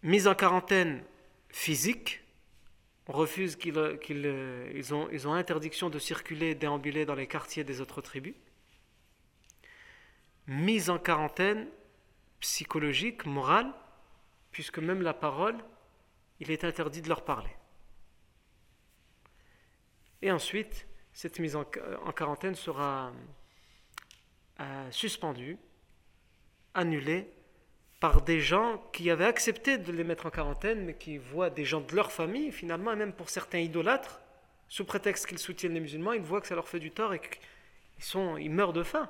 mise 0.03 0.27
en 0.27 0.35
quarantaine 0.35 1.05
physique, 1.51 2.21
on 3.07 3.13
refuse 3.13 3.55
qu'ils 3.57 3.77
ils 4.75 4.95
ont, 4.95 5.09
ils 5.11 5.29
ont 5.29 5.35
interdiction 5.35 5.91
de 5.91 5.99
circuler, 5.99 6.55
déambuler 6.57 7.05
dans 7.05 7.15
les 7.15 7.29
quartiers 7.29 7.63
des 7.63 7.81
autres 7.81 8.01
tribus. 8.01 8.35
Mise 10.49 10.91
en 10.91 10.99
quarantaine 10.99 11.69
psychologique, 12.41 13.25
morale, 13.27 13.73
puisque 14.51 14.81
même 14.81 15.03
la 15.03 15.15
parole, 15.15 15.59
il 16.41 16.51
est 16.51 16.65
interdit 16.65 17.03
de 17.03 17.09
leur 17.09 17.25
parler. 17.25 17.55
Et 20.21 20.33
ensuite, 20.33 20.87
cette 21.13 21.39
mise 21.39 21.57
en, 21.57 21.65
quarantaine 21.65 22.55
sera 22.55 23.13
euh, 24.61 24.91
suspendue, 24.91 25.59
annulée 26.75 27.29
par 28.01 28.23
des 28.23 28.41
gens 28.41 28.83
qui 28.93 29.11
avaient 29.11 29.27
accepté 29.27 29.79
de 29.79 29.93
les 29.93 30.05
mettre 30.05 30.27
en 30.27 30.31
quarantaine, 30.31 30.85
mais 30.85 30.95
qui 30.95 31.19
voient 31.19 31.51
des 31.51 31.65
gens 31.65 31.81
de 31.81 31.95
leur 31.95 32.11
famille, 32.11 32.51
finalement, 32.51 32.93
et 32.93 32.97
même 32.97 33.13
pour 33.13 33.31
certains 33.31 33.59
idolâtres, 33.59 34.21
sous 34.69 34.85
prétexte 34.85 35.27
qu'ils 35.27 35.39
soutiennent 35.39 35.75
les 35.75 35.81
musulmans, 35.81 36.13
ils 36.13 36.23
voient 36.23 36.41
que 36.41 36.47
ça 36.47 36.55
leur 36.55 36.69
fait 36.69 36.81
du 36.81 36.91
tort 36.91 37.13
et 37.15 37.21
qu'ils 37.21 38.21
ils 38.41 38.51
meurent 38.51 38.73
de 38.73 38.83
faim, 38.83 39.09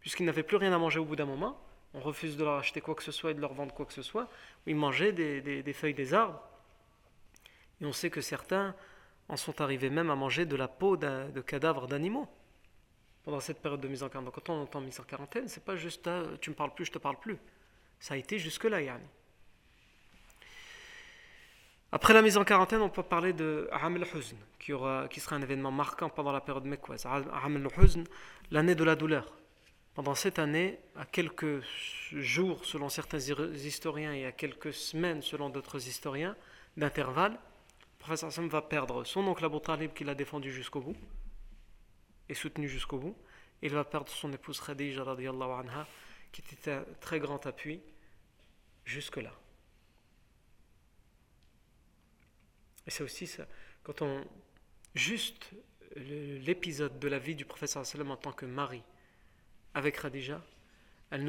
puisqu'ils 0.00 0.24
n'avaient 0.24 0.42
plus 0.42 0.56
rien 0.56 0.72
à 0.72 0.78
manger 0.78 0.98
au 0.98 1.04
bout 1.04 1.16
d'un 1.16 1.26
moment. 1.26 1.60
On 1.92 2.00
refuse 2.00 2.36
de 2.36 2.44
leur 2.44 2.54
acheter 2.54 2.80
quoi 2.80 2.94
que 2.94 3.02
ce 3.02 3.12
soit 3.12 3.32
et 3.32 3.34
de 3.34 3.40
leur 3.40 3.52
vendre 3.52 3.74
quoi 3.74 3.84
que 3.84 3.92
ce 3.92 4.02
soit. 4.02 4.28
Ils 4.66 4.76
mangeaient 4.76 5.12
des 5.12 5.72
feuilles 5.72 5.94
des 5.94 6.14
arbres. 6.14 6.40
Et 7.80 7.86
on 7.86 7.92
sait 7.92 8.10
que 8.10 8.20
certains 8.20 8.74
en 9.30 9.36
sont 9.36 9.60
arrivés 9.60 9.90
même 9.90 10.10
à 10.10 10.16
manger 10.16 10.44
de 10.44 10.56
la 10.56 10.66
peau 10.66 10.96
de 10.96 11.40
cadavres 11.40 11.86
d'animaux 11.86 12.28
pendant 13.22 13.38
cette 13.38 13.62
période 13.62 13.80
de 13.80 13.86
mise 13.86 14.02
en 14.02 14.08
quarantaine. 14.08 14.32
Quand 14.34 14.52
on 14.52 14.62
entend 14.62 14.80
mise 14.80 14.98
en 14.98 15.04
quarantaine, 15.04 15.46
c'est 15.46 15.64
pas 15.64 15.76
juste 15.76 16.04
tu 16.04 16.08
euh, 16.10 16.36
tu 16.40 16.50
me 16.50 16.54
parles 16.56 16.74
plus, 16.74 16.86
je 16.86 16.92
te 16.92 16.98
parle 16.98 17.18
plus. 17.18 17.38
Ça 18.00 18.14
a 18.14 18.16
été 18.16 18.38
jusque-là, 18.38 18.80
yani. 18.82 19.04
Après 21.92 22.12
la 22.12 22.22
mise 22.22 22.36
en 22.36 22.44
quarantaine, 22.44 22.80
on 22.80 22.88
peut 22.88 23.02
parler 23.02 23.32
de 23.32 23.68
Am 23.72 23.94
al-Huzn, 23.94 24.36
qui, 24.58 24.72
qui 25.10 25.20
sera 25.20 25.36
un 25.36 25.42
événement 25.42 25.70
marquant 25.70 26.08
pendant 26.08 26.32
la 26.32 26.40
période 26.40 26.64
mekouaise. 26.64 27.06
Am 27.06 27.56
al-Huzn, 27.56 28.04
l'année 28.50 28.74
de 28.74 28.84
la 28.84 28.96
douleur. 28.96 29.32
Pendant 29.94 30.14
cette 30.14 30.38
année, 30.38 30.78
à 30.96 31.04
quelques 31.04 31.60
jours 32.12 32.64
selon 32.64 32.88
certains 32.88 33.18
historiens 33.18 34.12
et 34.12 34.24
à 34.24 34.32
quelques 34.32 34.72
semaines 34.72 35.20
selon 35.20 35.50
d'autres 35.50 35.86
historiens 35.86 36.36
d'intervalle, 36.76 37.38
Hassan 38.08 38.48
va 38.48 38.62
perdre 38.62 39.04
son 39.04 39.26
oncle 39.26 39.44
Abu 39.44 39.60
Talib 39.60 39.92
qui 39.92 40.04
l'a 40.04 40.14
défendu 40.14 40.52
jusqu'au 40.52 40.80
bout 40.80 40.96
et 42.28 42.34
soutenu 42.34 42.68
jusqu'au 42.68 42.98
bout. 42.98 43.16
Il 43.62 43.72
va 43.72 43.84
perdre 43.84 44.10
son 44.10 44.32
épouse 44.32 44.60
Khadija 44.60 45.02
anha, 45.02 45.86
qui 46.32 46.42
était 46.52 46.72
un 46.72 46.84
très 47.00 47.20
grand 47.20 47.44
appui 47.46 47.80
jusque-là. 48.84 49.32
Et 52.86 52.90
c'est 52.90 53.02
aussi 53.02 53.26
ça, 53.26 53.46
quand 53.82 54.02
on. 54.02 54.24
Juste 54.92 55.50
l'épisode 55.94 56.98
de 56.98 57.06
la 57.06 57.20
vie 57.20 57.36
du 57.36 57.44
professeur 57.44 57.84
en 58.08 58.16
tant 58.16 58.32
que 58.32 58.44
mari 58.44 58.82
avec 59.72 60.00
Khadija, 60.00 60.42
elle 61.10 61.24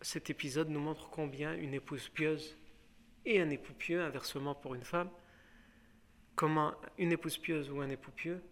cet 0.00 0.30
épisode 0.30 0.68
nous 0.68 0.80
montre 0.80 1.08
combien 1.08 1.54
une 1.54 1.74
épouse 1.74 2.08
pieuse 2.08 2.56
et 3.24 3.40
un 3.40 3.50
époux 3.50 3.74
pieux, 3.74 4.02
inversement 4.02 4.54
pour 4.56 4.74
une 4.74 4.82
femme, 4.82 5.08
comment 6.34 6.74
une 6.98 7.12
épouse 7.12 7.38
pieuse 7.38 7.70
ou 7.70 7.80
un 7.80 7.88
époux 7.88 8.10
pieux, 8.10 8.42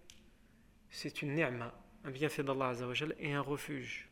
c'est 0.90 1.22
une 1.22 1.34
ni'ma, 1.34 1.74
un 2.04 2.10
bienfait 2.10 2.42
d'Allah 2.42 2.68
Azzawajal 2.68 3.14
et 3.18 3.32
un 3.32 3.40
refuge 3.40 4.08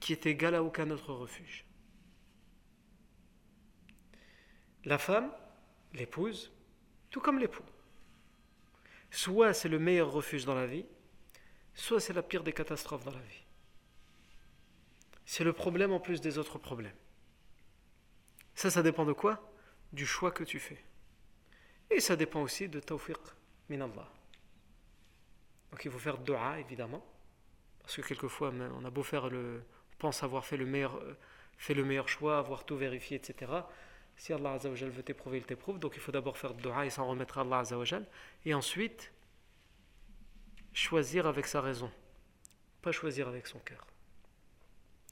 qui 0.00 0.12
est 0.12 0.26
égal 0.26 0.54
à 0.54 0.62
aucun 0.62 0.90
autre 0.90 1.12
refuge. 1.12 1.64
La 4.84 4.98
femme, 4.98 5.30
l'épouse, 5.92 6.52
tout 7.10 7.20
comme 7.20 7.38
l'époux, 7.38 7.64
soit 9.10 9.52
c'est 9.52 9.68
le 9.68 9.78
meilleur 9.78 10.10
refuge 10.10 10.46
dans 10.46 10.54
la 10.54 10.66
vie, 10.66 10.86
soit 11.74 12.00
c'est 12.00 12.14
la 12.14 12.22
pire 12.22 12.42
des 12.42 12.52
catastrophes 12.52 13.04
dans 13.04 13.12
la 13.12 13.20
vie. 13.20 13.44
C'est 15.26 15.44
le 15.44 15.52
problème 15.52 15.92
en 15.92 16.00
plus 16.00 16.20
des 16.20 16.38
autres 16.38 16.58
problèmes. 16.58 16.96
Ça, 18.54 18.70
ça 18.70 18.82
dépend 18.82 19.04
de 19.04 19.12
quoi? 19.12 19.52
Du 19.92 20.06
choix 20.06 20.32
que 20.32 20.44
tu 20.44 20.58
fais. 20.58 20.82
Et 21.90 22.00
ça 22.00 22.16
dépend 22.16 22.42
aussi 22.42 22.68
de 22.68 22.80
tawfiq 22.80 23.18
min 23.68 23.80
Allah. 23.80 24.08
Donc 25.70 25.84
il 25.84 25.90
faut 25.90 25.98
faire 25.98 26.18
dua, 26.18 26.58
évidemment. 26.58 27.04
Parce 27.80 27.96
que 27.96 28.02
quelquefois, 28.02 28.52
on 28.52 28.84
a 28.84 28.90
beau 28.90 29.02
faire 29.02 29.28
le. 29.28 29.62
On 29.94 29.96
pense 29.98 30.22
avoir 30.22 30.44
fait 30.44 30.56
le 30.56 30.66
meilleur, 30.66 30.96
euh, 30.96 31.16
fait 31.58 31.74
le 31.74 31.84
meilleur 31.84 32.08
choix, 32.08 32.38
avoir 32.38 32.64
tout 32.64 32.76
vérifié, 32.76 33.16
etc. 33.16 33.52
Si 34.16 34.32
Allah 34.32 34.56
veut 34.56 35.02
t'éprouver, 35.02 35.38
il 35.38 35.44
t'éprouve. 35.44 35.78
Donc 35.78 35.92
il 35.96 36.00
faut 36.00 36.12
d'abord 36.12 36.38
faire 36.38 36.54
dua 36.54 36.86
et 36.86 36.90
s'en 36.90 37.06
remettre 37.06 37.38
à 37.38 37.42
Allah 37.42 37.62
Et 38.44 38.54
ensuite, 38.54 39.12
choisir 40.72 41.26
avec 41.26 41.46
sa 41.46 41.60
raison. 41.60 41.90
Pas 42.82 42.92
choisir 42.92 43.28
avec 43.28 43.46
son 43.46 43.58
cœur. 43.58 43.86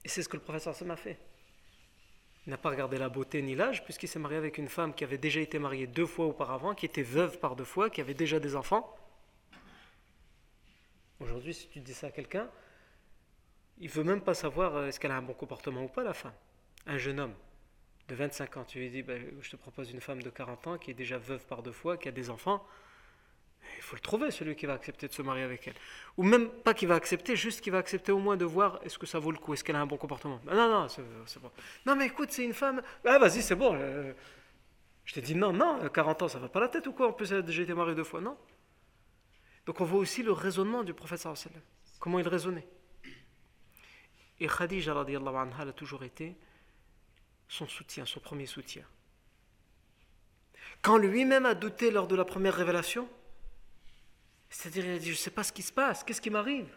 Et 0.05 0.09
c'est 0.09 0.23
ce 0.23 0.29
que 0.29 0.37
le 0.37 0.43
professeur 0.43 0.75
Sam 0.75 0.91
a 0.91 0.97
fait. 0.97 1.19
N'a 2.49 2.57
pas 2.57 2.71
regardé 2.71 2.97
la 2.97 3.11
beauté 3.11 3.43
ni 3.43 3.55
l'âge, 3.55 3.85
puisqu'il 3.85 4.09
s'est 4.09 4.19
marié 4.19 4.39
avec 4.39 4.57
une 4.57 4.69
femme 4.69 4.95
qui 4.95 5.05
avait 5.05 5.19
déjà 5.19 5.39
été 5.39 5.59
mariée 5.59 5.87
deux 5.87 6.07
fois 6.07 6.25
auparavant, 6.25 6.75
qui 6.75 6.87
était 6.87 7.03
veuve 7.03 7.39
par 7.39 7.57
deux 7.57 7.65
fois, 7.65 7.91
qui 7.91 8.01
avait 8.01 8.15
déjà 8.15 8.41
des 8.41 8.57
enfants. 8.57 8.97
Aujourd'hui, 11.21 11.53
si 11.53 11.69
tu 11.69 11.81
dis 11.81 11.93
ça 11.93 12.07
à 12.07 12.11
quelqu'un, 12.11 12.49
il 13.81 13.91
veut 13.91 14.03
même 14.03 14.23
pas 14.23 14.33
savoir 14.33 14.77
euh, 14.77 14.87
est-ce 14.87 14.99
qu'elle 14.99 15.11
a 15.11 15.17
un 15.19 15.23
bon 15.23 15.35
comportement 15.35 15.85
ou 15.85 15.89
pas, 15.89 16.03
la 16.03 16.15
femme. 16.15 16.33
Un 16.87 16.97
jeune 16.97 17.21
homme 17.21 17.35
de 18.09 18.15
25 18.15 18.57
ans, 18.57 18.65
tu 18.65 18.79
lui 18.79 18.89
dis 18.89 19.03
ben, 19.03 19.23
Je 19.43 19.51
te 19.51 19.57
propose 19.57 19.91
une 19.91 20.01
femme 20.01 20.23
de 20.23 20.31
40 20.31 20.67
ans 20.69 20.79
qui 20.79 20.91
est 20.91 20.95
déjà 20.95 21.19
veuve 21.19 21.45
par 21.45 21.63
deux 21.63 21.73
fois, 21.73 21.99
qui 21.99 22.09
a 22.09 22.13
des 22.13 22.31
enfants. 22.31 22.67
Il 23.79 23.83
faut 23.83 23.95
le 23.95 24.01
trouver, 24.01 24.33
celui 24.33 24.57
qui 24.57 24.67
va 24.67 24.73
accepter 24.73 25.07
de 25.07 25.13
se 25.13 25.23
marier 25.23 25.45
avec 25.45 25.69
elle. 25.69 25.75
Ou 26.17 26.25
même 26.25 26.49
pas 26.49 26.75
qui 26.75 26.85
va 26.85 26.97
accepter, 26.97 27.37
juste 27.37 27.61
qui 27.61 27.71
va 27.71 27.79
accepter 27.79 28.11
au 28.11 28.19
moins 28.19 28.37
de 28.37 28.45
voir 28.45 28.81
est-ce 28.83 28.99
que 28.99 29.07
ça 29.07 29.21
vaut 29.21 29.31
le 29.31 29.39
coup, 29.39 29.55
est-ce 29.55 29.63
qu'elle 29.63 29.77
a 29.77 29.81
un 29.81 29.87
bon 29.87 29.97
comportement. 29.97 30.41
non, 30.45 30.69
non, 30.69 30.89
c'est 30.89 31.41
bon. 31.41 31.51
Non, 31.87 31.95
mais 31.95 32.07
écoute, 32.07 32.33
c'est 32.33 32.45
une 32.45 32.55
femme. 32.55 32.83
Ah, 33.07 33.19
vas-y, 33.21 33.41
c'est 33.41 33.55
bon. 33.55 33.77
Euh, 33.77 34.13
je 35.05 35.15
t'ai 35.15 35.21
dit 35.21 35.37
non, 35.37 35.53
non, 35.53 35.89
40 35.89 36.23
ans, 36.23 36.29
ça 36.29 36.41
va 36.41 36.49
pas 36.49 36.59
la 36.59 36.67
tête 36.67 36.89
ou 36.89 36.93
quoi 36.93 37.07
En 37.07 37.13
plus, 37.13 37.31
elle 37.31 37.39
a 37.39 37.43
déjà 37.43 37.63
été 37.63 37.73
mariée 37.73 37.95
deux 37.95 38.03
fois, 38.03 38.21
non 38.21 38.37
Donc 39.65 39.81
on 39.81 39.85
voit 39.85 40.01
aussi 40.01 40.25
le 40.25 40.33
raisonnement 40.33 40.83
du 40.83 40.93
prophète. 40.93 41.25
Comment 42.01 42.19
il 42.19 42.27
raisonnait. 42.27 42.67
Et 44.41 44.49
Khadija, 44.49 44.93
anha, 44.93 45.57
a 45.61 45.73
toujours 45.73 46.03
été 46.03 46.37
son 47.49 47.69
soutien, 47.69 48.05
son 48.07 48.19
premier 48.19 48.47
soutien. 48.47 48.83
Quand 50.83 50.99
lui-même 50.99 51.47
a 51.47 51.55
douté 51.55 51.93
lors 51.93 52.09
de 52.09 52.17
la 52.17 52.25
première 52.25 52.55
révélation, 52.55 53.09
c'est-à-dire, 54.51 54.87
il 54.87 54.93
a 54.93 54.99
dit, 54.99 55.07
je 55.07 55.11
ne 55.13 55.17
sais 55.17 55.31
pas 55.31 55.43
ce 55.43 55.53
qui 55.53 55.63
se 55.63 55.73
passe, 55.73 56.05
qu'est-ce 56.05 56.21
qui 56.21 56.31
m'arrive? 56.31 56.69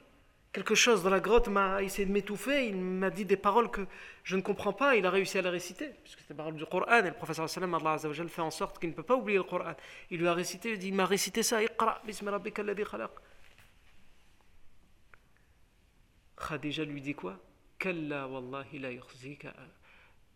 Quelque 0.51 0.75
chose 0.75 1.01
dans 1.01 1.09
la 1.09 1.21
grotte 1.21 1.47
m'a 1.47 1.81
essayé 1.81 2.05
de 2.05 2.11
m'étouffer, 2.11 2.67
il 2.67 2.75
m'a 2.75 3.09
dit 3.09 3.23
des 3.23 3.37
paroles 3.37 3.71
que 3.71 3.87
je 4.23 4.35
ne 4.35 4.41
comprends 4.41 4.73
pas, 4.73 4.97
il 4.97 5.05
a 5.05 5.09
réussi 5.09 5.37
à 5.37 5.41
les 5.41 5.49
réciter, 5.49 5.91
puisque 6.03 6.19
c'est 6.19 6.27
des 6.29 6.33
paroles 6.33 6.55
du 6.55 6.65
Coran, 6.65 6.97
et 6.97 7.01
le 7.03 7.13
professeur 7.13 7.49
sallam, 7.49 7.73
Allah 7.73 7.97
fait 7.97 8.41
en 8.41 8.51
sorte 8.51 8.77
qu'il 8.77 8.89
ne 8.89 8.93
peut 8.93 9.03
pas 9.03 9.15
oublier 9.15 9.37
le 9.37 9.45
Coran. 9.45 9.73
Il 10.09 10.19
lui 10.19 10.27
a 10.27 10.33
récité, 10.33 10.73
il 10.73 10.77
dit, 10.77 10.89
il 10.89 10.93
m'a 10.93 11.05
récité 11.05 11.41
ça, 11.41 11.63
Iqra, 11.63 12.01
rabbika 12.25 12.63
khalaq. 12.63 13.11
Khadija 16.35 16.83
lui 16.83 17.01
dit 17.01 17.13
quoi? 17.13 17.39
Kalla 17.79 18.27
wallahi 18.27 18.79
la 18.79 18.91
yukhzika, 18.91 19.53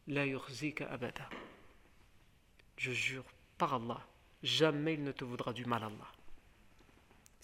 la 0.07 0.23
abada. 0.89 1.29
Je 2.77 2.91
jure 2.91 3.25
par 3.57 3.73
Allah, 3.73 3.99
jamais 4.41 4.93
il 4.93 5.03
ne 5.03 5.11
te 5.11 5.25
voudra 5.25 5.51
du 5.51 5.65
mal, 5.65 5.83
Allah. 5.83 6.11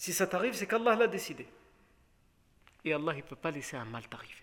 Si 0.02 0.12
ça 0.12 0.26
t'arrive, 0.26 0.52
c'est 0.52 0.66
qu'Allah 0.66 0.96
l'a 0.96 1.06
décidé. 1.06 1.46
Et 2.84 2.92
Allah, 2.92 3.12
il 3.12 3.18
ne 3.18 3.22
peut 3.22 3.36
pas 3.36 3.52
laisser 3.52 3.76
un 3.76 3.84
mal 3.84 4.02
t'arriver. 4.08 4.34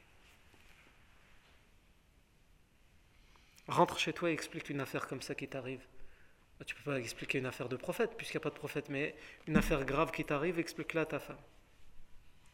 Rentre 3.67 3.99
chez 3.99 4.13
toi 4.13 4.29
et 4.29 4.33
explique 4.33 4.69
une 4.69 4.79
affaire 4.79 5.05
comme 5.05 5.21
ça 5.21 5.35
qui 5.35 5.49
t'arrive. 5.49 5.85
Bah, 6.57 6.63
tu 6.63 6.75
ne 6.75 6.79
peux 6.79 6.91
pas 6.91 6.97
expliquer 6.97 7.39
une 7.39 7.45
affaire 7.45 7.67
de 7.67 7.75
prophète, 7.75 8.15
puisqu'il 8.15 8.37
n'y 8.37 8.43
a 8.43 8.45
pas 8.45 8.51
de 8.51 8.55
prophète, 8.55 8.87
mais 8.87 9.17
une 9.47 9.57
affaire 9.57 9.83
grave 9.83 10.11
qui 10.11 10.23
t'arrive, 10.23 10.59
explique-la 10.59 11.01
à 11.01 11.05
ta 11.05 11.19
femme. 11.19 11.43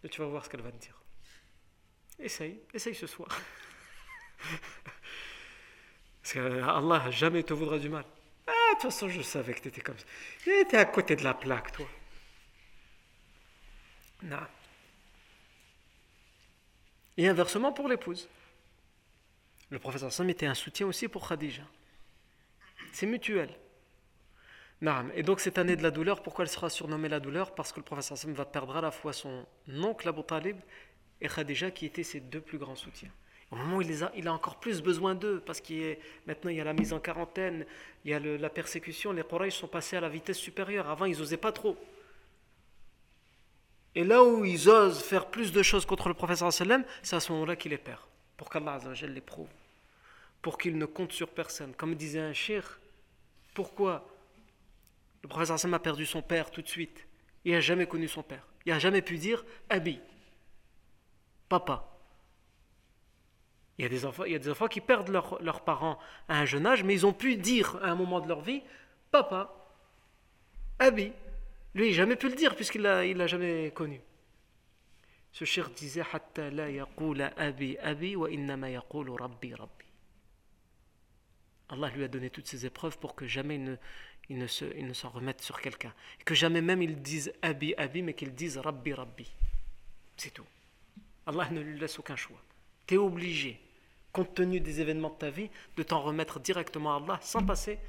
Et 0.04 0.10
tu 0.10 0.22
vas 0.22 0.28
voir 0.28 0.44
ce 0.44 0.50
qu'elle 0.50 0.64
va 0.64 0.72
te 0.72 0.78
dire. 0.78 1.00
Essaye, 2.18 2.60
essaye 2.74 2.96
ce 2.96 3.06
soir. 3.06 3.30
Parce 6.24 6.34
qu'Allah 6.34 7.12
jamais 7.12 7.44
te 7.44 7.54
voudra 7.54 7.78
du 7.78 7.90
mal. 7.90 8.06
Ah, 8.48 8.52
de 8.52 8.74
toute 8.74 8.82
façon, 8.82 9.10
je 9.10 9.22
savais 9.22 9.54
que 9.54 9.62
tu 9.62 9.68
étais 9.68 9.82
comme 9.82 10.00
ça. 10.00 10.08
Tu 10.42 10.60
étais 10.60 10.78
à 10.78 10.86
côté 10.86 11.16
de 11.16 11.24
la 11.24 11.36
plaque, 11.36 11.72
toi. 11.72 11.88
Et 17.18 17.28
inversement 17.28 17.72
pour 17.72 17.88
l'épouse. 17.88 18.28
Le 19.70 19.80
professeur 19.80 20.12
Sam 20.12 20.30
était 20.30 20.46
un 20.46 20.54
soutien 20.54 20.86
aussi 20.88 21.08
pour 21.08 21.28
Khadija. 21.28 21.64
C'est 22.94 23.06
mutuel. 23.06 23.50
Non. 24.82 25.10
Et 25.16 25.24
donc 25.24 25.40
cette 25.40 25.58
année 25.58 25.76
de 25.76 25.84
la 25.84 25.92
douleur, 25.92 26.22
pourquoi 26.22 26.44
elle 26.44 26.52
sera 26.52 26.70
surnommée 26.70 27.10
la 27.10 27.20
douleur? 27.20 27.56
Parce 27.56 27.72
que 27.72 27.80
le 27.80 27.86
professeur 27.86 28.18
Sam 28.18 28.34
va 28.34 28.46
perdre 28.46 28.76
à 28.78 28.82
la 28.82 28.92
fois 28.92 29.14
son 29.14 29.46
oncle 29.68 30.08
Abu 30.08 30.24
Talib 30.24 30.58
et 31.22 31.28
Khadija 31.28 31.72
qui 31.72 31.86
étaient 31.86 32.04
ses 32.04 32.20
deux 32.20 32.42
plus 32.42 32.58
grands 32.58 32.76
soutiens. 32.76 33.12
Au 33.52 33.56
moment 33.56 33.78
où 33.78 33.82
il, 33.82 34.04
a, 34.04 34.12
il 34.16 34.28
a 34.28 34.34
encore 34.34 34.60
plus 34.60 34.82
besoin 34.82 35.16
d'eux, 35.16 35.40
parce 35.40 35.62
qu'il 35.62 35.98
maintenant 36.26 36.50
il 36.50 36.58
y 36.58 36.62
a 36.62 36.64
la 36.64 36.74
mise 36.74 36.94
en 36.94 37.00
quarantaine, 37.00 37.66
il 38.04 38.12
y 38.12 38.14
a 38.14 38.20
la 38.20 38.50
persécution, 38.50 39.12
les 39.12 39.24
Quraysh 39.24 39.56
sont 39.56 39.68
passés 39.68 39.96
à 39.96 40.02
la 40.02 40.10
vitesse 40.10 40.38
supérieure. 40.38 40.90
Avant, 40.90 41.06
ils 41.06 41.18
n'osaient 41.18 41.38
pas 41.38 41.52
trop. 41.52 41.78
Et 43.96 44.04
là 44.04 44.24
où 44.24 44.44
ils 44.44 44.70
osent 44.70 45.02
faire 45.02 45.28
plus 45.28 45.52
de 45.52 45.64
choses 45.64 45.86
contre 45.86 46.10
le 46.10 46.14
prophète 46.14 46.44
c'est 47.02 47.16
à 47.16 47.20
ce 47.20 47.32
moment-là 47.32 47.56
qu'il 47.56 47.72
les 47.72 47.78
perd. 47.78 48.02
Pour 48.38 48.50
qu'Allah 48.50 48.80
les 49.02 49.22
prouve. 49.22 49.48
Pour 50.42 50.58
qu'il 50.58 50.78
ne 50.78 50.86
compte 50.86 51.14
sur 51.14 51.30
personne. 51.30 51.74
Comme 51.74 51.96
disait 51.96 52.20
un 52.20 52.34
shir, 52.34 52.80
pourquoi 53.54 54.06
le 55.24 55.30
prophète 55.30 55.66
a 55.74 55.80
perdu 55.80 56.06
son 56.06 56.22
père 56.22 56.52
tout 56.52 56.62
de 56.62 56.68
suite? 56.68 57.08
Il 57.46 57.54
n'a 57.54 57.62
jamais 57.62 57.88
connu 57.88 58.08
son 58.08 58.22
père. 58.22 58.46
Il 58.66 58.74
n'a 58.74 58.80
jamais 58.80 59.02
pu 59.02 59.18
dire 59.18 59.46
Abi, 59.70 60.00
papa. 61.48 61.92
Il 63.78 63.84
y 63.84 63.86
a 63.86 63.90
des 63.90 64.06
enfants, 64.06 64.24
il 64.24 64.32
y 64.32 64.36
a 64.36 64.40
des 64.40 64.50
enfants 64.50 64.68
qui 64.68 64.82
perdent 64.82 65.10
leurs 65.10 65.62
parents 65.62 66.00
à 66.28 66.40
un 66.40 66.46
jeune 66.46 66.66
âge, 66.66 66.84
mais 66.84 66.94
ils 66.94 67.06
ont 67.06 67.14
pu 67.14 67.36
dire 67.36 67.78
à 67.84 67.88
un 67.88 67.96
moment 67.96 68.20
de 68.22 68.28
leur 68.28 68.42
vie 68.42 68.62
Papa, 69.12 69.54
Abi. 70.80 71.12
Lui, 71.76 71.88
il 71.88 71.92
n'a 71.92 71.98
jamais 71.98 72.16
pu 72.16 72.30
le 72.30 72.36
dire 72.36 72.56
puisqu'il 72.56 72.82
ne 72.82 73.14
l'a 73.14 73.28
jamais 73.28 73.70
connu. 73.72 74.02
Ce 75.34 75.44
cher 75.44 75.70
disait 75.70 76.04
abi, 77.38 77.78
abi. 77.78 78.18
Allah 81.68 81.90
lui 81.90 82.04
a 82.04 82.08
donné 82.08 82.30
toutes 82.30 82.48
ces 82.48 82.66
épreuves 82.66 82.98
pour 82.98 83.16
que 83.16 83.28
jamais 83.28 83.56
il 84.30 84.38
ne, 84.38 84.48
se, 84.48 84.66
il 84.78 84.88
ne 84.88 84.94
s'en 84.94 85.10
remette 85.10 85.42
sur 85.42 85.60
quelqu'un. 85.60 85.94
Que 86.24 86.34
jamais 86.34 86.62
même 86.62 86.82
il 86.82 87.02
dise 87.02 87.34
Abi, 87.42 87.74
Abi, 87.76 88.02
mais 88.02 88.14
qu'il 88.14 88.34
dise 88.34 88.58
Rabbi, 88.58 88.94
Rabbi. 88.94 89.30
C'est 90.16 90.34
tout. 90.34 90.46
Allah 91.26 91.50
ne 91.52 91.60
lui 91.60 91.78
laisse 91.78 92.00
aucun 92.00 92.16
choix. 92.16 92.42
Tu 92.88 92.94
es 92.94 92.98
obligé, 92.98 93.60
compte 94.14 94.34
tenu 94.36 94.62
des 94.62 94.80
événements 94.80 95.10
de 95.10 95.18
ta 95.18 95.30
vie, 95.30 95.50
de 95.76 95.84
t'en 95.84 96.02
remettre 96.02 96.40
directement 96.40 96.94
à 96.94 97.04
Allah 97.04 97.20
sans 97.22 97.44
passer 97.44 97.80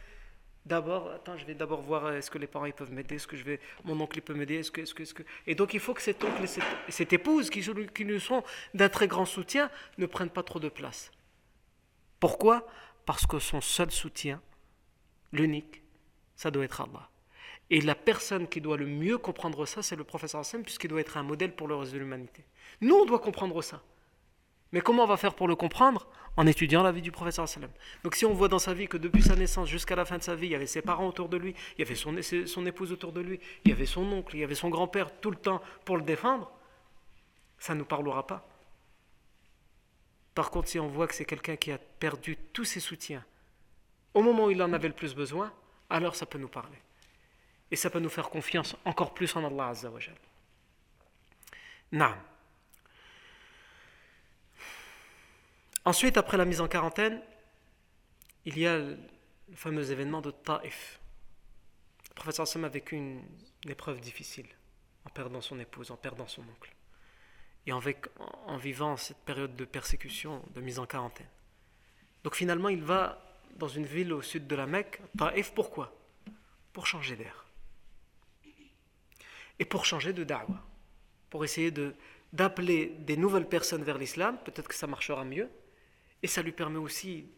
d'abord, 0.66 1.10
attends, 1.10 1.36
je 1.38 1.46
vais 1.46 1.54
d'abord 1.54 1.80
voir 1.80 2.12
est-ce 2.12 2.30
que 2.30 2.38
les 2.38 2.46
parents 2.46 2.66
ils 2.66 2.72
peuvent 2.72 2.92
m'aider, 2.92 3.14
est-ce 3.14 3.26
que 3.26 3.36
je 3.36 3.44
vais, 3.44 3.60
mon 3.84 3.98
oncle 4.00 4.18
il 4.18 4.22
peut 4.22 4.34
m'aider, 4.34 4.56
est-ce 4.56 4.70
que, 4.70 4.80
est-ce 4.80 4.94
que, 4.94 5.02
est-ce 5.04 5.14
que... 5.14 5.22
Et 5.46 5.54
donc 5.54 5.72
il 5.72 5.80
faut 5.80 5.94
que 5.94 6.02
cet 6.02 6.22
oncle 6.24 6.42
et 6.42 6.46
cette, 6.46 6.64
cette 6.88 7.12
épouse 7.12 7.48
qui, 7.48 7.62
qui 7.94 8.04
nous 8.04 8.20
sont 8.20 8.42
d'un 8.74 8.88
très 8.88 9.06
grand 9.06 9.24
soutien 9.24 9.70
ne 9.96 10.06
prennent 10.06 10.30
pas 10.30 10.42
trop 10.42 10.58
de 10.58 10.68
place. 10.68 11.12
Pourquoi? 12.20 12.66
Parce 13.06 13.26
que 13.26 13.38
son 13.38 13.60
seul 13.60 13.90
soutien, 13.90 14.42
l'unique, 15.32 15.82
ça 16.34 16.50
doit 16.50 16.64
être 16.64 16.80
Allah. 16.80 17.08
Et 17.70 17.80
la 17.80 17.94
personne 17.94 18.48
qui 18.48 18.60
doit 18.60 18.76
le 18.76 18.86
mieux 18.86 19.18
comprendre 19.18 19.66
ça, 19.66 19.82
c'est 19.82 19.96
le 19.96 20.04
professeur 20.04 20.40
Hassan, 20.40 20.62
puisqu'il 20.62 20.88
doit 20.88 21.00
être 21.00 21.16
un 21.16 21.22
modèle 21.22 21.54
pour 21.54 21.68
le 21.68 21.74
reste 21.76 21.92
de 21.92 21.98
l'humanité. 21.98 22.44
Nous, 22.80 22.94
on 22.94 23.04
doit 23.04 23.18
comprendre 23.18 23.60
ça. 23.62 23.82
Mais 24.72 24.80
comment 24.80 25.04
on 25.04 25.06
va 25.06 25.16
faire 25.16 25.34
pour 25.34 25.48
le 25.48 25.56
comprendre 25.56 26.06
En 26.36 26.46
étudiant 26.46 26.82
la 26.82 26.92
vie 26.92 27.02
du 27.02 27.12
professeur 27.12 27.44
Hassan. 27.44 27.68
Donc 28.02 28.14
si 28.14 28.26
on 28.26 28.32
voit 28.32 28.48
dans 28.48 28.58
sa 28.58 28.74
vie 28.74 28.88
que 28.88 28.96
depuis 28.96 29.22
sa 29.22 29.36
naissance 29.36 29.68
jusqu'à 29.68 29.96
la 29.96 30.04
fin 30.04 30.18
de 30.18 30.22
sa 30.22 30.34
vie, 30.34 30.46
il 30.46 30.52
y 30.52 30.54
avait 30.54 30.66
ses 30.66 30.82
parents 30.82 31.06
autour 31.06 31.28
de 31.28 31.36
lui, 31.36 31.54
il 31.76 31.80
y 31.80 31.82
avait 31.82 31.94
son, 31.94 32.66
épouse 32.66 32.92
autour 32.92 33.12
de 33.12 33.20
lui, 33.20 33.40
il 33.64 33.70
y 33.70 33.72
avait 33.72 33.86
son 33.86 34.04
oncle, 34.12 34.36
il 34.36 34.40
y 34.40 34.44
avait 34.44 34.54
son 34.54 34.68
grand-père 34.68 35.20
tout 35.20 35.30
le 35.30 35.36
temps 35.36 35.62
pour 35.84 35.96
le 35.96 36.02
défendre, 36.02 36.50
ça 37.58 37.74
ne 37.74 37.80
nous 37.80 37.84
parlera 37.84 38.26
pas. 38.26 38.46
Par 40.34 40.50
contre, 40.50 40.68
si 40.68 40.78
on 40.78 40.88
voit 40.88 41.06
que 41.06 41.14
c'est 41.14 41.24
quelqu'un 41.24 41.56
qui 41.56 41.72
a 41.72 41.78
perdu 41.78 42.36
tous 42.52 42.64
ses 42.64 42.80
soutiens, 42.80 43.24
au 44.12 44.22
moment 44.22 44.46
où 44.46 44.50
il 44.50 44.62
en 44.62 44.72
avait 44.72 44.88
le 44.88 44.94
plus 44.94 45.14
besoin, 45.14 45.52
alors 45.88 46.14
ça 46.16 46.26
peut 46.26 46.38
nous 46.38 46.48
parler. 46.48 46.76
Et 47.70 47.76
ça 47.76 47.90
peut 47.90 48.00
nous 48.00 48.08
faire 48.08 48.28
confiance 48.28 48.76
encore 48.84 49.14
plus 49.14 49.34
en 49.36 49.44
Allah 49.44 49.68
Azza 49.68 49.90
wa 49.90 50.00
Naam. 51.92 52.18
Ensuite, 55.86 56.16
après 56.16 56.36
la 56.36 56.44
mise 56.44 56.60
en 56.60 56.66
quarantaine, 56.66 57.22
il 58.44 58.58
y 58.58 58.66
a 58.66 58.76
le 58.76 58.98
fameux 59.54 59.92
événement 59.92 60.20
de 60.20 60.32
Taif. 60.32 60.98
Le 62.08 62.14
professeur 62.16 62.48
Sam 62.48 62.64
a 62.64 62.68
vécu 62.68 62.96
une, 62.96 63.22
épreuve 63.68 64.00
difficile 64.00 64.46
en 65.04 65.10
perdant 65.10 65.40
son 65.40 65.60
épouse, 65.60 65.92
en 65.92 65.96
perdant 65.96 66.26
son 66.26 66.42
oncle. 66.42 66.74
Et 67.66 67.72
en, 67.72 67.78
vivant 68.58 68.96
cette 68.96 69.18
période 69.18 69.54
de 69.54 69.64
persécution, 69.64 70.42
de 70.56 70.60
mise 70.60 70.80
en 70.80 70.86
quarantaine. 70.86 71.28
Donc 72.24 72.34
finalement, 72.34 72.68
il 72.68 72.82
va 72.82 73.22
dans 73.54 73.68
une 73.68 73.86
ville 73.86 74.12
au 74.12 74.22
sud 74.22 74.48
de 74.48 74.56
la 74.56 74.66
Mecque, 74.66 75.00
Taif, 75.16 75.52
pourquoi? 75.54 75.96
Pour 76.72 76.88
changer 76.88 77.14
d'air. 77.14 77.46
Et 79.60 79.64
pour 79.64 79.84
changer 79.84 80.12
de 80.12 80.24
da'wah. 80.24 80.64
Pour 81.30 81.44
essayer 81.44 81.72
d'appeler 82.32 82.86
des 82.98 83.16
nouvelles 83.16 83.48
personnes 83.48 83.84
vers 83.84 83.98
l'islam, 83.98 84.36
peut-être 84.44 84.66
que 84.66 84.74
ça 84.74 84.88
marchera 84.88 85.24
mieux. 85.24 85.48
Et 86.22 86.26
ça 86.26 86.42
lui 86.42 86.52
permet 86.52 86.78
aussi, 86.78 87.28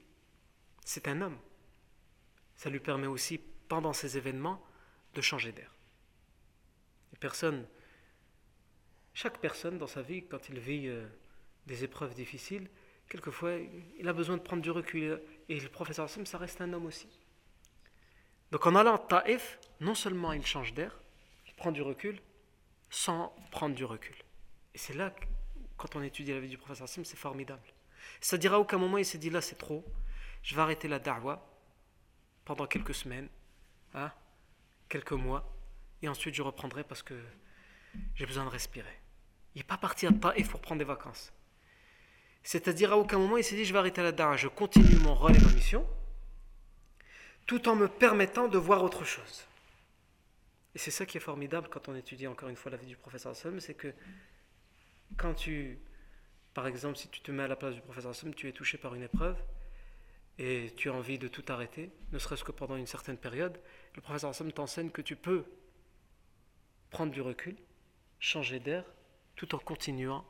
c'est 0.85 1.09
un 1.09 1.21
homme, 1.21 1.39
ça 2.57 2.71
lui 2.71 2.81
permet 2.81 3.07
aussi, 3.07 3.41
pendant 3.69 3.93
ces 3.93 4.17
événements, 4.17 4.63
de 5.15 5.21
changer 5.21 5.53
d'air. 5.53 5.75
Les 7.13 7.19
personnes, 7.19 7.67
chaque 9.15 9.39
personne 9.39 9.79
dans 9.79 9.87
sa 9.87 10.03
vie, 10.03 10.25
quand 10.27 10.49
il 10.49 10.59
vit 10.59 10.89
euh, 10.89 11.07
des 11.67 11.85
épreuves 11.85 12.15
difficiles, 12.15 12.69
quelquefois, 13.09 13.53
il 13.99 14.09
a 14.09 14.13
besoin 14.13 14.37
de 14.37 14.43
prendre 14.43 14.63
du 14.63 14.71
recul. 14.71 15.21
Et 15.49 15.59
le 15.59 15.69
professeur 15.69 16.05
Hassim, 16.05 16.27
ça 16.27 16.39
reste 16.39 16.61
un 16.61 16.73
homme 16.73 16.87
aussi. 16.87 17.09
Donc 18.51 18.67
en 18.67 18.75
allant 18.75 18.97
à 18.97 18.99
Taif, 18.99 19.59
non 19.81 19.95
seulement 19.95 20.33
il 20.33 20.45
change 20.45 20.73
d'air, 20.75 20.99
il 21.47 21.55
prend 21.55 21.73
du 21.73 21.83
recul, 21.83 22.21
sans 22.91 23.35
prendre 23.51 23.75
du 23.75 23.85
recul. 23.85 24.17
Et 24.75 24.79
c'est 24.79 24.95
là, 24.95 25.15
quand 25.77 25.97
on 25.97 26.03
étudie 26.03 26.33
la 26.33 26.41
vie 26.41 26.49
du 26.49 26.59
professeur 26.59 26.85
Hassim, 26.85 27.05
c'est 27.05 27.17
formidable. 27.17 27.63
C'est-à-dire 28.21 28.55
à 28.55 28.61
aucun 28.61 28.79
moment 28.79 28.99
il 28.99 29.05
s'est 29.05 29.19
dit 29.19 29.31
là 29.31 29.41
c'est 29.41 29.59
trop, 29.59 29.85
je 30.43 30.55
vais 30.55 30.61
arrêter 30.61 30.89
la 30.89 30.99
da'wa 30.99 31.45
pendant 32.45 32.67
quelques 32.67 32.95
semaines, 32.95 33.29
hein, 33.95 34.13
quelques 34.89 35.13
mois, 35.13 35.53
et 36.03 36.09
ensuite 36.09 36.35
je 36.35 36.43
reprendrai 36.43 36.85
parce 36.85 37.03
que 37.03 37.15
j'ai 38.15 38.27
besoin 38.27 38.45
de 38.45 38.51
respirer. 38.51 39.01
Il 39.55 39.59
n'est 39.59 39.65
pas 39.65 39.79
parti 39.79 40.07
à 40.07 40.13
Taif 40.13 40.51
pour 40.51 40.61
prendre 40.61 40.79
des 40.79 40.85
vacances. 40.85 41.33
C'est-à-dire, 42.43 42.93
à 42.93 42.97
aucun 42.97 43.19
moment, 43.19 43.37
il 43.37 43.45
s'est 43.45 43.57
dit, 43.57 43.65
je 43.65 43.73
vais 43.73 43.79
arrêter 43.79 44.03
la 44.03 44.13
dara, 44.13 44.37
je 44.37 44.49
continue 44.49 44.97
mon 44.97 45.15
rôle 45.15 45.37
et 45.37 45.41
ma 45.41 45.53
mission, 45.53 45.87
tout 47.47 47.69
en 47.69 47.75
me 47.75 47.89
permettant 47.89 48.49
de 48.49 48.59
voir 48.59 48.83
autre 48.83 49.05
chose. 49.05 49.47
Et 50.75 50.79
c'est 50.79 50.91
ça 50.91 51.07
qui 51.07 51.17
est 51.17 51.21
formidable 51.21 51.69
quand 51.71 51.89
on 51.89 51.95
étudie 51.95 52.27
encore 52.27 52.49
une 52.49 52.57
fois 52.57 52.71
la 52.71 52.77
vie 52.77 52.87
du 52.87 52.97
professeur 52.97 53.33
Hassan, 53.33 53.59
c'est 53.61 53.75
que 53.75 53.93
quand 55.17 55.35
tu, 55.35 55.79
par 56.59 56.67
exemple, 56.67 56.97
si 56.97 57.07
tu 57.07 57.21
te 57.21 57.31
mets 57.31 57.45
à 57.45 57.47
la 57.47 57.55
place 57.55 57.77
du 57.77 57.81
professeur 57.81 58.11
Hassan, 58.11 58.35
tu 58.35 58.49
es 58.49 58.53
touché 58.53 58.79
par 58.79 58.93
une 58.97 59.05
épreuve 59.05 59.41
et 60.41 60.73
tu 60.77 60.91
as 60.91 60.93
envie 60.93 61.17
de 61.17 61.29
tout 61.29 61.45
arrêter, 61.51 61.93
ne 62.11 62.19
serait-ce 62.19 62.43
que 62.43 62.51
pendant 62.51 62.75
une 62.75 62.89
certaine 62.89 63.17
période, 63.17 63.61
le 63.95 64.01
professeur 64.01 64.31
Hassan 64.31 64.51
t'enseigne 64.51 64.91
que 64.91 65.01
tu 65.01 65.15
peux 65.15 65.45
prendre 66.91 67.13
du 67.13 67.21
recul, 67.21 67.55
changer 68.19 68.59
d'air, 68.59 68.85
tout 69.37 69.55
en 69.55 69.59
continuant 69.59 70.25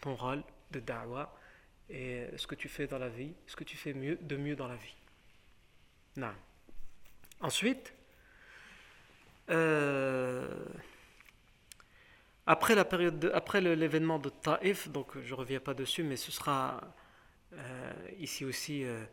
ton 0.00 0.16
rôle 0.16 0.42
de 0.72 0.80
da'wah 0.80 1.32
et 1.88 2.26
ce 2.36 2.48
que 2.48 2.56
tu 2.56 2.68
fais 2.68 2.88
dans 2.88 2.98
la 2.98 3.08
vie, 3.08 3.32
ce 3.46 3.54
que 3.54 3.62
tu 3.62 3.76
fais 3.76 3.92
de 3.92 4.36
mieux 4.36 4.56
dans 4.56 4.66
la 4.66 4.74
vie. 4.74 4.96
Ensuite, 7.40 7.94
euh, 9.48 10.48
après 12.48 12.74
la 12.74 12.86
période, 12.86 13.30
après 13.34 13.60
l'événement 13.60 14.18
de 14.18 14.30
Taif, 14.30 14.88
donc 14.88 15.18
je 15.22 15.34
reviens 15.34 15.60
pas 15.60 15.74
dessus, 15.74 16.02
mais 16.02 16.16
ce 16.16 16.32
sera 16.32 16.80
euh, 17.52 17.92
ici 18.18 18.46
aussi 18.46 18.84
euh, 18.84 19.04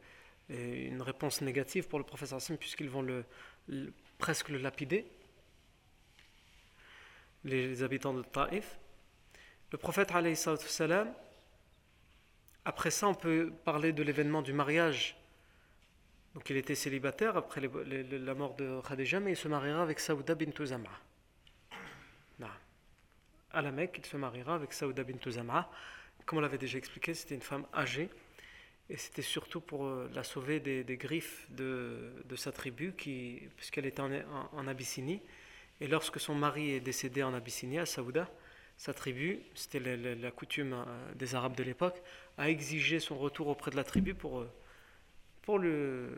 une 0.50 1.02
réponse 1.02 1.42
négative 1.42 1.90
pour 1.90 2.00
le 2.00 2.06
professeur 2.06 2.40
puisqu'ils 2.58 2.90
vont 2.90 3.06
presque 4.18 4.48
le 4.48 4.58
lapider, 4.58 5.06
les, 7.44 7.84
habitants 7.84 8.14
de 8.14 8.24
Taif. 8.24 8.80
Le 9.74 9.78
prophète 9.78 10.14
salam 10.36 11.14
après 12.64 12.90
ça, 12.90 13.10
on 13.10 13.16
peut 13.16 13.52
parler 13.66 13.92
de 13.92 14.02
l'événement 14.02 14.44
du 14.44 14.54
mariage. 14.54 15.18
Donc 16.36 16.50
il 16.50 16.56
était 16.56 16.74
célibataire 16.74 17.36
après 17.36 17.60
la 17.62 18.34
mort 18.34 18.56
de 18.56 18.80
Khadija, 18.88 19.20
mais 19.20 19.34
il 19.34 19.38
se 19.38 19.50
mariera 19.50 19.82
avec 19.82 20.00
Saouda 20.00 20.36
bint 20.36 20.66
Zama. 20.66 20.90
À 23.56 23.62
la 23.62 23.72
Mecque, 23.72 23.96
il 24.00 24.06
se 24.06 24.18
mariera 24.18 24.54
avec 24.54 24.74
Saouda 24.74 25.06
bint 25.06 25.32
Zama. 25.32 25.72
Comme 26.26 26.40
on 26.40 26.42
l'avait 26.42 26.58
déjà 26.58 26.78
expliqué, 26.78 27.14
c'était 27.14 27.36
une 27.36 27.42
femme 27.42 27.66
âgée. 27.74 28.10
Et 28.90 28.98
c'était 28.98 29.22
surtout 29.22 29.62
pour 29.62 29.86
euh, 29.86 30.12
la 30.14 30.26
sauver 30.26 30.60
des, 30.60 30.98
griffes 30.98 31.48
de, 31.52 32.12
sa 32.36 32.52
tribu, 32.52 32.92
puisqu'elle 32.92 33.86
était 33.86 34.02
en, 34.02 34.68
Abyssinie. 34.68 35.22
Et 35.80 35.88
lorsque 35.88 36.20
son 36.20 36.36
mari 36.36 36.72
est 36.72 36.82
décédé 36.82 37.24
en 37.24 37.34
Abyssinie, 37.34 37.80
à 37.80 37.86
Saouda, 37.86 38.30
sa 38.76 38.94
tribu, 38.94 39.40
c'était 39.56 39.80
la, 39.80 40.32
coutume 40.32 40.74
euh, 40.74 41.14
des 41.16 41.34
Arabes 41.34 41.56
de 41.56 41.64
l'époque, 41.64 41.96
a 42.38 42.50
exigé 42.50 43.00
son 43.00 43.18
retour 43.18 43.48
auprès 43.48 43.72
de 43.72 43.78
la 43.78 43.86
tribu 43.86 44.14
pour, 44.14 44.46
euh, 45.50 46.10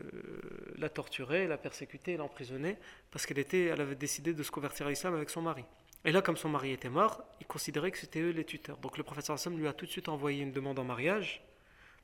la 0.76 0.88
torturer, 0.88 1.46
la 1.46 1.56
persécuter, 1.56 2.16
l'emprisonner, 2.16 2.78
parce 3.12 3.26
qu'elle 3.26 3.80
avait 3.80 3.94
décidé 3.94 4.34
de 4.34 4.42
se 4.42 4.50
convertir 4.50 4.88
à 4.88 4.90
l'islam 4.90 5.14
avec 5.14 5.30
son 5.30 5.42
mari. 5.42 5.64
Et 6.04 6.12
là, 6.12 6.22
comme 6.22 6.36
son 6.36 6.48
mari 6.48 6.72
était 6.72 6.88
mort, 6.88 7.24
il 7.40 7.46
considérait 7.46 7.90
que 7.90 7.98
c'était 7.98 8.20
eux 8.20 8.30
les 8.30 8.44
tuteurs. 8.44 8.78
Donc 8.78 8.98
le 8.98 9.04
professeur 9.04 9.34
Hassan 9.34 9.56
lui 9.56 9.66
a 9.66 9.72
tout 9.72 9.86
de 9.86 9.90
suite 9.90 10.08
envoyé 10.08 10.42
une 10.42 10.52
demande 10.52 10.78
en 10.78 10.84
mariage 10.84 11.42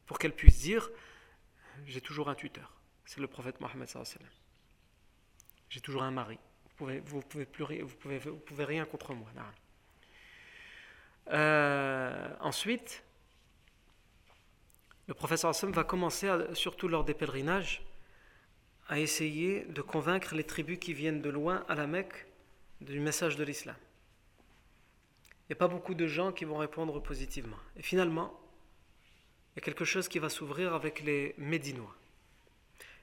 pour 0.06 0.18
qu'elle 0.18 0.34
puisse 0.34 0.60
dire 0.60 0.90
J'ai 1.86 2.00
toujours 2.00 2.28
un 2.28 2.34
tuteur. 2.34 2.72
C'est 3.04 3.20
le 3.20 3.26
prophète 3.26 3.60
Mohammed. 3.60 3.88
J'ai 5.68 5.80
toujours 5.80 6.02
un 6.02 6.10
mari. 6.10 6.38
Vous 6.64 6.74
pouvez, 6.76 7.00
vous 7.00 7.20
pouvez, 7.20 7.46
vous 7.82 7.96
pouvez, 7.96 8.18
vous 8.18 8.38
pouvez 8.38 8.64
rien 8.64 8.84
contre 8.84 9.14
moi. 9.14 9.28
Euh, 11.30 12.28
ensuite, 12.40 13.04
le 15.06 15.14
professeur 15.14 15.50
Hassan 15.50 15.70
va 15.70 15.84
commencer, 15.84 16.30
surtout 16.54 16.88
lors 16.88 17.04
des 17.04 17.14
pèlerinages, 17.14 17.82
à 18.88 18.98
essayer 18.98 19.64
de 19.66 19.82
convaincre 19.82 20.34
les 20.34 20.44
tribus 20.44 20.78
qui 20.78 20.92
viennent 20.92 21.22
de 21.22 21.30
loin 21.30 21.64
à 21.68 21.74
la 21.74 21.86
Mecque 21.86 22.26
du 22.80 23.00
message 23.00 23.36
de 23.36 23.44
l'islam. 23.44 23.76
Il 25.44 25.52
n'y 25.52 25.52
a 25.54 25.58
pas 25.58 25.68
beaucoup 25.68 25.94
de 25.94 26.06
gens 26.06 26.32
qui 26.32 26.44
vont 26.44 26.56
répondre 26.56 27.00
positivement. 27.00 27.58
Et 27.76 27.82
finalement, 27.82 28.38
il 29.52 29.58
y 29.58 29.62
a 29.62 29.64
quelque 29.64 29.84
chose 29.84 30.08
qui 30.08 30.18
va 30.18 30.28
s'ouvrir 30.28 30.74
avec 30.74 31.02
les 31.02 31.34
Médinois. 31.38 31.94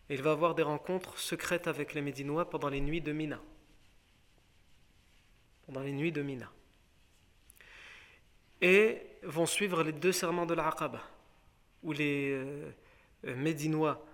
Il 0.09 0.21
va 0.21 0.31
avoir 0.31 0.55
des 0.55 0.63
rencontres 0.63 1.17
secrètes 1.19 1.67
avec 1.67 1.93
les 1.93 2.01
Médinois 2.01 2.49
pendant 2.49 2.69
les 2.69 2.81
nuits 2.81 2.99
de 2.99 3.11
Mina. 3.11 3.39
Pendant 5.65 5.81
les 5.81 5.93
nuits 5.93 6.11
de 6.11 6.21
Mina. 6.21 6.51
Et 8.61 9.01
vont 9.23 9.45
suivre 9.45 9.83
les 9.83 9.93
deux 9.93 10.11
serments 10.11 10.45
de 10.45 10.53
l'Aqaba, 10.53 11.01
où 11.83 11.93
les 11.93 12.31
euh, 12.31 12.71
Médinois 13.23 14.05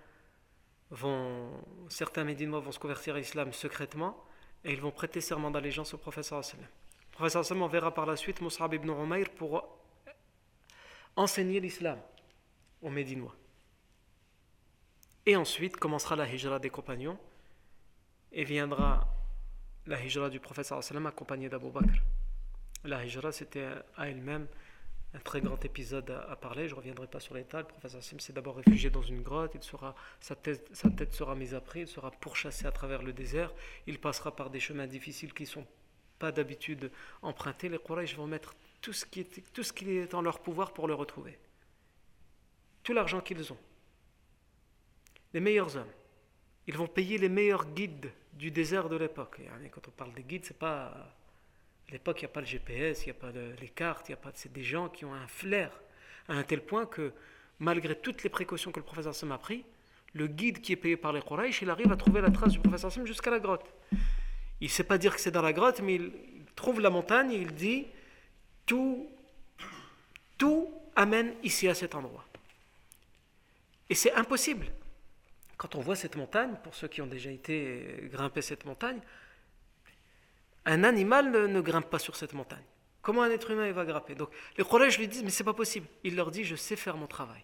vont, 0.92 1.50
certains 1.90 2.24
Médinois 2.24 2.60
vont 2.60 2.72
se 2.72 2.80
convertir 2.80 3.16
à 3.16 3.20
l'islam 3.20 3.52
secrètement 3.54 4.27
et 4.68 4.74
ils 4.74 4.82
vont 4.82 4.92
prêter 4.92 5.22
serment 5.22 5.50
d'allégeance 5.50 5.94
au 5.94 5.98
professeur 5.98 6.42
Le 6.42 7.12
professeur 7.12 7.44
sallam 7.46 7.64
on 7.64 7.68
verra 7.68 7.94
par 7.94 8.06
la 8.06 8.18
suite 8.18 8.42
Mus'ab 8.42 8.74
ibn 8.74 8.90
Umayr 8.90 9.30
pour 9.30 9.80
enseigner 11.16 11.62
l'islam 11.62 11.98
aux 12.82 12.90
Médinois. 12.90 13.34
Et 15.26 15.38
ensuite 15.38 15.78
commencera 15.78 16.18
la 16.18 16.28
hijra 16.28 16.60
des 16.60 16.70
compagnons 16.70 17.18
et 18.34 18.44
viendra 18.44 19.08
la 19.86 20.04
hijra 20.04 20.30
du 20.30 20.42
professeur 20.42 20.84
sallam 20.84 21.06
accompagné 21.06 21.48
d'Abu 21.48 21.72
Bakr. 21.72 22.04
La 22.84 23.06
hijra 23.06 23.32
c'était 23.32 23.70
à 23.96 24.10
elle-même 24.10 24.48
un 25.14 25.20
très 25.20 25.42
grand 25.42 25.64
épisode 25.64 26.10
à, 26.10 26.36
parler. 26.36 26.68
Je 26.68 26.74
ne 26.74 26.80
reviendrai 26.80 27.08
pas 27.08 27.20
sur 27.20 27.34
l'état. 27.34 27.60
Le 27.60 27.68
professeur 27.68 28.04
Sim 28.04 28.20
s'est 28.20 28.34
d'abord 28.34 28.58
réfugié 28.58 28.90
dans 28.90 29.02
une 29.02 29.22
grotte. 29.22 29.52
Il 29.56 29.64
sera, 29.64 29.96
sa, 30.20 30.36
tête, 30.36 30.70
sa 30.76 30.90
tête 30.90 31.14
sera 31.14 31.36
mise 31.36 31.56
à 31.56 31.62
prix. 31.62 31.82
Il 31.82 31.88
sera 31.88 32.12
pourchassé 32.12 32.66
à 32.66 32.72
travers 32.72 33.02
le 33.02 33.14
désert. 33.14 33.54
Il 33.88 34.00
passera 34.00 34.36
par 34.36 34.50
des 34.50 34.60
chemins 34.60 34.88
difficiles 34.88 35.34
qui 35.34 35.44
ne 35.44 35.48
sont 35.48 35.68
pas 36.20 36.32
d'habitude 36.32 36.92
empruntés. 37.22 37.70
Les 37.70 37.80
Quraysh 37.80 38.16
vont 38.16 38.28
mettre 38.28 38.56
tout 38.82 38.94
ce, 38.94 39.06
qui 39.06 39.22
est, 39.22 39.54
tout 39.54 39.64
ce 39.64 39.74
est 39.86 40.14
en 40.14 40.22
leur 40.22 40.40
pouvoir 40.40 40.74
pour 40.74 40.88
le 40.88 40.94
retrouver. 40.94 41.40
Tout 42.84 42.94
l'argent 42.94 43.22
qu'ils 43.22 43.52
ont. 43.52 43.58
Les 45.34 45.40
meilleurs 45.40 45.76
hommes. 45.76 45.92
Ils 46.68 46.78
vont 46.78 46.88
payer 46.88 47.18
les 47.18 47.30
meilleurs 47.30 47.66
guides 47.66 48.12
du 48.34 48.52
désert 48.52 48.90
de 48.90 48.98
l'époque. 48.98 49.42
Quand 49.72 49.88
on 49.88 49.92
parle 49.92 50.14
des 50.14 50.24
guides, 50.24 50.46
c'est 50.46 50.58
pas 50.58 51.14
à 51.90 51.94
l'époque, 51.94 52.22
il 52.22 52.26
n'y 52.26 52.32
a 52.32 52.34
pas 52.34 52.42
le 52.42 52.46
GPS, 52.46 53.06
il 53.06 53.06
n'y 53.06 53.12
a 53.12 53.14
pas 53.14 53.32
les 53.32 53.70
cartes, 53.70 54.10
il 54.10 54.12
y 54.12 54.14
a 54.14 54.18
pas. 54.18 54.32
C'est 54.34 54.52
des 54.52 54.64
gens 54.64 54.90
qui 54.90 55.06
ont 55.06 55.14
un 55.14 55.28
flair 55.28 55.72
à 56.28 56.34
un 56.34 56.44
tel 56.44 56.62
point 56.62 56.86
que, 56.86 57.14
malgré 57.60 57.96
toutes 57.96 58.24
les 58.24 58.30
précautions 58.30 58.72
que 58.72 58.80
le 58.80 58.86
professeur 58.86 59.16
Sam 59.16 59.32
a 59.32 59.38
pris, 59.38 59.64
le 60.14 60.28
guide 60.28 60.62
qui 60.62 60.74
est 60.74 60.78
payé 60.78 60.98
par 60.98 61.14
les 61.14 61.22
Quraysh, 61.22 61.62
il 61.62 61.70
arrive 61.70 61.92
à 61.92 61.96
trouver 61.96 62.22
la 62.22 62.30
trace 62.30 62.52
du 62.52 62.60
professeur 62.60 62.92
Sam 62.92 63.06
jusqu'à 63.06 63.32
la 63.32 63.40
grotte. 63.40 63.66
Il 64.60 64.66
ne 64.66 64.72
sait 64.72 64.84
pas 64.84 64.98
dire 64.98 65.16
que 65.16 65.22
c'est 65.22 65.32
dans 65.32 65.42
la 65.42 65.54
grotte, 65.54 65.80
mais 65.82 65.96
il 65.96 66.12
trouve 66.56 66.82
la 66.82 66.90
montagne 66.90 67.32
et 67.32 67.38
il 67.38 67.54
dit 67.54 67.86
tout, 68.66 69.10
tout 70.38 70.70
amène 70.96 71.34
ici 71.44 71.70
à 71.70 71.74
cet 71.74 71.96
endroit. 71.96 72.26
Et 73.90 73.96
c'est 73.96 74.14
impossible. 74.14 74.68
Quand 75.56 75.76
on 75.76 75.80
voit 75.80 75.96
cette 75.96 76.18
montagne, 76.18 76.56
pour 76.64 76.76
ceux 76.76 76.88
qui 76.88 77.02
ont 77.02 77.08
déjà 77.08 77.32
été 77.32 78.10
grimper 78.12 78.42
cette 78.42 78.66
montagne, 78.66 79.00
un 80.68 80.84
animal 80.84 81.32
ne, 81.32 81.62
grimpe 81.62 81.90
pas 81.90 81.98
sur 81.98 82.16
cette 82.16 82.34
montagne. 82.34 82.64
Comment 83.02 83.24
un 83.24 83.32
être 83.32 83.50
humain 83.50 83.72
va 83.72 83.86
grimper? 83.86 84.16
Donc 84.16 84.30
les 84.58 84.66
collèges 84.66 85.00
lui 85.00 85.08
disent 85.08 85.24
mais 85.24 85.30
c'est 85.30 85.46
pas 85.46 85.54
possible. 85.54 85.88
Il 86.04 86.16
leur 86.16 86.30
dit 86.30 86.44
je 86.44 86.56
sais 86.56 86.76
faire 86.76 86.98
mon 86.98 87.08
travail. 87.08 87.42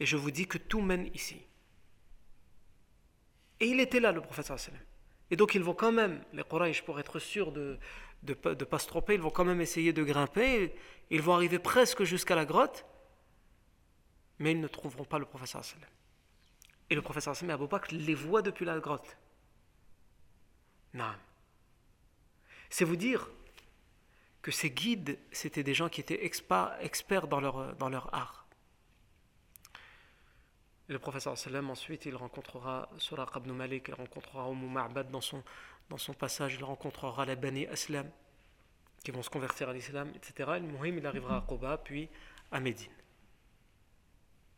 Et 0.00 0.06
je 0.06 0.16
vous 0.16 0.30
dis 0.30 0.46
que 0.46 0.56
tout 0.56 0.80
mène 0.80 1.10
ici. 1.14 1.42
Et 3.60 3.66
il 3.66 3.80
était 3.80 4.00
là 4.00 4.12
le 4.12 4.22
professeur 4.22 4.58
sallam. 4.58 4.80
Et 5.30 5.36
donc 5.36 5.54
ils 5.54 5.62
vont 5.62 5.74
quand 5.74 5.92
même, 5.92 6.22
les 6.32 6.42
Quraysh, 6.42 6.82
pour 6.82 6.98
être 6.98 7.18
sûrs 7.18 7.52
de 7.52 7.78
ne 8.22 8.54
de, 8.54 8.64
pas 8.64 8.78
se 8.78 8.86
tromper, 8.86 9.14
ils 9.14 9.20
vont 9.20 9.30
quand 9.30 9.44
même 9.44 9.60
essayer 9.60 9.92
de 9.92 10.02
grimper. 10.02 10.74
Ils 11.10 11.20
vont 11.20 11.34
arriver 11.34 11.58
presque 11.58 12.04
jusqu'à 12.04 12.34
la 12.34 12.46
grotte, 12.46 12.86
mais 14.38 14.52
ils 14.52 14.60
ne 14.60 14.68
trouveront 14.68 15.04
pas 15.04 15.18
le 15.18 15.26
professeur 15.26 15.62
sallam. 15.62 15.90
Et 16.88 16.94
le 16.94 17.02
professeur 17.02 17.36
sallam 17.36 17.62
et 17.62 17.66
Bakr 17.66 17.92
les 17.92 18.14
voient 18.14 18.42
depuis 18.42 18.64
la 18.64 18.78
grotte. 18.78 19.18
Non. 20.94 21.12
C'est 22.76 22.84
vous 22.84 22.96
dire 22.96 23.30
que 24.42 24.50
ces 24.50 24.68
guides, 24.68 25.18
c'était 25.32 25.62
des 25.62 25.72
gens 25.72 25.88
qui 25.88 26.02
étaient 26.02 26.26
experts 26.26 27.26
dans 27.26 27.40
leur, 27.40 27.74
dans 27.76 27.88
leur 27.88 28.14
art. 28.14 28.44
Le 30.88 30.98
professeur 30.98 31.38
sallam, 31.38 31.70
ensuite, 31.70 32.04
il 32.04 32.14
rencontrera 32.14 32.90
Suraq 32.98 33.30
ibn 33.36 33.52
Malik, 33.52 33.86
il 33.88 33.94
rencontrera 33.94 34.50
Umm 34.50 34.70
Ma'bad 34.70 35.10
dans 35.10 35.22
son, 35.22 35.42
dans 35.88 35.96
son 35.96 36.12
passage, 36.12 36.56
il 36.56 36.64
rencontrera 36.64 37.24
les 37.24 37.34
Bani 37.34 37.66
Aslam, 37.66 38.10
qui 39.02 39.10
vont 39.10 39.22
se 39.22 39.30
convertir 39.30 39.70
à 39.70 39.72
l'islam, 39.72 40.12
etc. 40.14 40.34
Et 40.56 40.60
le 40.60 40.66
Muhim, 40.66 40.98
il 40.98 41.06
arrivera 41.06 41.38
à 41.38 41.40
Quba, 41.48 41.78
puis 41.78 42.10
à 42.52 42.60
Médine. 42.60 42.92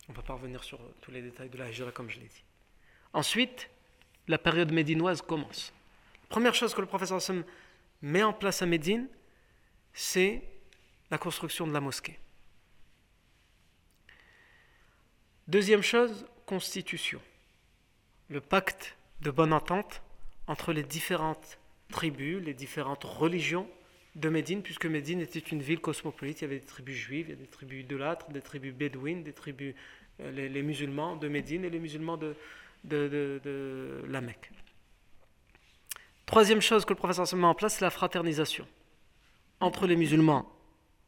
On 0.08 0.12
ne 0.12 0.16
va 0.16 0.24
pas 0.24 0.32
revenir 0.32 0.64
sur 0.64 0.80
tous 1.02 1.12
les 1.12 1.22
détails 1.22 1.50
de 1.50 1.58
la 1.58 1.70
hijra, 1.70 1.92
comme 1.92 2.10
je 2.10 2.18
l'ai 2.18 2.26
dit. 2.26 2.42
Ensuite, 3.12 3.70
la 4.26 4.38
période 4.38 4.72
médinoise 4.72 5.22
commence. 5.22 5.72
Première 6.28 6.56
chose 6.56 6.74
que 6.74 6.80
le 6.80 6.88
professeur 6.88 7.22
met 8.03 8.22
en 8.22 8.32
place 8.32 8.62
à 8.62 8.66
Médine, 8.66 9.09
c'est 9.92 10.42
la 11.11 11.18
construction 11.18 11.66
de 11.66 11.72
la 11.72 11.80
mosquée. 11.80 12.18
Deuxième 15.49 15.82
chose, 15.82 16.26
constitution. 16.46 17.20
Le 18.28 18.40
pacte 18.40 18.96
de 19.22 19.30
bonne 19.30 19.53
entente 19.53 20.03
entre 20.46 20.72
les 20.72 20.82
différentes 20.82 21.59
tribus, 21.90 22.42
les 22.44 22.55
différentes 22.55 23.05
religions 23.05 23.68
de 24.14 24.28
Médine, 24.28 24.62
puisque 24.62 24.86
Médine 24.86 25.20
était 25.20 25.38
une 25.38 25.62
ville 25.62 25.80
cosmopolite. 25.80 26.40
Il 26.40 26.42
y 26.42 26.44
avait 26.44 26.59
des 26.59 26.66
tribus 26.66 26.96
juives, 26.96 27.26
il 27.28 27.30
y 27.30 27.32
avait 27.32 27.42
des 27.44 27.51
tribus 27.51 27.80
idolâtres, 27.82 28.30
des 28.30 28.42
tribus 28.42 28.74
bédouines, 28.74 29.22
des 29.22 29.32
tribus, 29.32 29.74
euh, 30.20 30.30
les, 30.30 30.62
musulmans 30.62 31.16
de 31.16 31.28
Médine 31.28 31.64
et 31.64 31.70
les 31.70 31.78
musulmans 31.78 32.18
de, 32.18 32.36
de 32.84 34.03
la 34.07 34.20
Mecque. 34.20 34.51
Troisième 36.29 36.61
chose 36.61 36.85
que 36.85 36.93
le 36.93 36.99
professeur 36.99 37.26
se 37.26 37.35
met 37.35 37.47
en 37.47 37.55
place, 37.55 37.76
c'est 37.76 37.85
la 37.87 37.91
fraternisation 37.91 38.66
entre 39.61 39.87
les 39.87 39.97
musulmans 39.97 40.47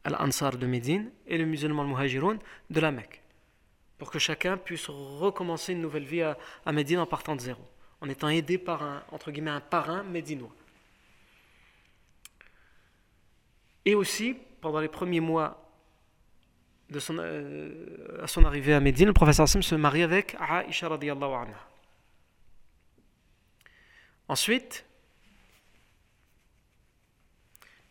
al-Ansar 0.03 0.57
de 0.57 0.65
Médine 0.65 1.11
et 1.27 1.37
les 1.37 1.45
musulmans 1.45 1.83
al-Muhajiroun 1.83 2.39
de 2.71 2.79
la 2.79 2.89
Mecque, 2.89 3.21
pour 3.99 4.09
que 4.09 4.17
chacun 4.17 4.57
puisse 4.57 4.87
recommencer 4.89 5.73
une 5.73 5.81
nouvelle 5.81 6.05
vie 6.05 6.23
à, 6.23 6.71
Médine 6.71 6.97
en 6.97 7.05
partant 7.05 7.35
de 7.35 7.41
zéro, 7.41 7.61
en 8.01 8.09
étant 8.09 8.29
aidé 8.29 8.57
par 8.57 8.81
un, 8.81 9.03
entre 9.11 9.29
guillemets, 9.29 9.51
un 9.51 9.59
parrain 9.59 10.01
médinois. 10.01 10.55
Et 13.85 13.93
aussi, 13.93 14.35
pendant 14.59 14.79
les 14.79 14.87
premiers 14.87 15.19
mois 15.19 15.71
de 16.89 16.97
son, 16.97 17.17
euh, 17.19 18.23
à 18.23 18.25
son 18.25 18.43
arrivée 18.43 18.73
à 18.73 18.79
Médine, 18.79 19.05
le 19.05 19.13
professeur 19.13 19.43
Hassan 19.43 19.61
se 19.61 19.75
marie 19.75 20.01
avec 20.01 20.35
Aisha 20.67 20.89
radiallahu 20.89 21.31
anha. 21.31 21.67
Ensuite, 24.27 24.83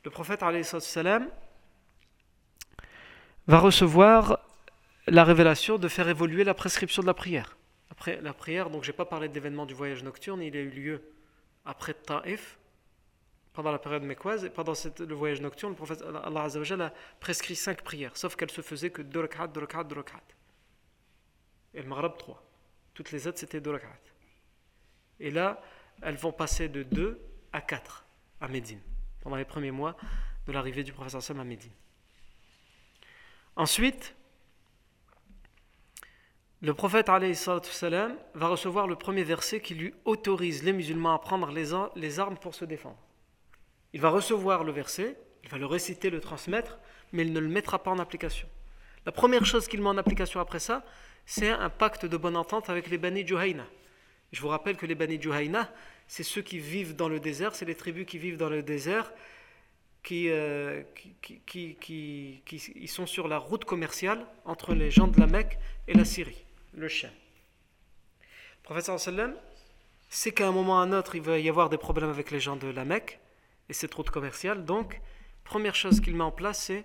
le 0.05 0.11
prophète 0.11 0.43
salam, 0.63 1.29
va 3.47 3.59
recevoir 3.59 4.39
la 5.07 5.25
révélation 5.25 5.79
de 5.79 5.89
faire 5.89 6.09
évoluer 6.09 6.45
la 6.45 6.55
prescription 6.55 7.03
de 7.03 7.07
la 7.07 7.15
prière. 7.15 7.57
Après 7.91 8.21
la 8.21 8.33
prière, 8.33 8.71
donc 8.71 8.85
je 8.85 8.91
n'ai 8.91 8.97
pas 8.97 9.05
parlé 9.05 9.29
de 9.29 9.35
l'événement 9.35 9.67
du 9.67 9.75
voyage 9.75 10.03
nocturne, 10.03 10.41
il 10.43 10.57
a 10.57 10.61
eu 10.61 10.71
lieu 10.71 11.03
après 11.65 11.95
Taif, 11.95 12.59
pendant 13.53 13.73
la 13.73 13.79
période 13.79 14.05
mécoise, 14.05 14.45
et 14.45 14.51
pendant 14.51 14.73
le 14.99 15.15
voyage 15.15 15.41
nocturne, 15.41 15.73
le 15.73 15.77
prophète 15.77 16.03
Allah 16.03 16.47
a 16.47 16.93
prescrit 17.19 17.57
cinq 17.57 17.83
prières, 17.83 18.17
sauf 18.17 18.37
qu'elles 18.37 18.51
se 18.51 18.63
faisaient 18.63 18.91
que 18.91 19.03
deux 19.03 19.21
rak'at, 19.21 19.49
deux 19.49 19.61
rak'at, 19.61 19.85
deux 19.85 19.97
rak'at. 19.97 20.23
Et 21.75 21.83
le 21.83 21.89
Maghreb, 21.89 22.17
trois. 22.17 22.43
Toutes 22.95 23.11
les 23.11 23.27
autres, 23.27 23.39
c'était 23.39 23.61
deux 23.61 23.73
rak'at. 23.73 23.89
Et 25.19 25.31
là, 25.31 25.61
elles 26.03 26.17
vont 26.17 26.33
passer 26.33 26.69
de 26.69 26.83
deux 26.83 27.21
à 27.53 27.61
quatre 27.61 28.07
à 28.41 28.49
Médine 28.49 28.81
pendant 29.21 29.37
les 29.37 29.45
premiers 29.45 29.71
mois 29.71 29.97
de 30.47 30.53
l'arrivée 30.53 30.85
du 30.85 30.93
professeur 30.93 31.23
Sam 31.23 31.41
à. 31.41 31.45
Ensuite, 33.57 34.15
le 36.63 36.75
prophète 36.75 37.11
salam, 37.65 38.17
va 38.35 38.49
recevoir 38.49 38.87
le 38.87 38.97
premier 38.97 39.25
verset 39.25 39.61
qui 39.61 39.75
lui 39.75 39.95
autorise 40.05 40.63
les 40.63 40.73
musulmans 40.73 41.15
à 41.15 41.19
prendre 41.19 41.51
les 41.51 42.19
armes 42.21 42.37
pour 42.37 42.55
se 42.55 42.65
défendre. 42.65 42.99
Il 43.93 44.01
va 44.01 44.11
recevoir 44.11 44.63
le 44.63 44.73
verset, 44.73 45.17
il 45.43 45.49
va 45.49 45.59
le 45.59 45.67
réciter, 45.67 46.11
le 46.11 46.21
transmettre, 46.21 46.79
mais 47.13 47.23
il 47.23 47.33
ne 47.33 47.41
le 47.41 47.49
mettra 47.49 47.83
pas 47.83 47.91
en 47.91 47.99
application. 47.99 48.49
La 49.07 49.13
première 49.13 49.47
chose 49.47 49.67
qu'il 49.67 49.81
met 49.81 49.89
en 49.89 49.97
application 49.97 50.41
après 50.41 50.61
ça, 50.61 50.85
c'est 51.25 51.49
un 51.49 51.71
pacte 51.71 52.07
de 52.07 52.17
bonne 52.17 52.37
entente 52.37 52.69
avec 52.69 52.89
les 52.91 52.99
Bani 52.99 53.27
Juhayna. 53.27 53.67
Je 54.33 54.41
vous 54.41 54.49
rappelle 54.49 54.77
que 54.77 54.87
les 54.87 54.95
Bani 54.95 55.21
Juhayna, 55.21 55.73
c'est 56.11 56.25
ceux 56.25 56.43
qui 56.43 56.59
vivent 56.59 56.97
dans 56.97 57.09
le 57.09 57.21
désert, 57.21 57.55
c'est 57.55 57.65
les 57.65 57.77
tribus 57.77 58.05
qui 58.05 58.19
vivent 58.19 58.37
dans 58.37 58.49
le 58.49 58.65
désert, 58.65 59.13
qui, 60.03 60.29
euh, 60.29 60.83
qui, 61.23 61.41
qui, 61.47 62.43
qui, 62.45 62.89
sont 62.89 63.07
sur 63.07 63.29
la 63.29 63.39
route 63.39 63.65
commerciale 63.65 64.27
entre 64.45 64.75
les 64.75 64.91
gens 64.91 65.07
de 65.07 65.21
la 65.21 65.29
Mecque 65.29 65.57
et 65.87 65.95
la 65.95 66.05
Syrie, 66.05 66.45
le 66.75 66.89
chien. 66.89 67.13
Le 68.23 68.63
professeur 68.65 68.99
sallam 68.99 69.37
sait 70.09 70.33
qu'à 70.33 70.49
un 70.49 70.51
moment 70.51 70.73
ou 70.73 70.77
à 70.79 70.83
un 70.83 70.93
autre, 70.93 71.15
il 71.15 71.23
va 71.23 71.39
y 71.39 71.49
avoir 71.49 71.69
des 71.69 71.79
problèmes 71.79 72.11
avec 72.11 72.33
les 72.33 72.41
gens 72.41 72.57
de 72.57 72.67
la 72.67 72.85
Mecque 72.85 73.21
et 73.69 73.73
cette 73.73 73.95
route 73.95 74.11
commerciale. 74.11 74.65
Donc, 74.65 75.01
première 75.45 75.77
chose 75.77 76.01
qu'il 76.01 76.17
met 76.17 76.25
en 76.25 76.33
place, 76.33 76.65
c'est 76.65 76.85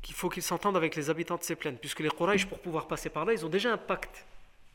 qu'il 0.00 0.14
faut 0.14 0.28
qu'ils 0.28 0.44
s'entendent 0.44 0.76
avec 0.76 0.94
les 0.94 1.10
habitants 1.10 1.38
de 1.38 1.42
ces 1.42 1.56
plaines, 1.56 1.78
puisque 1.78 2.00
les 2.00 2.10
Quraysh, 2.10 2.46
pour 2.46 2.60
pouvoir 2.60 2.86
passer 2.86 3.10
par 3.10 3.24
là, 3.24 3.32
ils 3.32 3.44
ont 3.44 3.48
déjà 3.48 3.72
un 3.72 3.78
pacte 3.78 4.24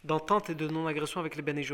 d'entente 0.03 0.49
et 0.49 0.55
de 0.55 0.67
non-agression 0.67 1.21
avec 1.21 1.37
les 1.37 1.41
Bani. 1.41 1.65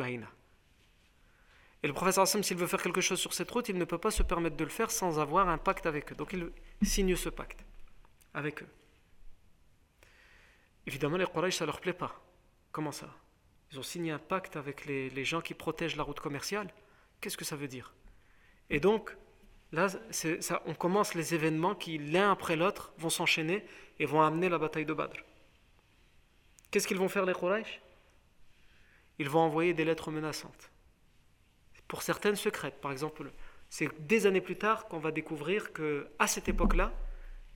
Et 1.86 1.88
le 1.88 1.94
professeur 1.94 2.24
Hassan, 2.24 2.42
s'il 2.42 2.58
veut 2.58 2.66
faire 2.66 2.82
quelque 2.82 3.00
chose 3.00 3.20
sur 3.20 3.32
cette 3.36 3.52
route, 3.52 3.70
il 3.70 3.78
ne 3.78 3.86
peut 3.86 4.00
pas 4.00 4.10
se 4.10 4.24
permettre 4.24 4.58
de 4.58 4.64
le 4.64 4.72
faire 4.72 4.90
sans 4.90 5.20
avoir 5.20 5.50
un 5.50 5.60
pacte 5.60 5.86
avec 5.86 6.12
eux. 6.12 6.16
Donc 6.16 6.34
il 6.34 6.52
signe 6.82 7.16
ce 7.16 7.30
pacte 7.30 7.64
avec 8.34 8.64
eux. 8.64 8.68
Évidemment, 10.88 11.18
les 11.18 11.28
Quraysh, 11.28 11.58
ça 11.58 11.68
leur 11.68 11.80
plaît 11.80 11.94
pas. 11.94 12.20
Comment 12.72 12.92
ça? 12.92 13.08
Ils 13.72 13.78
ont 13.78 13.84
signé 13.84 14.10
un 14.10 14.18
pacte 14.18 14.56
avec 14.56 14.88
les, 14.88 15.26
gens 15.26 15.42
qui 15.42 15.54
protègent 15.54 15.96
la 15.96 16.02
route 16.02 16.20
commerciale? 16.20 16.74
Qu'est-ce 17.22 17.38
que 17.38 17.46
ça 17.46 17.56
veut 17.56 17.68
dire? 17.68 17.94
Et 18.72 18.80
donc, 18.80 19.16
Là, 19.72 19.90
on 20.66 20.74
commence 20.74 21.16
les 21.16 21.36
événements 21.36 21.76
qui, 21.76 21.98
l'un 21.98 22.32
après 22.32 22.56
l'autre, 22.56 22.94
vont 22.98 23.10
s'enchaîner 23.10 23.66
et 24.00 24.06
vont 24.06 24.22
amener 24.22 24.48
la 24.48 24.58
bataille 24.58 24.86
de 24.86 24.94
Badr. 24.94 25.18
Qu'est-ce 26.72 26.88
qu'ils 26.88 26.98
vont 26.98 27.10
faire 27.10 27.26
les 27.26 27.34
Quraysh? 27.34 27.82
Ils 29.20 29.30
vont 29.30 29.42
envoyer 29.42 29.74
des 29.74 29.84
lettres 29.84 30.12
menaçantes. 30.12 30.72
Pour 31.88 32.02
certaines 32.02 32.36
secrètes, 32.36 32.82
par 32.82 32.92
exemple, 32.92 33.32
c'est 33.70 33.90
des 34.08 34.26
années 34.26 34.42
plus 34.42 34.58
tard 34.58 34.88
qu'on 34.88 35.00
va 35.00 35.12
découvrir 35.12 35.74
que 35.74 36.08
à 36.20 36.28
cette 36.28 36.50
époque-là, 36.50 36.94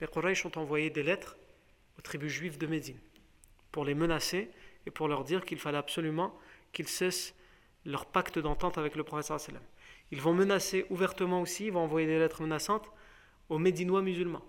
les 0.00 0.06
Quraysh 0.06 0.46
ont 0.46 0.56
envoyé 0.56 0.90
des 0.90 1.02
lettres 1.02 1.36
aux 1.98 2.02
tribus 2.02 2.32
juives 2.32 2.58
de 2.58 2.66
Médine 2.66 2.98
pour 3.72 3.84
les 3.84 3.94
menacer 3.94 4.50
et 4.86 4.90
pour 4.90 5.08
leur 5.08 5.24
dire 5.24 5.44
qu'il 5.44 5.58
fallait 5.58 5.78
absolument 5.78 6.36
qu'ils 6.72 6.88
cessent 6.88 7.34
leur 7.84 8.06
pacte 8.06 8.38
d'entente 8.38 8.78
avec 8.78 8.96
le 8.96 9.04
prophète. 9.04 9.60
Ils 10.10 10.20
vont 10.20 10.34
menacer 10.34 10.86
ouvertement 10.90 11.40
aussi, 11.40 11.66
ils 11.66 11.72
vont 11.72 11.80
envoyer 11.80 12.06
des 12.06 12.18
lettres 12.18 12.42
menaçantes 12.42 12.90
aux 13.48 13.58
Médinois 13.58 14.02
musulmans. 14.02 14.44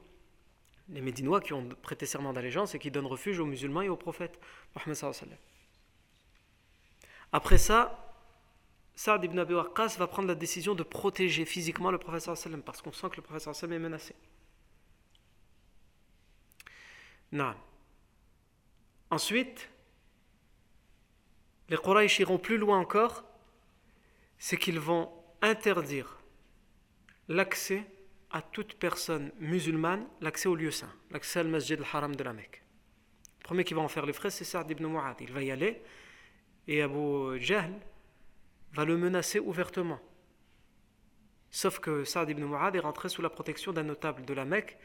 Les 0.89 1.01
Médinois 1.01 1.39
qui 1.39 1.53
ont 1.53 1.69
prêté 1.82 2.05
serment 2.05 2.34
d'allégeance 2.34 2.75
et 2.75 2.79
qui 2.79 2.91
donnent 2.91 3.05
refuge 3.05 3.39
aux 3.39 3.45
musulmans 3.45 3.82
et 3.82 3.89
aux 3.89 3.95
prophètes. 3.95 4.39
Après 7.32 7.57
ça, 7.57 8.11
Saad 9.04 9.24
ibn 9.24 9.39
Abi 9.39 9.56
Waqqas 9.56 9.95
va 9.97 10.06
prendre 10.06 10.28
la 10.28 10.36
décision 10.36 10.76
de 10.76 10.84
protéger 10.84 11.43
physiquement 11.43 11.89
le 11.89 11.97
prophète 11.97 12.24
parce 12.64 12.84
qu'on 12.84 12.91
sent 12.91 13.10
que 13.10 13.16
le 13.16 13.24
prophète 13.24 13.64
est 13.64 13.80
menacé. 13.80 14.14
Non. 17.32 17.56
Ensuite, 19.10 19.72
les 21.70 21.78
Quraysh 21.78 22.20
iront 22.20 22.38
plus 22.38 22.60
loin 22.60 22.78
encore, 22.78 23.24
c'est 24.38 24.58
qu'ils 24.58 24.80
vont 24.80 25.12
interdire 25.41 26.20
l'accès 27.28 27.84
à 28.30 28.43
toute 28.43 28.76
personne 28.76 29.32
musulmane, 29.39 30.06
l'accès 30.20 30.47
au 30.47 30.54
lieu 30.54 30.70
saint, 30.70 30.93
l'accès 31.10 31.39
al 31.39 31.47
masjid 31.47 31.80
al-haram 31.80 32.16
de 32.16 32.24
la 32.24 32.34
Mecque. 32.34 32.62
Le 33.39 33.43
premier 33.45 33.64
qui 33.64 33.74
va 33.74 33.82
en 33.82 33.88
faire 33.88 34.06
les 34.06 34.14
frais, 34.14 34.30
c'est 34.30 34.45
Saad 34.45 34.70
ibn 34.70 34.86
Mu'ad. 34.86 35.18
Il 35.22 35.34
va 35.34 35.41
y 35.41 35.49
aller 35.49 35.82
et 36.68 36.84
Abu 36.84 37.39
Jahl 37.39 37.74
va 38.74 38.86
le 38.86 38.97
menacer 38.97 39.39
ouvertement. 39.39 39.99
Sauf 41.49 41.80
que 41.80 42.05
Saad 42.05 42.30
ibn 42.30 42.43
Mu'ad 42.45 42.76
est 42.76 42.80
rentré 42.80 43.09
sous 43.09 43.22
la 43.22 43.30
protection 43.30 43.74
d'un 43.74 43.84
notable 43.84 44.24
de 44.24 44.34
la 44.34 44.45
Mecque. 44.45 44.78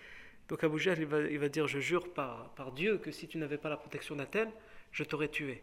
Donc 0.49 0.65
Abu 0.65 0.79
Jahl 0.79 0.99
il 0.99 1.39
va, 1.39 1.49
dire 1.49 1.69
Je 1.69 1.79
jure 1.79 2.13
par, 2.13 2.73
Dieu 2.75 2.99
que 2.99 3.13
si 3.13 3.29
tu 3.29 3.39
n'avais 3.39 3.59
pas 3.59 3.69
la 3.69 3.77
protection 3.77 4.17
d'un 4.17 4.27
tel, 4.27 4.51
je 4.91 5.05
t'aurais 5.05 5.29
tué. 5.29 5.63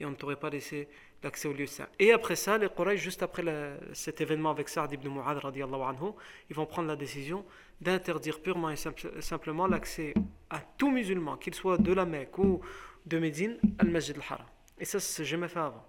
Et 0.00 0.04
on 0.04 0.10
ne 0.10 0.16
t'aurait 0.16 0.36
pas 0.36 0.50
laissé 0.50 0.88
l'accès 1.22 1.46
au 1.46 1.52
lieu 1.52 1.66
saint. 1.66 1.86
Et 2.00 2.12
après 2.12 2.34
ça, 2.34 2.58
les 2.58 2.68
Quraysh, 2.68 3.00
juste 3.00 3.22
après 3.22 3.44
cet 3.92 4.20
événement 4.20 4.50
avec 4.50 4.68
Saad 4.68 4.92
ibn 4.92 5.08
Mu'adh, 5.08 5.38
anhu, 5.44 6.12
ils 6.50 6.56
vont 6.56 6.66
prendre 6.66 6.88
la 6.88 6.96
décision 6.96 7.44
d'interdire 7.80 8.40
purement 8.40 8.70
et 8.70 8.76
simplement 8.76 9.68
l'accès 9.68 10.14
à 10.50 10.60
tout 10.60 10.90
musulman, 10.90 11.36
qu'il 11.36 11.54
soit 11.54 11.78
de 11.78 11.92
la 11.92 12.04
Mecque 12.04 12.38
ou 12.38 12.60
de 13.06 13.18
Médine, 13.18 13.58
al 13.78 13.90
Masjid 13.90 14.16
al-Haram. 14.16 14.46
Et 14.78 14.84
ça, 14.84 14.98
c'est 14.98 15.24
jamais 15.24 15.48
fait 15.48 15.60
avant. 15.60 15.86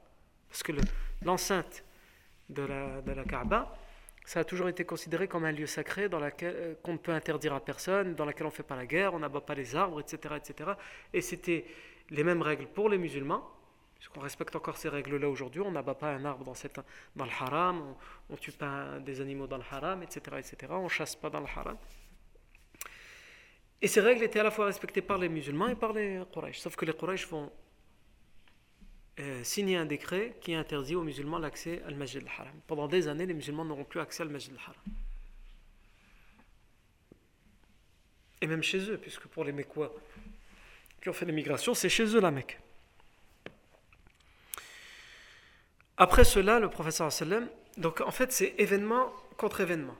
Parce 0.49 0.61
que 0.61 0.73
l'enceinte 1.25 1.83
de, 2.49 2.63
la, 2.63 3.01
de 3.01 3.11
la 3.11 3.23
Kaaba, 3.23 3.75
ça 4.25 4.39
a 4.39 4.43
toujours 4.43 4.69
été 4.69 4.85
considéré 4.85 5.27
comme 5.27 5.45
un 5.45 5.51
lieu 5.51 5.65
sacré 5.65 6.07
dans 6.07 6.19
lequel 6.19 6.55
euh, 6.55 6.75
qu'on 6.81 6.93
ne 6.93 6.97
peut 6.97 7.11
interdire 7.11 7.53
à 7.53 7.59
personne, 7.59 8.15
dans 8.15 8.25
lequel 8.25 8.45
on 8.45 8.49
ne 8.49 8.55
fait 8.55 8.63
pas 8.63 8.75
la 8.75 8.85
guerre, 8.85 9.13
on 9.13 9.19
n'abat 9.19 9.41
pas 9.41 9.55
les 9.55 9.75
arbres, 9.75 9.99
etc. 9.99 10.35
etc. 10.37 10.71
Et 11.11 11.21
c'était 11.21 11.65
les 12.09 12.23
mêmes 12.23 12.41
règles 12.41 12.67
pour 12.67 12.89
les 12.89 12.97
musulmans 12.97 13.49
qu'on 14.09 14.21
respecte 14.21 14.55
encore 14.55 14.77
ces 14.77 14.89
règles-là 14.89 15.29
aujourd'hui. 15.29 15.61
On 15.61 15.71
n'abat 15.71 15.95
pas 15.95 16.11
un 16.11 16.25
arbre 16.25 16.43
dans, 16.43 16.53
cette, 16.53 16.79
dans 17.15 17.25
le 17.25 17.31
haram, 17.39 17.95
on 18.29 18.33
ne 18.33 18.37
tue 18.37 18.51
pas 18.51 18.99
des 18.99 19.21
animaux 19.21 19.47
dans 19.47 19.57
le 19.57 19.63
haram, 19.71 20.03
etc., 20.03 20.21
etc. 20.39 20.71
On 20.71 20.89
chasse 20.89 21.15
pas 21.15 21.29
dans 21.29 21.39
le 21.39 21.45
haram. 21.45 21.77
Et 23.81 23.87
ces 23.87 24.01
règles 24.01 24.23
étaient 24.23 24.39
à 24.39 24.43
la 24.43 24.51
fois 24.51 24.65
respectées 24.65 25.01
par 25.01 25.17
les 25.17 25.29
musulmans 25.29 25.67
et 25.67 25.75
par 25.75 25.93
les 25.93 26.21
Quraysh. 26.31 26.59
Sauf 26.59 26.75
que 26.75 26.85
les 26.85 26.93
Quraysh 26.93 27.27
vont 27.27 27.51
euh, 29.19 29.43
signer 29.43 29.77
un 29.77 29.85
décret 29.85 30.35
qui 30.41 30.55
interdit 30.55 30.95
aux 30.95 31.03
musulmans 31.03 31.37
l'accès 31.37 31.81
al 31.85 31.95
Masjid 31.95 32.21
al-Haram. 32.21 32.53
Pendant 32.65 32.87
des 32.87 33.07
années, 33.07 33.25
les 33.25 33.33
musulmans 33.33 33.63
n'auront 33.63 33.83
plus 33.83 33.99
accès 33.99 34.23
al 34.23 34.29
Masjid 34.29 34.51
al-Haram. 34.53 34.75
Et 38.41 38.47
même 38.47 38.63
chez 38.63 38.89
eux, 38.89 38.97
puisque 38.97 39.27
pour 39.27 39.43
les 39.43 39.51
Mekwa 39.51 39.91
qui 41.01 41.09
ont 41.09 41.13
fait 41.13 41.25
l'immigration, 41.25 41.73
c'est 41.73 41.89
chez 41.89 42.05
eux 42.05 42.19
la 42.19 42.31
Mecque. 42.31 42.59
Après 45.97 46.23
cela, 46.23 46.59
le 46.59 46.69
professeur 46.69 47.11
sallam, 47.11 47.47
donc 47.77 48.01
en 48.01 48.11
fait 48.11 48.31
c'est 48.31 48.55
événement 48.57 49.13
contre 49.37 49.61
événement. 49.61 49.95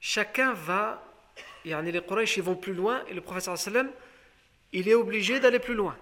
Chacun 0.00 0.54
va, 0.54 1.04
les 1.64 2.00
Quraysh 2.00 2.38
ils 2.38 2.42
vont 2.42 2.56
plus 2.56 2.74
loin 2.74 3.04
et 3.06 3.14
le 3.14 3.20
professeur 3.20 3.58
sallam, 3.58 3.90
il 4.72 4.88
est 4.88 4.94
obligé 4.94 5.40
d'aller 5.40 5.58
plus 5.58 5.74
loin. 5.74 5.96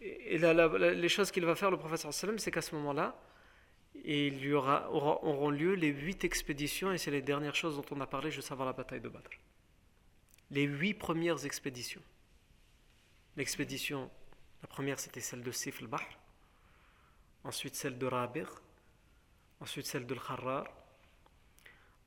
Et 0.00 0.38
les 0.38 1.08
choses 1.08 1.30
qu'il 1.30 1.44
va 1.46 1.54
faire 1.54 1.70
le 1.70 1.78
professeur 1.78 2.12
sallam, 2.12 2.38
c'est 2.38 2.50
qu'à 2.50 2.62
ce 2.62 2.74
moment-là, 2.74 3.18
il 4.04 4.44
y 4.44 4.52
aura, 4.52 4.90
auront 4.92 5.50
lieu 5.50 5.74
les 5.74 5.88
huit 5.88 6.24
expéditions 6.24 6.92
et 6.92 6.98
c'est 6.98 7.10
les 7.10 7.22
dernières 7.22 7.54
choses 7.54 7.76
dont 7.76 7.96
on 7.96 8.00
a 8.00 8.06
parlé 8.06 8.30
juste 8.30 8.52
avant 8.52 8.64
la 8.64 8.74
bataille 8.74 9.00
de 9.00 9.08
Badr. 9.08 9.30
Les 10.50 10.64
huit 10.64 10.94
premières 10.94 11.46
expéditions. 11.46 12.02
L'expédition, 13.36 14.10
la 14.62 14.68
première 14.68 15.00
c'était 15.00 15.20
celle 15.20 15.42
de 15.42 15.50
Sif 15.50 15.80
al-Bahr 15.80 16.06
ensuite 17.46 17.76
celle 17.76 17.96
de 17.96 18.06
Rabir, 18.06 18.60
ensuite 19.60 19.86
celle 19.86 20.06
de 20.06 20.14
Kharrar, 20.14 20.66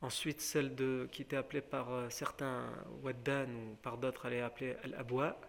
ensuite 0.02 0.42
celle 0.42 0.76
de, 0.76 1.08
qui 1.12 1.22
était 1.22 1.38
appelée 1.38 1.62
par 1.62 1.92
euh, 1.92 2.10
certains 2.10 2.70
Waddan 3.02 3.50
ou 3.50 3.76
par 3.76 3.98
d'autres, 3.98 4.26
elle 4.26 4.34
est 4.34 4.42
appelée 4.42 4.76
Al-Abwa. 4.84 5.40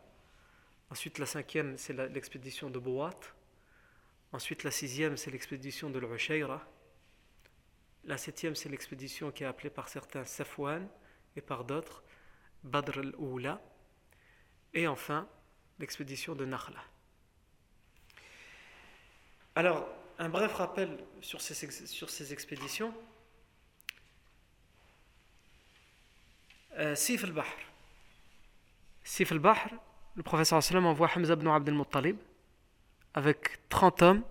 Ensuite, 0.91 1.19
la 1.19 1.27
cinquième, 1.27 1.79
c'est 1.79 1.93
l'expédition 1.93 2.69
de 2.69 2.79
Bouat. 2.79 3.19
Ensuite, 4.33 4.65
la 4.65 4.73
sixième, 4.73 5.17
c'est 5.17 5.31
l'expédition 5.31 5.89
de 5.89 5.99
l'Ushayra. 6.01 6.67
La 8.05 8.17
septième, 8.17 8.57
c'est 8.57 8.69
l'expédition 8.69 9.31
qui 9.31 9.45
est 9.45 9.47
appelée 9.47 9.71
par 9.71 9.89
certains 9.89 10.25
Safwan 10.25 10.89
et 11.37 11.41
par 11.41 11.65
d'autres 11.65 12.03
Badr 12.65 12.99
al-Oula. 12.99 13.61
Et 14.75 14.87
enfin, 14.87 15.29
l'expédition 15.79 16.35
de 16.35 16.45
Nakhla. 16.45 16.83
Alors, 19.55 19.89
un 20.19 20.29
bref 20.29 20.55
rappel 20.55 20.99
sur 21.21 21.41
ces, 21.41 21.55
sur 21.87 22.11
ces 22.11 22.33
expéditions. 22.33 22.95
Euh, 26.79 26.95
Sif 26.95 27.25
al-Bahr. 27.25 27.47
Sif 29.03 29.33
al-Bahr, 29.33 29.69
le 30.17 30.23
professeur 30.23 30.63
sallam 30.63 30.87
envoie 30.87 31.09
Hamza 31.15 31.35
ibn 31.35 31.49
Abd 31.49 32.17
avec 33.15 33.69
30 33.69 34.03
hommes 34.03 34.23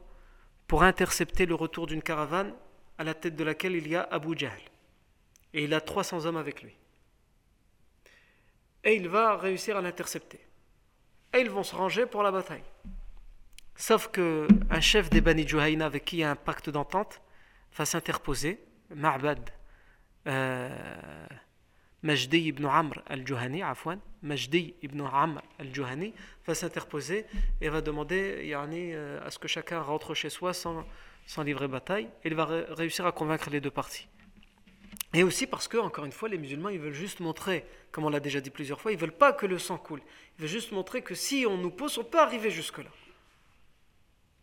pour 0.67 0.83
intercepter 0.83 1.45
le 1.45 1.55
retour 1.55 1.87
d'une 1.87 2.01
caravane 2.01 2.53
à 2.97 3.03
la 3.03 3.13
tête 3.13 3.35
de 3.35 3.43
laquelle 3.43 3.75
il 3.75 3.87
y 3.87 3.95
a 3.95 4.03
Abu 4.11 4.37
Jahl. 4.37 4.59
Et 5.53 5.63
il 5.63 5.73
a 5.73 5.81
300 5.81 6.25
hommes 6.25 6.37
avec 6.37 6.61
lui. 6.61 6.75
Et 8.83 8.95
il 8.95 9.09
va 9.09 9.35
réussir 9.35 9.77
à 9.77 9.81
l'intercepter. 9.81 10.39
Et 11.33 11.39
ils 11.39 11.49
vont 11.49 11.63
se 11.63 11.75
ranger 11.75 12.05
pour 12.05 12.23
la 12.23 12.31
bataille. 12.31 12.63
Sauf 13.75 14.11
qu'un 14.11 14.81
chef 14.81 15.09
des 15.09 15.21
Bani 15.21 15.47
Juhayna 15.47 15.85
avec 15.85 16.05
qui 16.05 16.17
il 16.17 16.19
y 16.19 16.23
a 16.23 16.31
un 16.31 16.35
pacte 16.35 16.69
d'entente 16.69 17.21
va 17.75 17.85
s'interposer, 17.85 18.59
Ma'bad, 18.93 19.49
euh, 20.27 21.27
Majdi 22.01 22.47
ibn 22.47 22.65
Amr 22.65 23.01
al-Juhani, 23.07 23.61
Afwan, 23.61 23.99
Majdi 24.23 24.73
ibn 24.81 25.01
Amr 25.01 25.41
al-Juhani, 25.59 26.13
va 26.47 26.55
s'interposer 26.55 27.25
et 27.59 27.69
va 27.69 27.81
demander 27.81 28.53
euh, 28.53 29.25
à 29.25 29.31
ce 29.31 29.39
que 29.39 29.47
chacun 29.47 29.81
rentre 29.81 30.13
chez 30.13 30.29
soi 30.29 30.53
sans, 30.53 30.85
sans 31.27 31.43
livrer 31.43 31.67
bataille. 31.67 32.05
Et 32.23 32.29
il 32.29 32.35
va 32.35 32.45
réussir 32.45 33.05
à 33.05 33.11
convaincre 33.11 33.49
les 33.49 33.59
deux 33.59 33.71
parties. 33.71 34.07
Et 35.13 35.23
aussi 35.23 35.47
parce 35.47 35.67
que, 35.67 35.77
encore 35.77 36.05
une 36.05 36.11
fois, 36.11 36.29
les 36.29 36.37
musulmans, 36.37 36.69
ils 36.69 36.79
veulent 36.79 36.93
juste 36.93 37.19
montrer, 37.19 37.65
comme 37.91 38.05
on 38.05 38.09
l'a 38.09 38.19
déjà 38.19 38.39
dit 38.39 38.51
plusieurs 38.51 38.79
fois, 38.79 38.91
ils 38.91 38.97
veulent 38.97 39.11
pas 39.11 39.33
que 39.33 39.45
le 39.45 39.57
sang 39.57 39.77
coule. 39.77 40.01
Ils 40.37 40.41
veulent 40.41 40.51
juste 40.51 40.71
montrer 40.71 41.01
que 41.01 41.15
si 41.15 41.45
on 41.47 41.57
nous 41.57 41.71
pousse, 41.71 41.97
on 41.97 42.03
peut 42.03 42.19
arriver 42.19 42.51
jusque-là. 42.51 42.89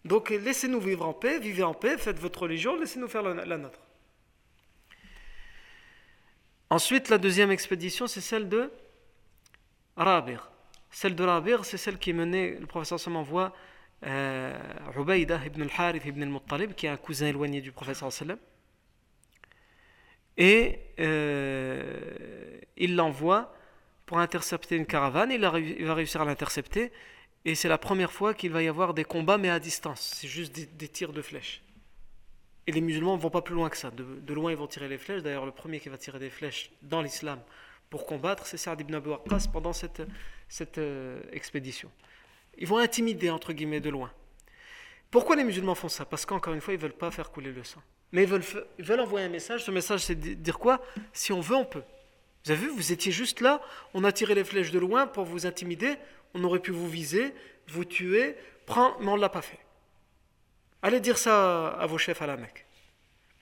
Donc 0.05 0.31
laissez-nous 0.31 0.81
vivre 0.81 1.07
en 1.07 1.13
paix, 1.13 1.39
vivez 1.39 1.63
en 1.63 1.75
paix, 1.75 1.97
faites 1.99 2.19
votre 2.19 2.43
religion, 2.43 2.77
laissez-nous 2.79 3.09
faire 3.09 3.23
la 3.23 3.59
nôtre. 3.59 3.86
Ensuite, 6.71 7.09
la 7.09 7.19
deuxième 7.19 7.51
expédition, 7.51 8.07
c'est 8.07 8.21
celle 8.21 8.49
de 8.49 8.73
Rabir. 9.97 10.51
Celle 10.91 11.15
de 11.15 11.23
Rabir, 11.23 11.65
c'est 11.65 11.77
celle 11.77 11.99
qui 11.99 12.13
menée, 12.13 12.57
le 12.59 12.67
professeur 12.67 12.99
Sam 12.99 13.17
envoie 13.17 13.55
euh, 14.05 14.59
ibn 14.99 15.63
al-Harith 15.63 16.05
ibn 16.05 16.23
al-Muttalib, 16.23 16.75
qui 16.75 16.87
est 16.87 16.89
un 16.89 16.97
cousin 16.97 17.27
éloigné 17.27 17.61
du 17.61 17.73
professeur 17.73 18.13
sallam. 18.13 18.39
Et 20.37 20.81
euh, 20.99 22.59
il 22.77 22.97
l'envoie 22.97 23.55
pour 24.05 24.19
intercepter 24.19 24.77
une 24.77 24.87
caravane. 24.87 25.31
Il, 25.31 25.41
va 25.41 25.95
réussir 25.95 26.21
à 26.21 26.25
l'intercepter. 26.25 26.93
Et 27.45 27.55
c'est 27.55 27.69
la 27.69 27.79
première 27.79 28.13
fois 28.13 28.35
qu'il 28.35 28.51
va 28.51 28.63
y 28.63 28.69
avoir 28.69 28.93
des 28.93 29.05
combats, 29.05 29.39
mais 29.39 29.51
à 29.51 29.61
distance. 29.61 30.15
C'est 30.17 30.29
juste 30.29 30.53
des 30.53 30.89
tirs 30.89 31.13
de 31.13 31.23
flèches. 31.23 31.63
Et 32.67 32.73
les 32.73 32.81
musulmans 32.81 33.17
ne 33.17 33.21
vont 33.21 33.31
pas 33.31 33.43
plus 33.43 33.55
loin 33.55 33.71
que 33.71 33.77
ça. 33.77 33.91
De, 33.91 34.35
loin, 34.35 34.51
ils 34.51 34.57
vont 34.57 34.67
tirer 34.67 34.89
les 34.89 34.99
flèches. 34.99 35.23
D'ailleurs, 35.23 35.47
le 35.47 35.53
premier 35.53 35.79
qui 35.79 35.89
va 35.89 35.99
tirer 35.99 36.19
des 36.19 36.31
flèches 36.31 36.73
dans 36.83 37.01
l'islam 37.01 37.41
pour 37.91 38.07
combattre, 38.07 38.47
c'est 38.47 38.57
Saad 38.57 38.81
ibn 38.81 38.95
Abu 38.95 39.11
Waqqas 39.11 39.47
pendant 39.53 39.73
cette, 39.73 40.01
euh, 40.79 41.21
expédition. 41.33 41.91
Ils 42.59 42.67
vont 42.67 42.79
intimider, 42.79 43.31
entre 43.31 43.53
guillemets, 43.53 43.81
de 43.81 43.91
loin. 43.91 44.11
Pourquoi 45.13 45.37
les 45.37 45.45
musulmans 45.45 45.77
font 45.77 45.89
ça? 45.89 46.05
Parce 46.05 46.27
qu'encore 46.27 46.55
une 46.55 46.61
fois, 46.61 46.75
ils 46.75 46.79
ne 46.79 46.83
veulent 46.83 46.93
pas 46.93 47.13
faire 47.13 47.31
couler 47.31 47.53
le 47.53 47.63
sang. 47.63 47.81
Mais 48.11 48.25
ils 48.25 48.29
veulent, 48.29 49.01
envoyer 49.01 49.27
un 49.27 49.31
message. 49.31 49.65
Ce 49.65 49.71
message, 49.71 50.01
c'est 50.01 50.17
dire 50.17 50.59
quoi? 50.59 50.83
Si 51.13 51.33
on 51.33 51.41
veut, 51.41 51.57
on 51.57 51.65
peut. 51.65 51.83
Vous 52.45 52.53
avez 52.53 52.61
vu, 52.61 52.69
vous 52.69 52.93
étiez 52.93 53.13
juste 53.13 53.41
là, 53.41 53.61
on 53.93 54.05
a 54.05 54.13
tiré 54.13 54.35
les 54.35 54.45
flèches 54.45 54.71
de 54.71 54.79
loin 54.79 55.09
pour 55.09 55.25
vous 55.25 55.47
intimider, 55.47 55.97
on 56.33 56.45
aurait 56.45 56.61
pu 56.61 56.71
vous 56.71 56.89
viser, 56.89 57.35
vous 57.69 57.85
tuer, 57.85 58.37
prendre, 58.67 58.97
mais 59.01 59.09
on 59.09 59.17
ne 59.17 59.21
l'a 59.21 59.29
pas 59.29 59.43
fait. 59.43 59.59
Allez 60.83 61.01
dire 61.01 61.19
ça 61.19 61.69
à 61.69 61.87
vos 61.87 61.99
chefs 61.99 62.23
à 62.23 62.27
la 62.27 62.37
Mecque. 62.37 62.67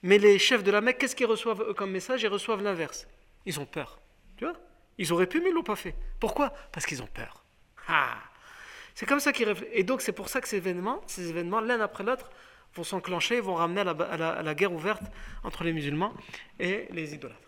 Mais 0.03 0.17
les 0.17 0.39
chefs 0.39 0.63
de 0.63 0.71
la 0.71 0.81
Mecque, 0.81 0.99
qu'est-ce 0.99 1.15
qu'ils 1.15 1.25
reçoivent 1.25 1.73
comme 1.73 1.91
message? 1.91 2.23
Ils 2.23 2.27
reçoivent 2.27 2.63
l'inverse. 2.63 3.07
Ils 3.45 3.59
ont 3.59 3.65
peur. 3.65 3.99
Tu 4.37 4.45
vois? 4.45 4.53
Ils 4.97 5.11
auraient 5.11 5.27
pu, 5.27 5.41
mais 5.41 5.49
ils 5.49 5.53
l'ont 5.53 5.63
pas 5.63 5.75
fait. 5.75 5.95
Pourquoi? 6.19 6.53
Parce 6.71 6.85
qu'ils 6.85 7.01
ont 7.01 7.07
peur. 7.07 7.43
Ah 7.87 8.17
c'est 8.95 9.05
comme 9.05 9.19
ça 9.19 9.33
qu'ils 9.33 9.47
réfléchissent. 9.47 9.77
Et 9.77 9.83
donc 9.83 10.01
c'est 10.01 10.13
pour 10.13 10.29
ça 10.29 10.41
que 10.41 10.47
ces 10.47 10.57
événements, 10.57 11.01
ces 11.05 11.29
événements, 11.29 11.59
l'un 11.59 11.81
après 11.81 12.03
l'autre, 12.03 12.31
vont 12.73 12.83
s'enclencher, 12.83 13.39
vont 13.41 13.55
ramener 13.55 13.81
à 13.81 14.41
la, 14.41 14.55
guerre 14.55 14.73
ouverte 14.73 15.03
entre 15.43 15.63
les 15.63 15.73
musulmans 15.73 16.13
et 16.59 16.87
les 16.91 17.13
idolâtres. 17.13 17.39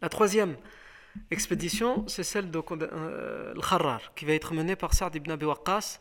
La 0.00 0.08
troisième 0.08 0.56
expédition, 1.30 2.06
c'est 2.06 2.22
celle 2.22 2.50
de 2.50 2.62
euh, 2.82 3.52
Al-Kharrar, 3.52 4.14
qui 4.14 4.24
va 4.24 4.32
être 4.32 4.54
menée 4.54 4.76
par 4.76 4.94
Saad 4.94 5.14
ibn 5.16 5.30
Abi 5.30 5.44
Waqqas, 5.44 6.00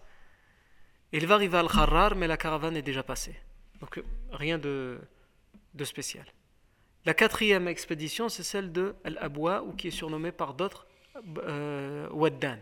il 1.11 1.25
va 1.25 1.35
arriver 1.35 1.57
à 1.57 1.61
Al-Kharrar, 1.61 2.15
mais 2.15 2.27
la 2.27 2.37
caravane 2.37 2.77
est 2.77 2.81
déjà 2.81 3.03
passée. 3.03 3.35
Donc 3.79 4.01
rien 4.31 4.57
de, 4.57 4.99
de 5.73 5.83
spécial. 5.83 6.25
La 7.05 7.13
quatrième 7.13 7.67
expédition, 7.67 8.29
c'est 8.29 8.43
celle 8.43 8.71
de 8.71 8.95
Al-Abwa, 9.03 9.63
ou 9.63 9.73
qui 9.73 9.87
est 9.87 9.91
surnommée 9.91 10.31
par 10.31 10.53
d'autres 10.53 10.85
euh, 11.47 12.07
Waddan. 12.11 12.59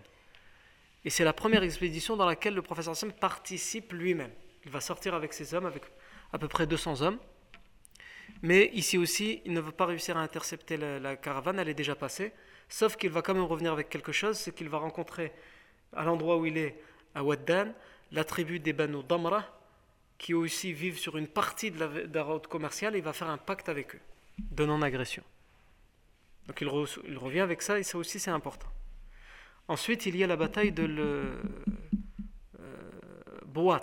Et 1.04 1.10
c'est 1.10 1.24
la 1.24 1.34
première 1.34 1.64
expédition 1.64 2.16
dans 2.16 2.26
laquelle 2.26 2.54
le 2.54 2.62
professeur 2.62 2.96
Sam 2.96 3.12
participe 3.12 3.94
lui-même. 3.94 4.32
Il 4.66 4.72
va 4.72 4.82
sortir 4.82 5.14
avec 5.14 5.34
ses 5.34 5.54
hommes, 5.54 5.66
avec 5.66 5.84
à 6.32 6.38
peu 6.38 6.48
près 6.48 6.68
200 6.68 7.02
hommes. 7.02 7.18
Mais 8.42 8.70
ici 8.74 8.98
aussi, 8.98 9.42
il 9.46 9.54
ne 9.54 9.62
veut 9.62 9.72
pas 9.72 9.86
réussir 9.86 10.18
à 10.18 10.22
intercepter 10.22 10.78
la, 10.78 11.00
la 11.00 11.16
caravane, 11.16 11.60
elle 11.60 11.70
est 11.70 11.74
déjà 11.74 11.96
passée. 11.96 12.34
Sauf 12.70 12.96
qu'il 12.96 13.10
va 13.10 13.22
quand 13.22 13.34
même 13.34 13.44
revenir 13.44 13.72
avec 13.72 13.90
quelque 13.90 14.12
chose, 14.12 14.38
c'est 14.38 14.54
qu'il 14.54 14.70
va 14.70 14.78
rencontrer 14.78 15.32
à 15.94 16.04
l'endroit 16.04 16.38
où 16.38 16.46
il 16.46 16.58
est, 16.58 16.80
à 17.16 17.24
Waddan, 17.24 17.74
la 18.12 18.24
tribu 18.24 18.60
des 18.60 18.74
Banu 18.74 19.04
Damra, 19.04 19.44
qui 20.18 20.34
aussi 20.34 20.74
vivent 20.74 20.98
sur 20.98 21.18
une 21.18 21.28
partie 21.28 21.72
de 21.72 22.10
la, 22.14 22.24
route 22.24 22.48
commerciale, 22.48 22.96
il 22.96 23.04
va 23.04 23.14
faire 23.14 23.30
un 23.30 23.38
pacte 23.38 23.70
avec 23.70 23.96
eux 23.96 24.00
de 24.40 24.66
non-agression. 24.66 25.24
Donc 26.48 26.62
il, 26.62 26.68
revient 26.70 27.42
avec 27.42 27.62
ça, 27.62 27.78
et 27.78 27.84
ça 27.84 27.98
aussi 27.98 28.20
c'est 28.20 28.32
important. 28.32 28.68
Ensuite, 29.68 30.06
il 30.06 30.16
y 30.16 30.24
a 30.24 30.28
la 30.28 30.38
bataille 30.38 30.72
de 30.72 30.84
le, 30.84 31.42
euh, 32.60 33.74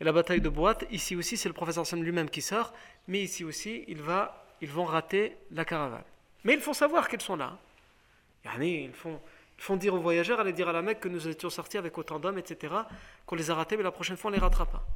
Et 0.00 0.04
la 0.04 0.12
bataille 0.12 0.40
de 0.40 0.48
Boîte, 0.48 0.86
ici 0.90 1.16
aussi, 1.16 1.36
c'est 1.36 1.48
le 1.48 1.54
professeur 1.54 1.86
Sam 1.86 2.02
lui-même 2.02 2.30
qui 2.30 2.40
sort, 2.40 2.72
mais 3.08 3.22
ici 3.22 3.44
aussi, 3.44 3.84
il 3.88 4.00
ils 4.60 4.70
vont 4.70 4.84
rater 4.84 5.36
la 5.50 5.64
caravane. 5.64 6.04
Mais 6.44 6.54
ils 6.54 6.60
font 6.60 6.72
savoir 6.72 7.08
qu'ils 7.08 7.20
sont 7.20 7.36
là. 7.36 7.58
Ils 8.60 8.92
font, 8.92 9.20
font 9.56 9.76
dire 9.76 9.94
aux 9.94 10.00
voyageurs, 10.00 10.40
allez 10.40 10.52
dire 10.52 10.68
à 10.68 10.72
la 10.72 10.82
Mecque 10.82 11.00
que 11.00 11.08
nous 11.08 11.28
étions 11.28 11.50
sortis 11.50 11.78
avec 11.78 11.96
autant 11.96 12.18
d'hommes, 12.18 12.38
etc., 12.38 12.74
qu'on 13.26 13.36
les 13.36 13.50
a 13.50 13.54
ratés, 13.54 13.76
mais 13.76 13.82
la 13.82 13.92
prochaine 13.92 14.16
fois 14.16 14.30
on 14.30 14.34
les 14.34 14.40
rattrape 14.40 14.72
pas. 14.72 14.86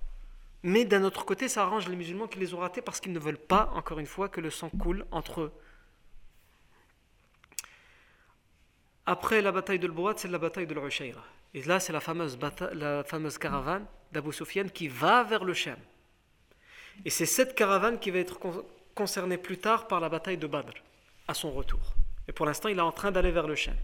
Mais 0.63 0.85
d'un 0.85 1.05
autre 1.05 1.25
côté, 1.25 1.49
ça 1.49 1.63
arrange 1.63 1.89
les 1.89 1.97
musulmans 1.97 2.27
qui 2.27 2.39
les 2.39 2.53
ont 2.53 2.59
ratés 2.59 2.83
parce 2.83 3.01
qu'ils 3.01 3.13
ne 3.13 3.19
veulent 3.19 3.39
pas, 3.39 3.71
encore 3.75 3.99
une 4.01 4.07
fois, 4.07 4.29
que 4.29 4.41
le 4.41 4.51
sang 4.51 4.71
coule 4.71 5.07
entre 5.13 5.43
eux. 5.43 5.53
Après 9.07 9.41
la 9.41 9.53
bataille 9.53 9.79
de 9.79 9.87
l'Bouat, 9.87 10.15
c'est 10.17 10.29
la 10.29 10.39
bataille 10.39 10.67
de 10.67 10.75
l'Ushayra. 10.75 11.23
Et 11.55 11.63
là, 11.63 11.81
c'est 11.81 11.93
la 11.93 12.01
fameuse, 12.01 12.39
la 12.73 13.05
fameuse 13.05 13.39
caravane 13.39 13.87
d'Abu 14.13 14.33
Sufyan 14.33 14.69
qui 14.69 14.89
va 14.89 15.23
vers 15.23 15.45
le 15.45 15.55
Shem. 15.55 15.79
Et 17.05 17.11
c'est 17.11 17.27
cette 17.27 17.55
caravane 17.55 17.99
qui 17.99 18.11
va 18.11 18.19
être 18.19 18.39
concernée 18.95 19.39
plus 19.39 19.59
tard 19.59 19.87
par 19.87 20.01
la 20.01 20.09
bataille 20.09 20.37
de 20.37 20.47
Badr, 20.47 20.73
à 21.27 21.35
son 21.35 21.53
retour. 21.53 21.81
Et 22.27 22.33
pour 22.33 22.45
l'instant, 22.45 22.69
il 22.69 22.79
est 22.79 22.83
en 22.83 22.93
train 22.93 23.13
d'aller 23.13 23.31
vers 23.31 23.47
le 23.47 23.55
Shem. 23.55 23.77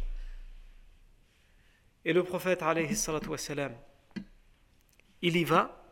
Et 2.04 2.12
le 2.12 2.22
prophète, 2.22 2.62
wassalam, 2.62 3.74
il 5.22 5.36
y 5.36 5.44
va, 5.44 5.82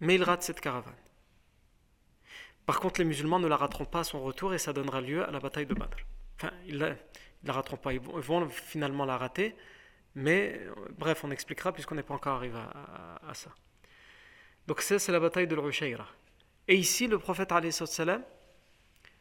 mais 0.00 0.14
il 0.14 0.22
rate 0.22 0.42
cette 0.42 0.60
caravane. 0.60 0.94
Par 2.64 2.80
contre, 2.80 3.00
les 3.00 3.04
musulmans 3.04 3.38
ne 3.38 3.46
la 3.46 3.56
rateront 3.56 3.84
pas 3.84 4.00
à 4.00 4.04
son 4.04 4.22
retour 4.22 4.54
et 4.54 4.58
ça 4.58 4.72
donnera 4.72 5.00
lieu 5.00 5.26
à 5.26 5.30
la 5.30 5.38
bataille 5.38 5.66
de 5.66 5.74
Badr. 5.74 5.98
Enfin, 6.36 6.50
ils 6.66 6.78
ne 6.78 6.94
la, 7.44 7.52
rateront 7.52 7.76
pas, 7.76 7.92
ils 7.92 8.00
vont, 8.00 8.48
finalement 8.48 9.04
la 9.04 9.16
rater, 9.16 9.54
mais 10.14 10.60
bref, 10.98 11.22
on 11.22 11.30
expliquera 11.30 11.72
puisqu'on 11.72 11.94
n'est 11.94 12.02
pas 12.02 12.14
encore 12.14 12.36
arrivé 12.36 12.58
à, 12.58 13.34
ça. 13.34 13.54
Donc 14.66 14.80
ça, 14.80 14.98
c'est 14.98 15.12
la 15.12 15.20
bataille 15.20 15.46
de 15.46 15.54
l'Ushayra. 15.54 16.08
Et 16.66 16.74
ici, 16.74 17.06
le 17.06 17.18
prophète 17.18 17.52
alayhi 17.52 17.72
salam 17.72 18.22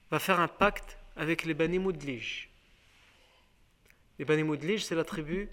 va 0.09 0.19
faire 0.19 0.39
un 0.39 0.47
pacte 0.47 0.97
avec 1.15 1.43
les 1.43 1.53
Bani 1.53 1.77
Mudlij. 1.77 2.49
Les 4.18 4.24
Bani 4.24 4.43
Moudlij, 4.43 4.80
c'est 4.80 4.95
la 4.95 5.03
tribu, 5.03 5.49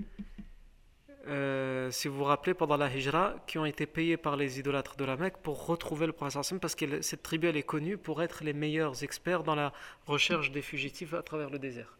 euh, 1.26 1.90
si 1.90 2.06
vous 2.06 2.18
vous 2.18 2.24
rappelez, 2.24 2.54
pendant 2.54 2.76
la 2.76 2.88
Hijra, 2.88 3.34
qui 3.48 3.58
ont 3.58 3.64
été 3.64 3.86
payés 3.86 4.16
par 4.16 4.36
les 4.36 4.60
idolâtres 4.60 4.96
de 4.96 5.04
la 5.04 5.16
Mecque 5.16 5.38
pour 5.38 5.66
retrouver 5.66 6.06
le 6.06 6.12
prophète 6.12 6.60
parce 6.60 6.76
que 6.76 7.02
cette 7.02 7.24
tribu, 7.24 7.48
elle 7.48 7.56
est 7.56 7.64
connue 7.64 7.96
pour 7.96 8.22
être 8.22 8.44
les 8.44 8.52
meilleurs 8.52 9.02
experts 9.02 9.42
dans 9.42 9.56
la 9.56 9.72
recherche 10.06 10.52
des 10.52 10.62
fugitifs 10.62 11.12
à 11.12 11.22
travers 11.22 11.50
le 11.50 11.58
désert. 11.58 11.98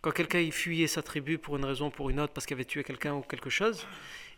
Quand 0.00 0.10
quelqu'un 0.10 0.50
fuyait 0.50 0.86
sa 0.86 1.02
tribu 1.02 1.36
pour 1.36 1.56
une 1.56 1.66
raison 1.66 1.88
ou 1.88 1.90
pour 1.90 2.08
une 2.08 2.18
autre, 2.18 2.32
parce 2.32 2.46
qu'il 2.46 2.54
avait 2.54 2.64
tué 2.64 2.82
quelqu'un 2.82 3.14
ou 3.14 3.20
quelque 3.20 3.50
chose, 3.50 3.86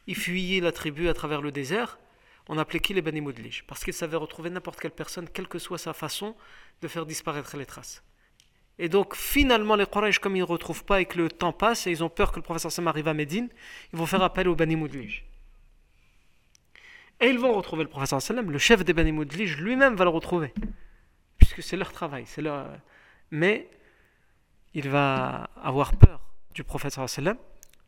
il 0.08 0.16
fuyait 0.16 0.60
la 0.60 0.72
tribu 0.72 1.08
à 1.08 1.14
travers 1.14 1.42
le 1.42 1.52
désert, 1.52 2.00
on 2.48 2.58
appelait 2.58 2.80
qui 2.80 2.94
les 2.94 3.02
Bani 3.02 3.20
Moudlij 3.20 3.64
Parce 3.68 3.84
qu'ils 3.84 3.92
savaient 3.92 4.16
retrouver 4.16 4.50
n'importe 4.50 4.80
quelle 4.80 4.92
personne, 4.92 5.28
quelle 5.28 5.48
que 5.48 5.60
soit 5.60 5.78
sa 5.78 5.92
façon 5.92 6.34
de 6.82 6.88
faire 6.88 7.06
disparaître 7.06 7.56
les 7.56 7.66
traces. 7.66 8.02
Et 8.78 8.88
donc 8.88 9.14
finalement 9.14 9.74
les 9.76 9.86
Quraysh, 9.86 10.18
comme 10.18 10.36
ils 10.36 10.40
ne 10.40 10.44
retrouvent 10.44 10.84
pas 10.84 11.00
et 11.00 11.06
que 11.06 11.18
le 11.18 11.30
temps 11.30 11.52
passe 11.52 11.86
et 11.86 11.90
ils 11.90 12.04
ont 12.04 12.10
peur 12.10 12.30
que 12.30 12.36
le 12.36 12.42
professeur 12.42 12.70
Sam 12.70 12.88
arrive 12.88 13.08
à 13.08 13.14
Médine, 13.14 13.48
ils 13.92 13.98
vont 13.98 14.06
faire 14.06 14.22
appel 14.22 14.48
au 14.48 14.54
Bani 14.54 14.76
Moudlij. 14.76 15.24
Et 17.20 17.28
ils 17.28 17.38
vont 17.38 17.52
retrouver 17.54 17.84
le 17.84 17.88
professeur 17.88 18.20
Sallam, 18.20 18.50
le 18.50 18.58
chef 18.58 18.84
des 18.84 18.92
Bani 18.92 19.12
Moudlij 19.12 19.56
lui-même 19.56 19.96
va 19.96 20.04
le 20.04 20.10
retrouver. 20.10 20.52
Puisque 21.38 21.62
c'est 21.62 21.76
leur 21.76 21.92
travail. 21.92 22.24
c'est 22.26 22.42
leur... 22.42 22.66
Mais 23.30 23.70
il 24.74 24.88
va 24.88 25.48
avoir 25.62 25.96
peur 25.96 26.20
du 26.52 26.62
professeur 26.62 27.08
Sallam, 27.08 27.38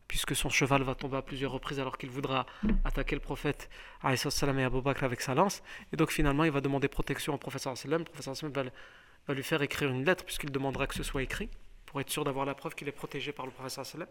puisque 0.07 0.35
son 0.35 0.49
cheval 0.49 0.81
va 0.81 0.95
tomber 0.95 1.17
à 1.17 1.21
plusieurs 1.21 1.51
reprises 1.51 1.79
alors 1.79 1.99
qu'il 1.99 2.09
voudra 2.09 2.47
attaquer 2.83 3.15
le 3.15 3.21
prophète 3.21 3.69
salam 4.17 4.57
et 4.57 4.63
Abu 4.63 4.81
Bakr 4.81 5.03
avec 5.03 5.21
sa 5.21 5.35
lance. 5.35 5.61
Et 5.93 5.97
donc 5.97 6.11
finalement 6.11 6.43
il 6.43 6.51
va 6.51 6.61
demander 6.61 6.87
protection 6.87 7.35
au 7.35 7.37
professeur 7.37 7.77
Sallam. 7.77 8.03
Le 8.15 8.21
Sallam 8.33 8.51
va 8.51 8.63
va 9.29 9.35
lui 9.35 9.43
faire 9.43 9.61
écrire 9.61 9.89
une 9.89 10.03
lettre 10.05 10.25
puisqu'il 10.25 10.51
demandera 10.51 10.87
que 10.87 10.95
ce 10.95 11.03
soit 11.03 11.21
écrit 11.21 11.49
pour 11.85 12.01
être 12.01 12.09
sûr 12.09 12.23
d'avoir 12.23 12.45
la 12.45 12.55
preuve 12.55 12.73
qu'il 12.73 12.87
est 12.87 12.91
protégé 12.91 13.31
par 13.31 13.45
le 13.45 13.51
professeur 13.51 13.85
sallam. 13.85 14.07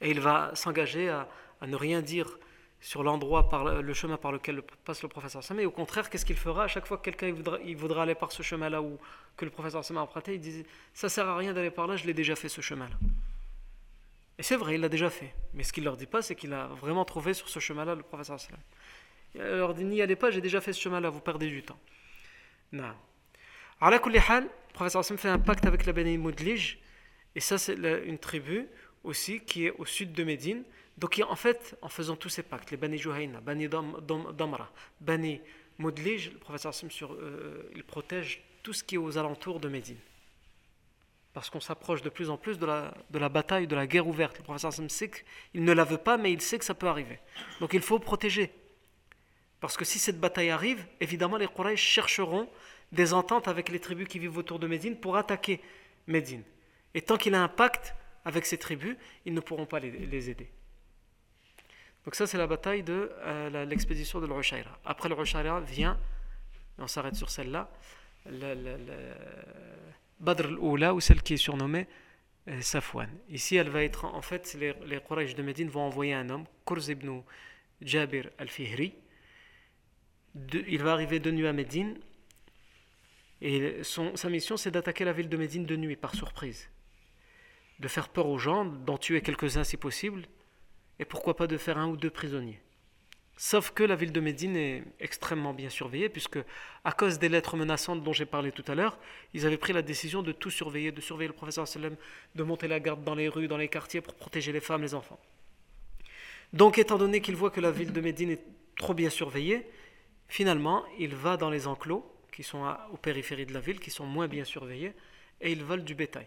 Et 0.00 0.10
il 0.10 0.20
va 0.20 0.54
s'engager 0.54 1.10
à, 1.10 1.28
ne 1.66 1.76
rien 1.76 2.00
dire 2.00 2.38
sur 2.80 3.02
l'endroit, 3.02 3.50
par 3.50 3.82
le 3.82 3.92
chemin 3.92 4.16
par 4.16 4.32
lequel 4.32 4.62
passe 4.86 5.02
le 5.02 5.08
professeur 5.08 5.44
Sam, 5.44 5.60
et 5.60 5.66
au 5.66 5.70
contraire, 5.70 6.08
qu'est-ce 6.08 6.24
qu'il 6.24 6.36
fera? 6.36 6.64
À 6.64 6.66
chaque 6.66 6.86
fois 6.86 6.96
que 6.96 7.02
quelqu'un 7.02 7.30
voudra, 7.30 7.58
il 7.62 7.76
voudra 7.76 8.04
aller 8.04 8.14
par 8.14 8.32
ce 8.32 8.42
chemin-là 8.42 8.80
ou 8.80 8.98
que 9.36 9.44
le 9.44 9.50
professeur 9.50 9.84
Sam 9.84 9.98
a 9.98 10.00
emprunté, 10.00 10.34
il 10.36 10.40
dit 10.40 10.64
ça 10.94 11.10
sert 11.10 11.28
à 11.28 11.36
rien 11.36 11.52
d'aller 11.52 11.70
par 11.70 11.86
là, 11.86 11.96
je 11.96 12.06
l'ai 12.06 12.14
déjà 12.14 12.34
fait 12.34 12.48
ce 12.48 12.62
chemin-là. 12.62 12.96
Et 14.38 14.42
c'est 14.42 14.56
vrai, 14.56 14.76
il 14.76 14.80
l'a 14.80 14.88
déjà 14.88 15.10
fait. 15.10 15.34
Mais 15.52 15.62
ce 15.62 15.74
qu'il 15.74 15.84
leur 15.84 15.98
dit 15.98 16.06
pas, 16.06 16.22
c'est 16.22 16.34
qu'il 16.34 16.54
a 16.54 16.68
vraiment 16.68 17.04
trouvé 17.04 17.34
sur 17.34 17.50
ce 17.50 17.58
chemin-là 17.58 17.94
le 17.94 18.02
professeur 18.02 18.40
Sam. 18.40 18.56
Il 19.34 19.42
leur 19.42 19.74
dit 19.74 19.84
n'y 19.84 20.00
allez 20.00 20.16
pas, 20.16 20.30
j'ai 20.30 20.40
déjà 20.40 20.62
fait 20.62 20.72
ce 20.72 20.80
chemin-là, 20.80 21.10
vous 21.10 21.20
perdez 21.20 21.48
du 21.48 21.62
temps. 21.62 21.78
Non. 22.72 22.94
À 23.82 23.88
la 23.88 23.96
le 23.96 24.48
professeur 24.74 25.02
Sam 25.02 25.16
fait 25.16 25.30
un 25.30 25.38
pacte 25.38 25.64
avec 25.64 25.86
la 25.86 25.94
Beni 25.94 26.18
Moudlij, 26.18 26.78
et 27.34 27.40
ça 27.40 27.56
c'est 27.56 27.76
une 28.04 28.18
tribu 28.18 28.68
aussi 29.04 29.40
qui 29.40 29.64
est 29.66 29.70
au 29.70 29.86
sud 29.86 30.12
de 30.12 30.22
Médine. 30.22 30.64
Donc 30.98 31.18
en 31.26 31.34
fait, 31.34 31.78
en 31.80 31.88
faisant 31.88 32.14
tous 32.14 32.28
ces 32.28 32.42
pactes, 32.42 32.70
les 32.70 32.76
Bani 32.76 32.98
Juhayna, 32.98 33.40
Bani 33.40 33.68
Damra, 33.68 34.70
Bani 35.00 35.40
Moudlij, 35.78 36.30
le 36.30 36.38
professeur 36.38 36.74
sur, 36.74 37.14
euh, 37.14 37.70
il 37.74 37.82
protège 37.82 38.42
tout 38.62 38.74
ce 38.74 38.84
qui 38.84 38.96
est 38.96 38.98
aux 38.98 39.16
alentours 39.16 39.60
de 39.60 39.68
Médine. 39.70 39.96
Parce 41.32 41.48
qu'on 41.48 41.60
s'approche 41.60 42.02
de 42.02 42.10
plus 42.10 42.28
en 42.28 42.36
plus 42.36 42.58
de 42.58 42.66
la, 42.66 42.92
de 43.08 43.18
la 43.18 43.30
bataille, 43.30 43.66
de 43.66 43.76
la 43.76 43.86
guerre 43.86 44.06
ouverte. 44.06 44.36
Le 44.36 44.44
professeur 44.44 44.68
Hassim 44.68 44.90
sait 44.90 45.10
qu'il 45.10 45.64
ne 45.64 45.72
la 45.72 45.84
veut 45.84 45.96
pas, 45.96 46.18
mais 46.18 46.32
il 46.32 46.42
sait 46.42 46.58
que 46.58 46.66
ça 46.66 46.74
peut 46.74 46.88
arriver. 46.88 47.18
Donc 47.60 47.72
il 47.72 47.80
faut 47.80 47.98
protéger. 47.98 48.52
Parce 49.60 49.76
que 49.76 49.84
si 49.84 49.98
cette 49.98 50.18
bataille 50.18 50.50
arrive, 50.50 50.86
évidemment 51.00 51.36
les 51.36 51.48
Quraysh 51.48 51.80
chercheront 51.80 52.48
des 52.92 53.12
ententes 53.12 53.46
avec 53.46 53.68
les 53.68 53.78
tribus 53.78 54.08
qui 54.08 54.18
vivent 54.18 54.38
autour 54.38 54.58
de 54.58 54.66
Médine 54.66 54.96
pour 54.96 55.16
attaquer 55.16 55.60
Médine. 56.06 56.42
Et 56.94 57.02
tant 57.02 57.16
qu'il 57.16 57.34
a 57.34 57.42
un 57.42 57.48
pacte 57.48 57.94
avec 58.24 58.46
ces 58.46 58.58
tribus, 58.58 58.96
ils 59.24 59.34
ne 59.34 59.40
pourront 59.40 59.66
pas 59.66 59.78
les 59.78 60.30
aider. 60.30 60.50
Donc 62.04 62.14
ça 62.14 62.26
c'est 62.26 62.38
la 62.38 62.46
bataille 62.46 62.82
de 62.82 63.12
euh, 63.20 63.64
l'expédition 63.66 64.20
de 64.20 64.26
l'Ushayra. 64.26 64.78
Après 64.84 65.08
l'Ushayra 65.08 65.60
vient, 65.60 65.98
et 66.78 66.82
on 66.82 66.86
s'arrête 66.86 67.14
sur 67.14 67.30
celle-là, 67.30 67.70
Badr 70.18 70.46
al-Oula, 70.46 70.94
ou 70.94 71.00
celle 71.00 71.22
qui 71.22 71.34
est 71.34 71.38
surnommée 71.38 71.86
euh, 72.48 72.60
Safwan. 72.62 73.10
Ici 73.28 73.56
elle 73.56 73.68
va 73.68 73.82
être, 73.84 74.06
en 74.06 74.22
fait, 74.22 74.54
les, 74.58 74.74
les 74.86 75.00
Quraysh 75.00 75.34
de 75.34 75.42
Médine 75.42 75.68
vont 75.68 75.82
envoyer 75.82 76.14
un 76.14 76.30
homme, 76.30 76.46
Kurz 76.66 76.88
ibn 76.88 77.20
Jabir 77.82 78.30
al-Fihri. 78.38 78.94
Il 80.34 80.82
va 80.82 80.92
arriver 80.92 81.18
de 81.18 81.30
nuit 81.30 81.46
à 81.46 81.52
Médine, 81.52 81.98
et 83.42 83.82
sa 83.82 84.28
mission 84.28 84.56
c'est 84.56 84.70
d'attaquer 84.70 85.04
la 85.04 85.12
ville 85.12 85.28
de 85.28 85.36
Médine 85.36 85.64
de 85.64 85.76
nuit, 85.76 85.96
par 85.96 86.14
surprise. 86.14 86.68
De 87.78 87.88
faire 87.88 88.08
peur 88.08 88.26
aux 88.26 88.38
gens, 88.38 88.64
d'en 88.64 88.98
tuer 88.98 89.22
quelques-uns 89.22 89.64
si 89.64 89.76
possible, 89.76 90.22
et 90.98 91.04
pourquoi 91.04 91.34
pas 91.34 91.46
de 91.46 91.56
faire 91.56 91.78
un 91.78 91.88
ou 91.88 91.96
deux 91.96 92.10
prisonniers. 92.10 92.60
Sauf 93.36 93.70
que 93.70 93.82
la 93.82 93.96
ville 93.96 94.12
de 94.12 94.20
Médine 94.20 94.54
est 94.54 94.84
extrêmement 95.00 95.54
bien 95.54 95.70
surveillée, 95.70 96.10
puisque 96.10 96.38
à 96.84 96.92
cause 96.92 97.18
des 97.18 97.30
lettres 97.30 97.56
menaçantes 97.56 98.04
dont 98.04 98.12
j'ai 98.12 98.26
parlé 98.26 98.52
tout 98.52 98.64
à 98.68 98.74
l'heure, 98.74 98.98
ils 99.32 99.46
avaient 99.46 99.56
pris 99.56 99.72
la 99.72 99.80
décision 99.80 100.22
de 100.22 100.30
tout 100.30 100.50
surveiller, 100.50 100.92
de 100.92 101.00
surveiller 101.00 101.28
le 101.28 101.34
professeur 101.34 101.66
sallam, 101.66 101.96
de 102.34 102.42
monter 102.42 102.68
la 102.68 102.80
garde 102.80 103.02
dans 103.02 103.14
les 103.14 103.28
rues, 103.28 103.48
dans 103.48 103.56
les 103.56 103.68
quartiers 103.68 104.02
pour 104.02 104.12
protéger 104.12 104.52
les 104.52 104.60
femmes, 104.60 104.82
les 104.82 104.94
enfants. 104.94 105.18
Donc, 106.52 106.76
étant 106.76 106.98
donné 106.98 107.22
qu'il 107.22 107.34
voit 107.34 107.50
que 107.50 107.62
la 107.62 107.70
ville 107.70 107.94
de 107.94 108.00
Médine 108.02 108.32
est 108.32 108.42
trop 108.76 108.92
bien 108.92 109.08
surveillée, 109.08 109.66
finalement, 110.30 110.82
il 110.98 111.14
va 111.14 111.36
dans 111.36 111.50
les 111.50 111.66
enclos, 111.66 112.10
qui 112.32 112.42
sont 112.42 112.64
aux 112.90 112.96
périphéries 112.96 113.44
de 113.44 113.52
la 113.52 113.60
ville, 113.60 113.80
qui 113.80 113.90
sont 113.90 114.06
moins 114.06 114.26
bien 114.26 114.44
surveillés, 114.44 114.94
et 115.42 115.52
il 115.52 115.62
vole 115.62 115.84
du 115.84 115.94
bétail 115.94 116.26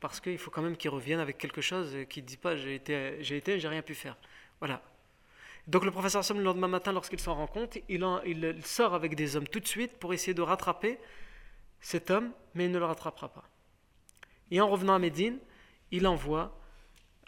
parce 0.00 0.18
qu'il 0.18 0.38
faut 0.38 0.50
quand 0.50 0.62
même 0.62 0.76
qu'il 0.76 0.90
revienne 0.90 1.20
avec 1.20 1.38
quelque 1.38 1.60
chose 1.60 1.94
qui 2.08 2.22
ne 2.22 2.26
dit 2.26 2.38
pas 2.38 2.56
j'ai 2.56 2.74
été, 2.74 3.22
j'ai 3.22 3.36
été, 3.36 3.60
j'ai 3.60 3.68
rien 3.68 3.82
pu 3.82 3.94
faire. 3.94 4.16
Voilà. 4.58 4.82
Donc 5.66 5.84
le 5.84 5.90
professeur 5.90 6.24
Sam, 6.24 6.38
le 6.38 6.44
lendemain 6.44 6.68
matin, 6.68 6.90
lorsqu'il 6.90 7.20
s'en 7.20 7.34
rend 7.34 7.46
compte, 7.46 7.76
il, 7.88 8.04
il, 8.26 8.64
sort 8.64 8.94
avec 8.94 9.14
des 9.14 9.36
hommes 9.36 9.46
tout 9.46 9.60
de 9.60 9.68
suite 9.68 9.92
pour 9.98 10.14
essayer 10.14 10.34
de 10.34 10.42
rattraper 10.42 10.98
cet 11.80 12.10
homme, 12.10 12.32
mais 12.54 12.64
il 12.64 12.72
ne 12.72 12.78
le 12.78 12.84
rattrapera 12.86 13.28
pas. 13.28 13.44
Et 14.50 14.60
en 14.60 14.68
revenant 14.68 14.94
à 14.94 14.98
Médine, 14.98 15.38
il 15.90 16.06
envoie 16.06 16.58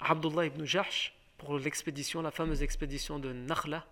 Abdullah 0.01 0.47
ibn 0.47 0.65
Jahsh 0.65 1.15
pour 1.37 1.59
l'expédition, 1.59 2.23
la 2.23 2.31
fameuse 2.31 2.63
expédition 2.63 3.19
de 3.19 3.33
Nakhla, 3.33 3.87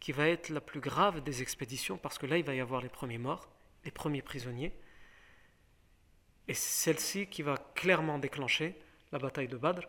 qui 0.00 0.12
va 0.12 0.28
être 0.28 0.48
la 0.48 0.60
plus 0.60 0.80
grave 0.80 1.22
des 1.22 1.42
expéditions, 1.42 1.98
parce 1.98 2.18
que 2.18 2.26
là, 2.26 2.38
il 2.38 2.44
va 2.44 2.54
y 2.54 2.60
avoir 2.60 2.80
les 2.80 2.88
premiers 2.88 3.18
morts, 3.18 3.48
les 3.84 3.90
premiers 3.90 4.22
prisonniers. 4.22 4.72
Et 6.48 6.54
celle-ci 6.54 7.26
qui 7.26 7.42
va 7.42 7.56
clairement 7.74 8.18
déclencher 8.18 8.76
la 9.12 9.18
bataille 9.18 9.48
de 9.48 9.56
Badr. 9.56 9.86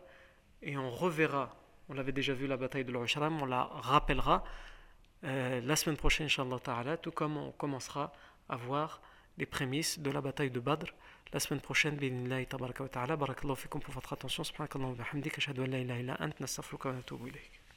Et 0.62 0.76
on 0.76 0.90
reverra, 0.90 1.56
on 1.88 1.94
l'avait 1.94 2.12
déjà 2.12 2.34
vu 2.34 2.46
la 2.46 2.56
bataille 2.56 2.84
de 2.84 2.92
l'Ushram, 2.92 3.42
on 3.42 3.46
la 3.46 3.64
rappellera 3.64 4.44
euh, 5.24 5.60
la 5.60 5.76
semaine 5.76 5.96
prochaine, 5.96 6.26
Inch'Allah 6.26 6.58
Ta'ala, 6.58 6.96
tout 6.96 7.10
comme 7.10 7.36
on 7.36 7.52
commencera 7.52 8.12
à 8.48 8.56
voir 8.56 9.00
les 9.38 9.46
prémices 9.46 9.98
de 9.98 10.10
la 10.10 10.20
bataille 10.20 10.50
de 10.50 10.60
Badr 10.60 10.92
la 11.32 11.40
semaine 11.40 11.60
prochaine. 11.60 11.96
Binillahi 11.96 12.46
tabaraka 12.46 12.82
wa 12.82 12.88
ta'ala. 12.88 13.16
Barakallahu 13.16 13.56
fikum 13.56 13.80
pour 13.80 13.94
votre 13.94 14.12
attention. 14.12 14.44
Subhanakallahu 14.44 14.90
wa 14.90 15.04
bihamdik. 15.04 15.38
Ashhadu 15.38 15.62
an 15.62 15.68
la 15.68 15.78
ilaha 15.78 16.00
illa 16.00 16.16
ant. 16.20 16.34
Wa 16.38 16.92
natubu 16.92 17.28
ilayk. 17.28 17.61